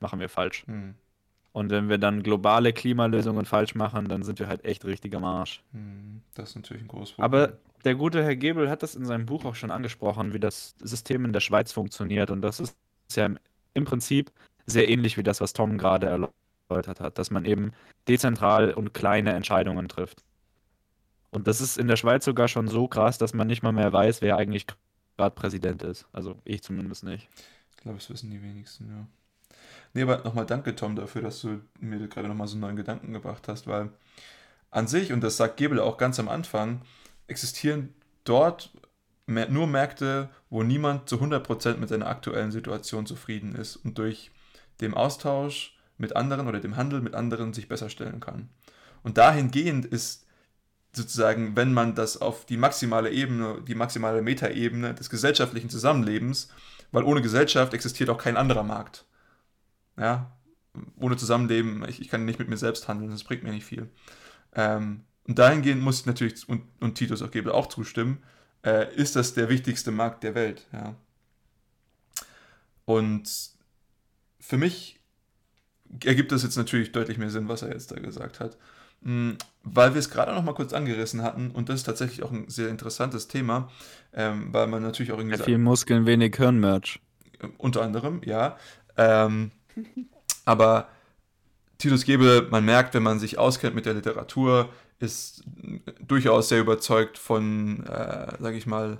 machen 0.00 0.20
wir 0.20 0.28
falsch. 0.28 0.66
Mhm. 0.66 0.94
Und 1.54 1.70
wenn 1.70 1.88
wir 1.88 1.98
dann 1.98 2.24
globale 2.24 2.72
Klimalösungen 2.72 3.44
falsch 3.44 3.76
machen, 3.76 4.08
dann 4.08 4.24
sind 4.24 4.40
wir 4.40 4.48
halt 4.48 4.64
echt 4.64 4.84
richtig 4.84 5.14
am 5.14 5.22
Arsch. 5.22 5.62
Mhm. 5.70 6.20
Das 6.34 6.50
ist 6.50 6.56
natürlich 6.56 6.82
ein 6.82 6.88
großes 6.88 7.14
Problem. 7.14 7.24
Aber 7.24 7.58
der 7.84 7.94
gute 7.94 8.24
Herr 8.24 8.34
Gebel 8.34 8.68
hat 8.68 8.82
das 8.82 8.96
in 8.96 9.04
seinem 9.04 9.24
Buch 9.24 9.44
auch 9.44 9.54
schon 9.54 9.70
angesprochen, 9.70 10.32
wie 10.32 10.40
das 10.40 10.74
System 10.80 11.24
in 11.24 11.32
der 11.32 11.38
Schweiz 11.38 11.70
funktioniert. 11.70 12.32
Und 12.32 12.42
das 12.42 12.58
ist 12.58 12.76
ja 13.14 13.30
im 13.72 13.84
Prinzip 13.84 14.32
sehr 14.66 14.88
ähnlich 14.88 15.16
wie 15.16 15.22
das, 15.22 15.40
was 15.40 15.52
Tom 15.52 15.78
gerade 15.78 16.08
erläutert 16.08 16.98
hat, 16.98 17.18
dass 17.18 17.30
man 17.30 17.44
eben 17.44 17.70
dezentral 18.08 18.74
und 18.74 18.92
kleine 18.92 19.32
Entscheidungen 19.32 19.86
trifft. 19.86 20.24
Und 21.30 21.46
das 21.46 21.60
ist 21.60 21.78
in 21.78 21.86
der 21.86 21.96
Schweiz 21.96 22.24
sogar 22.24 22.48
schon 22.48 22.66
so 22.66 22.88
krass, 22.88 23.16
dass 23.16 23.32
man 23.32 23.46
nicht 23.46 23.62
mal 23.62 23.72
mehr 23.72 23.92
weiß, 23.92 24.22
wer 24.22 24.38
eigentlich 24.38 24.66
gerade 25.16 25.34
Präsident 25.36 25.84
ist. 25.84 26.08
Also 26.12 26.34
ich 26.44 26.64
zumindest 26.64 27.04
nicht. 27.04 27.28
Ich 27.70 27.76
glaube, 27.76 27.98
das 27.98 28.10
wissen 28.10 28.32
die 28.32 28.42
wenigsten, 28.42 28.88
ja. 28.88 29.06
Nee, 29.94 30.02
aber 30.02 30.18
nochmal 30.18 30.44
danke, 30.44 30.74
Tom, 30.74 30.96
dafür, 30.96 31.22
dass 31.22 31.40
du 31.40 31.60
mir 31.78 32.08
gerade 32.08 32.28
nochmal 32.28 32.48
so 32.48 32.54
einen 32.54 32.62
neuen 32.62 32.76
Gedanken 32.76 33.12
gebracht 33.12 33.46
hast, 33.46 33.66
weil 33.68 33.90
an 34.70 34.88
sich, 34.88 35.12
und 35.12 35.22
das 35.22 35.36
sagt 35.36 35.56
Gebel 35.56 35.78
auch 35.78 35.98
ganz 35.98 36.18
am 36.18 36.28
Anfang, 36.28 36.82
existieren 37.28 37.94
dort 38.24 38.72
nur 39.26 39.66
Märkte, 39.66 40.28
wo 40.50 40.64
niemand 40.64 41.08
zu 41.08 41.16
100% 41.16 41.76
mit 41.76 41.88
seiner 41.88 42.08
aktuellen 42.08 42.50
Situation 42.50 43.06
zufrieden 43.06 43.54
ist 43.54 43.76
und 43.76 43.96
durch 43.96 44.32
den 44.80 44.94
Austausch 44.94 45.78
mit 45.96 46.16
anderen 46.16 46.48
oder 46.48 46.60
dem 46.60 46.76
Handel 46.76 47.00
mit 47.00 47.14
anderen 47.14 47.54
sich 47.54 47.68
besser 47.68 47.88
stellen 47.88 48.20
kann. 48.20 48.48
Und 49.04 49.16
dahingehend 49.16 49.86
ist 49.86 50.26
sozusagen, 50.92 51.56
wenn 51.56 51.72
man 51.72 51.94
das 51.94 52.20
auf 52.20 52.44
die 52.46 52.56
maximale 52.56 53.10
Ebene, 53.10 53.62
die 53.66 53.74
maximale 53.74 54.22
Metaebene 54.22 54.92
des 54.94 55.08
gesellschaftlichen 55.08 55.70
Zusammenlebens, 55.70 56.48
weil 56.90 57.04
ohne 57.04 57.22
Gesellschaft 57.22 57.74
existiert 57.74 58.10
auch 58.10 58.18
kein 58.18 58.36
anderer 58.36 58.64
Markt. 58.64 59.04
Ja, 59.96 60.32
ohne 60.96 61.16
Zusammenleben, 61.16 61.84
ich, 61.88 62.00
ich 62.00 62.08
kann 62.08 62.24
nicht 62.24 62.38
mit 62.38 62.48
mir 62.48 62.56
selbst 62.56 62.88
handeln, 62.88 63.10
das 63.10 63.24
bringt 63.24 63.44
mir 63.44 63.52
nicht 63.52 63.64
viel. 63.64 63.90
Ähm, 64.54 65.04
und 65.26 65.38
dahingehend 65.38 65.82
muss 65.82 66.00
ich 66.00 66.06
natürlich, 66.06 66.48
und, 66.48 66.62
und 66.80 66.96
Titus 66.96 67.22
auch 67.22 67.30
Gebel 67.30 67.52
auch 67.52 67.68
zustimmen, 67.68 68.22
äh, 68.64 68.92
ist 68.94 69.16
das 69.16 69.34
der 69.34 69.48
wichtigste 69.48 69.90
Markt 69.90 70.22
der 70.22 70.34
Welt. 70.34 70.66
Ja. 70.72 70.94
Und 72.84 73.30
für 74.40 74.58
mich 74.58 75.00
ergibt 76.04 76.32
das 76.32 76.42
jetzt 76.42 76.56
natürlich 76.56 76.92
deutlich 76.92 77.18
mehr 77.18 77.30
Sinn, 77.30 77.48
was 77.48 77.62
er 77.62 77.70
jetzt 77.70 77.92
da 77.92 77.96
gesagt 77.96 78.40
hat. 78.40 78.58
Hm, 79.02 79.36
weil 79.62 79.94
wir 79.94 79.98
es 79.98 80.10
gerade 80.10 80.32
noch 80.34 80.42
mal 80.42 80.54
kurz 80.54 80.72
angerissen 80.72 81.22
hatten 81.22 81.50
und 81.50 81.68
das 81.68 81.76
ist 81.76 81.84
tatsächlich 81.84 82.22
auch 82.22 82.32
ein 82.32 82.48
sehr 82.48 82.68
interessantes 82.68 83.28
Thema, 83.28 83.70
ähm, 84.12 84.52
weil 84.52 84.66
man 84.66 84.82
natürlich 84.82 85.12
auch 85.12 85.18
irgendwie. 85.18 85.38
Ja, 85.38 85.44
viel 85.44 85.58
Muskeln, 85.58 86.06
wenig 86.06 86.36
Hirnmerch. 86.36 87.00
Unter 87.58 87.82
anderem, 87.82 88.22
ja. 88.24 88.56
Ähm, 88.96 89.50
aber 90.44 90.88
Titus 91.78 92.04
Gebel, 92.04 92.48
man 92.50 92.64
merkt, 92.64 92.94
wenn 92.94 93.02
man 93.02 93.18
sich 93.18 93.38
auskennt 93.38 93.74
mit 93.74 93.86
der 93.86 93.94
Literatur, 93.94 94.70
ist 95.00 95.44
durchaus 96.00 96.48
sehr 96.48 96.60
überzeugt 96.60 97.18
von, 97.18 97.84
äh, 97.86 98.36
sage 98.40 98.56
ich 98.56 98.66
mal, 98.66 98.98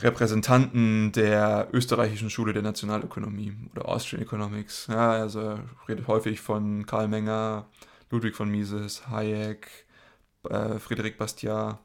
Repräsentanten 0.00 1.12
der 1.12 1.68
österreichischen 1.72 2.30
Schule 2.30 2.52
der 2.52 2.62
Nationalökonomie 2.62 3.54
oder 3.74 3.88
Austrian 3.88 4.22
Economics. 4.22 4.86
Ja, 4.88 5.12
also 5.12 5.40
er 5.40 5.64
redet 5.88 6.06
häufig 6.06 6.40
von 6.40 6.84
Karl 6.84 7.08
Menger, 7.08 7.66
Ludwig 8.10 8.36
von 8.36 8.50
Mises, 8.50 9.08
Hayek, 9.08 9.68
äh, 10.44 10.76
Frédéric 10.76 11.16
Bastiat. 11.16 11.78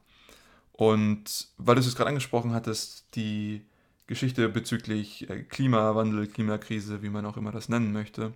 Und 0.73 1.47
weil 1.57 1.75
du 1.75 1.81
es 1.81 1.95
gerade 1.95 2.09
angesprochen 2.09 2.53
hattest, 2.53 3.15
die 3.15 3.65
Geschichte 4.11 4.49
bezüglich 4.49 5.29
äh, 5.29 5.43
Klimawandel, 5.43 6.27
Klimakrise, 6.27 7.01
wie 7.01 7.09
man 7.09 7.25
auch 7.25 7.37
immer 7.37 7.53
das 7.53 7.69
nennen 7.69 7.93
möchte. 7.93 8.33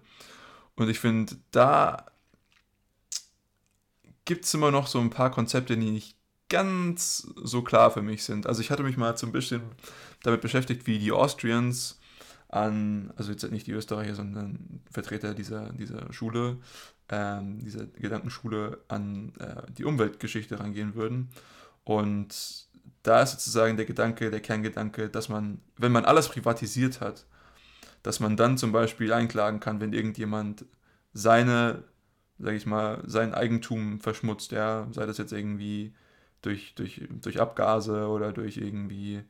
Und 0.78 0.90
ich 0.90 1.02
finde, 1.02 1.36
da 1.52 2.06
gibt 4.24 4.46
es 4.46 4.54
immer 4.54 4.72
noch 4.72 4.88
so 4.88 5.02
ein 5.02 5.10
paar 5.10 5.32
Konzepte, 5.32 5.76
die 5.76 5.92
nicht 5.92 6.16
ganz 6.48 7.28
so 7.36 7.62
klar 7.62 7.92
für 7.92 8.02
mich 8.02 8.24
sind. 8.24 8.48
Also 8.48 8.62
ich 8.62 8.72
hatte 8.72 8.84
mich 8.84 8.96
mal 8.96 9.18
so 9.18 9.26
ein 9.26 9.34
bisschen 9.34 9.64
damit 10.24 10.40
beschäftigt, 10.40 10.88
wie 10.88 10.98
die 10.98 11.12
Austrians 11.12 12.00
an, 12.48 13.12
also 13.18 13.32
jetzt 13.32 13.44
nicht 13.52 13.68
die 13.68 13.74
Österreicher, 13.74 14.16
sondern 14.16 14.80
Vertreter 14.90 15.34
dieser, 15.34 15.74
dieser 15.74 16.14
Schule, 16.14 16.58
ähm, 17.10 17.60
dieser 17.60 17.86
Gedankenschule 17.86 18.80
an 18.88 19.34
äh, 19.40 19.70
die 19.78 19.84
Umweltgeschichte 19.84 20.58
rangehen 20.58 20.96
würden. 20.96 21.28
Und 21.84 22.65
da 23.04 23.22
ist 23.22 23.32
sozusagen 23.32 23.78
der 23.78 23.86
Gedanke, 23.86 24.32
der 24.32 24.42
Kerngedanke, 24.42 25.10
dass 25.10 25.30
man, 25.30 25.62
wenn 25.78 25.92
man 25.92 26.06
alles 26.06 26.30
privatisiert 26.30 27.02
hat, 27.02 27.26
dass 28.04 28.20
man 28.20 28.38
dann 28.38 28.58
zum 28.58 28.72
Beispiel 28.72 29.14
einklagen 29.14 29.60
kann, 29.60 29.80
wenn 29.80 29.94
irgendjemand 29.94 30.66
seine, 31.14 31.84
sag 32.40 32.54
ich 32.54 32.66
mal, 32.66 33.04
sein 33.06 33.34
Eigentum 33.34 34.00
verschmutzt, 34.00 34.52
ja, 34.52 34.88
sei 34.92 35.06
das 35.06 35.18
jetzt 35.18 35.34
irgendwie 35.34 35.94
durch, 36.42 36.76
durch, 36.76 37.08
durch 37.22 37.40
Abgase 37.40 38.08
oder 38.08 38.32
durch 38.32 38.58
irgendwie 38.58 39.24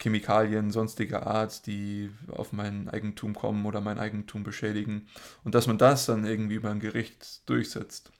Chemikalien 0.00 0.70
sonstiger 0.70 1.26
Art, 1.26 1.66
die 1.66 2.10
auf 2.28 2.52
mein 2.52 2.88
Eigentum 2.88 3.34
kommen 3.34 3.64
oder 3.64 3.80
mein 3.80 3.98
Eigentum 3.98 4.42
beschädigen. 4.42 5.08
Und 5.44 5.54
dass 5.54 5.66
man 5.66 5.78
das 5.78 6.06
dann 6.06 6.24
irgendwie 6.26 6.64
ein 6.64 6.80
Gericht 6.80 7.48
durchsetzt. 7.48 8.12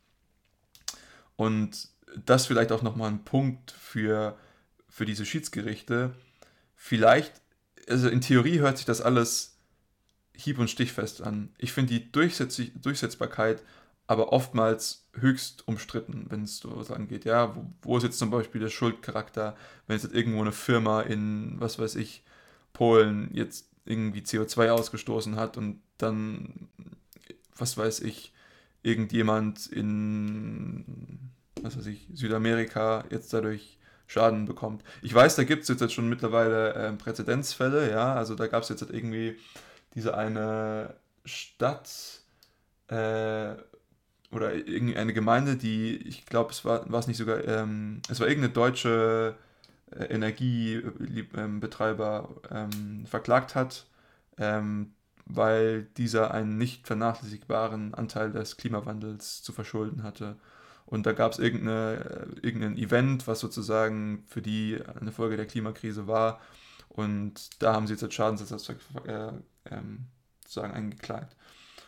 Und 1.36 1.88
das 2.24 2.46
vielleicht 2.46 2.72
auch 2.72 2.82
nochmal 2.82 3.10
ein 3.10 3.24
Punkt 3.24 3.72
für, 3.72 4.36
für 4.88 5.04
diese 5.04 5.26
Schiedsgerichte. 5.26 6.14
Vielleicht, 6.76 7.40
also 7.88 8.08
in 8.08 8.20
Theorie 8.20 8.58
hört 8.58 8.76
sich 8.76 8.86
das 8.86 9.00
alles 9.00 9.58
hieb- 10.34 10.58
und 10.58 10.70
stichfest 10.70 11.22
an. 11.22 11.50
Ich 11.58 11.72
finde 11.72 11.94
die 11.94 12.10
Durchsetz 12.10 12.60
Durchsetzbarkeit 12.76 13.62
aber 14.06 14.32
oftmals 14.32 15.06
höchst 15.14 15.66
umstritten, 15.66 16.26
wenn 16.28 16.42
es 16.42 16.58
so 16.58 16.70
angeht. 16.94 17.24
Ja, 17.24 17.56
wo, 17.56 17.64
wo, 17.82 17.96
ist 17.96 18.02
jetzt 18.02 18.18
zum 18.18 18.30
Beispiel 18.30 18.60
der 18.60 18.68
Schuldcharakter, 18.68 19.56
wenn 19.86 19.98
jetzt 19.98 20.12
irgendwo 20.12 20.42
eine 20.42 20.52
Firma 20.52 21.00
in, 21.00 21.58
was 21.58 21.78
weiß 21.78 21.94
ich, 21.96 22.22
Polen 22.72 23.30
jetzt 23.32 23.70
irgendwie 23.86 24.20
CO2 24.20 24.70
ausgestoßen 24.70 25.36
hat 25.36 25.56
und 25.56 25.80
dann, 25.98 26.68
was 27.56 27.78
weiß 27.78 28.00
ich, 28.00 28.32
irgendjemand 28.82 29.66
in, 29.68 31.30
was 31.64 31.76
weiß 31.76 31.86
ich, 31.86 32.06
Südamerika 32.12 33.04
jetzt 33.10 33.32
dadurch 33.32 33.78
Schaden 34.06 34.44
bekommt. 34.44 34.84
Ich 35.02 35.14
weiß, 35.14 35.36
da 35.36 35.44
gibt 35.44 35.62
es 35.62 35.68
jetzt 35.68 35.92
schon 35.92 36.08
mittlerweile 36.08 36.74
äh, 36.74 36.92
Präzedenzfälle, 36.92 37.90
ja, 37.90 38.14
also 38.14 38.34
da 38.34 38.46
gab 38.46 38.62
es 38.62 38.68
jetzt 38.68 38.82
halt 38.82 38.92
irgendwie 38.92 39.36
diese 39.94 40.16
eine 40.16 40.94
Stadt, 41.24 42.20
äh, 42.88 43.54
oder 44.30 44.54
irgendeine 44.54 45.12
Gemeinde, 45.12 45.56
die, 45.56 45.96
ich 45.96 46.26
glaube, 46.26 46.50
es 46.50 46.64
war, 46.64 46.90
war 46.90 47.00
es 47.00 47.06
nicht 47.06 47.18
sogar, 47.18 47.46
ähm, 47.46 48.00
es 48.08 48.20
war 48.20 48.28
irgendeine 48.28 48.52
deutsche 48.52 49.36
äh, 49.92 50.04
Energiebetreiber 50.06 52.28
ähm, 52.50 53.06
verklagt 53.06 53.54
hat, 53.54 53.86
ähm, 54.38 54.92
weil 55.26 55.84
dieser 55.96 56.34
einen 56.34 56.58
nicht 56.58 56.86
vernachlässigbaren 56.86 57.94
Anteil 57.94 58.32
des 58.32 58.56
Klimawandels 58.56 59.42
zu 59.42 59.52
verschulden 59.52 60.02
hatte. 60.02 60.36
Und 60.86 61.06
da 61.06 61.12
gab 61.12 61.32
es 61.32 61.38
äh, 61.38 61.46
irgendein 61.46 62.76
Event, 62.76 63.26
was 63.26 63.40
sozusagen 63.40 64.24
für 64.26 64.42
die 64.42 64.78
eine 65.00 65.12
Folge 65.12 65.36
der 65.36 65.46
Klimakrise 65.46 66.06
war. 66.06 66.40
Und 66.88 67.62
da 67.62 67.72
haben 67.72 67.86
sie 67.86 67.94
jetzt 67.94 68.04
als 68.04 68.14
Schadensersatz 68.14 68.68
äh, 68.68 69.32
ähm, 69.70 70.06
sozusagen 70.44 70.74
eingeklagt. 70.74 71.36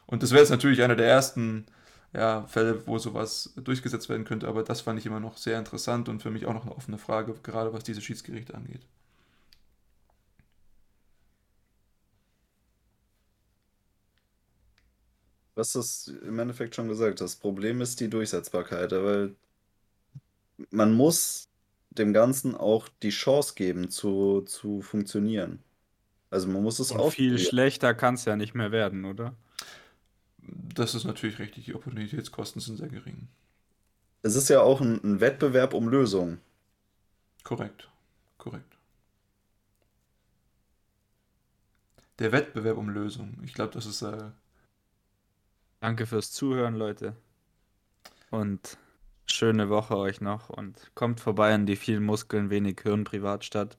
Und 0.06 0.22
das 0.22 0.30
wäre 0.30 0.40
jetzt 0.40 0.50
natürlich 0.50 0.82
einer 0.82 0.96
der 0.96 1.08
ersten 1.08 1.66
ja, 2.12 2.46
Fälle, 2.46 2.86
wo 2.86 2.98
sowas 2.98 3.52
durchgesetzt 3.56 4.08
werden 4.08 4.24
könnte. 4.24 4.48
Aber 4.48 4.62
das 4.62 4.80
fand 4.80 4.98
ich 4.98 5.06
immer 5.06 5.20
noch 5.20 5.36
sehr 5.36 5.58
interessant 5.58 6.08
und 6.08 6.22
für 6.22 6.30
mich 6.30 6.46
auch 6.46 6.54
noch 6.54 6.62
eine 6.62 6.74
offene 6.74 6.98
Frage, 6.98 7.34
gerade 7.42 7.72
was 7.72 7.84
diese 7.84 8.00
Schiedsgerichte 8.00 8.54
angeht. 8.54 8.80
Was 15.56 15.72
das 15.72 16.08
im 16.22 16.38
Endeffekt 16.38 16.76
schon 16.76 16.86
gesagt, 16.86 17.20
das 17.20 17.34
Problem 17.34 17.80
ist 17.80 17.98
die 17.98 18.08
Durchsetzbarkeit, 18.08 18.92
weil 18.92 19.34
man 20.70 20.92
muss 20.92 21.48
dem 21.90 22.12
Ganzen 22.12 22.54
auch 22.54 22.88
die 23.02 23.10
Chance 23.10 23.54
geben 23.56 23.90
zu, 23.90 24.42
zu 24.42 24.82
funktionieren. 24.82 25.58
Also 26.30 26.46
man 26.46 26.62
muss 26.62 26.78
es 26.78 26.92
auch. 26.92 27.10
Viel 27.10 27.38
schlechter 27.38 27.94
kann 27.94 28.14
es 28.14 28.24
ja 28.26 28.36
nicht 28.36 28.54
mehr 28.54 28.70
werden, 28.70 29.04
oder? 29.04 29.34
das 30.48 30.94
ist 30.94 31.04
natürlich 31.04 31.38
richtig. 31.38 31.64
Die 31.64 31.74
Opportunitätskosten 31.74 32.60
sind 32.60 32.76
sehr 32.76 32.88
gering. 32.88 33.28
Es 34.22 34.34
ist 34.34 34.48
ja 34.48 34.60
auch 34.60 34.80
ein, 34.80 35.02
ein 35.02 35.20
Wettbewerb 35.20 35.74
um 35.74 35.88
Lösungen. 35.88 36.40
Korrekt. 37.44 37.88
Korrekt. 38.38 38.76
Der 42.18 42.32
Wettbewerb 42.32 42.76
um 42.76 42.88
Lösungen. 42.88 43.40
Ich 43.44 43.54
glaube, 43.54 43.72
das 43.72 43.86
ist. 43.86 44.02
Äh... 44.02 44.30
Danke 45.80 46.06
fürs 46.06 46.32
Zuhören, 46.32 46.74
Leute. 46.74 47.16
Und 48.30 48.78
schöne 49.26 49.68
Woche 49.68 49.96
euch 49.96 50.20
noch. 50.20 50.48
Und 50.48 50.90
kommt 50.94 51.20
vorbei 51.20 51.54
an 51.54 51.66
die 51.66 51.76
vielen 51.76 52.04
Muskeln, 52.04 52.50
wenig 52.50 52.80
Hirn 52.82 53.04
Privatstadt 53.04 53.76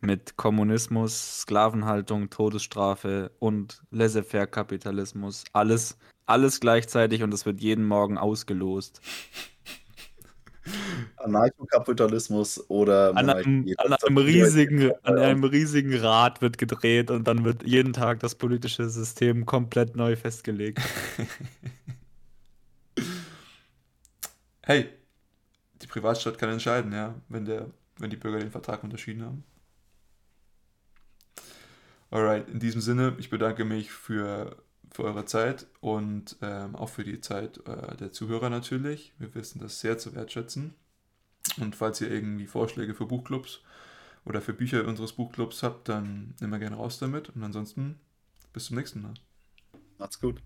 mit 0.00 0.36
Kommunismus, 0.36 1.40
Sklavenhaltung, 1.40 2.30
Todesstrafe 2.30 3.30
und 3.38 3.82
Laissez-faire-Kapitalismus. 3.90 5.44
Alles, 5.52 5.98
alles 6.26 6.60
gleichzeitig 6.60 7.22
und 7.22 7.34
es 7.34 7.44
wird 7.44 7.60
jeden 7.60 7.86
Morgen 7.86 8.16
ausgelost. 8.16 9.00
Anarchokapitalismus 11.16 12.68
oder 12.68 13.16
an 13.16 13.30
einem, 13.30 13.66
an, 13.78 13.92
einem 13.92 14.18
riesigen, 14.18 14.92
an 15.02 15.18
einem 15.18 15.44
riesigen 15.44 15.96
Rad 15.98 16.42
wird 16.42 16.58
gedreht 16.58 17.10
und 17.10 17.26
dann 17.26 17.44
wird 17.44 17.62
jeden 17.62 17.92
Tag 17.92 18.20
das 18.20 18.34
politische 18.34 18.88
System 18.88 19.46
komplett 19.46 19.96
neu 19.96 20.16
festgelegt. 20.16 20.80
hey, 24.62 24.88
die 25.82 25.86
Privatstadt 25.86 26.38
kann 26.38 26.50
entscheiden, 26.50 26.92
ja, 26.92 27.14
wenn, 27.28 27.44
der, 27.44 27.66
wenn 27.98 28.10
die 28.10 28.16
Bürger 28.16 28.38
den 28.38 28.50
Vertrag 28.50 28.84
unterschieden 28.84 29.24
haben. 29.24 29.44
Alright, 32.10 32.48
in 32.48 32.58
diesem 32.58 32.80
Sinne, 32.80 33.14
ich 33.18 33.30
bedanke 33.30 33.64
mich 33.64 33.92
für, 33.92 34.56
für 34.90 35.04
eure 35.04 35.24
Zeit 35.24 35.66
und 35.80 36.36
ähm, 36.42 36.74
auch 36.74 36.88
für 36.88 37.04
die 37.04 37.20
Zeit 37.20 37.58
äh, 37.66 37.96
der 37.96 38.12
Zuhörer 38.12 38.50
natürlich. 38.50 39.12
Wir 39.18 39.34
wissen 39.34 39.60
das 39.60 39.80
sehr 39.80 39.98
zu 39.98 40.14
wertschätzen. 40.14 40.74
Und 41.58 41.76
falls 41.76 42.00
ihr 42.00 42.10
irgendwie 42.10 42.46
Vorschläge 42.46 42.94
für 42.94 43.06
Buchclubs 43.06 43.60
oder 44.24 44.40
für 44.40 44.52
Bücher 44.52 44.86
unseres 44.86 45.12
Buchclubs 45.12 45.62
habt, 45.62 45.88
dann 45.88 46.34
wir 46.50 46.58
gerne 46.58 46.76
raus 46.76 46.98
damit. 46.98 47.30
Und 47.30 47.42
ansonsten 47.42 47.98
bis 48.52 48.66
zum 48.66 48.76
nächsten 48.76 49.02
Mal. 49.02 49.14
Macht's 49.98 50.20
gut. 50.20 50.42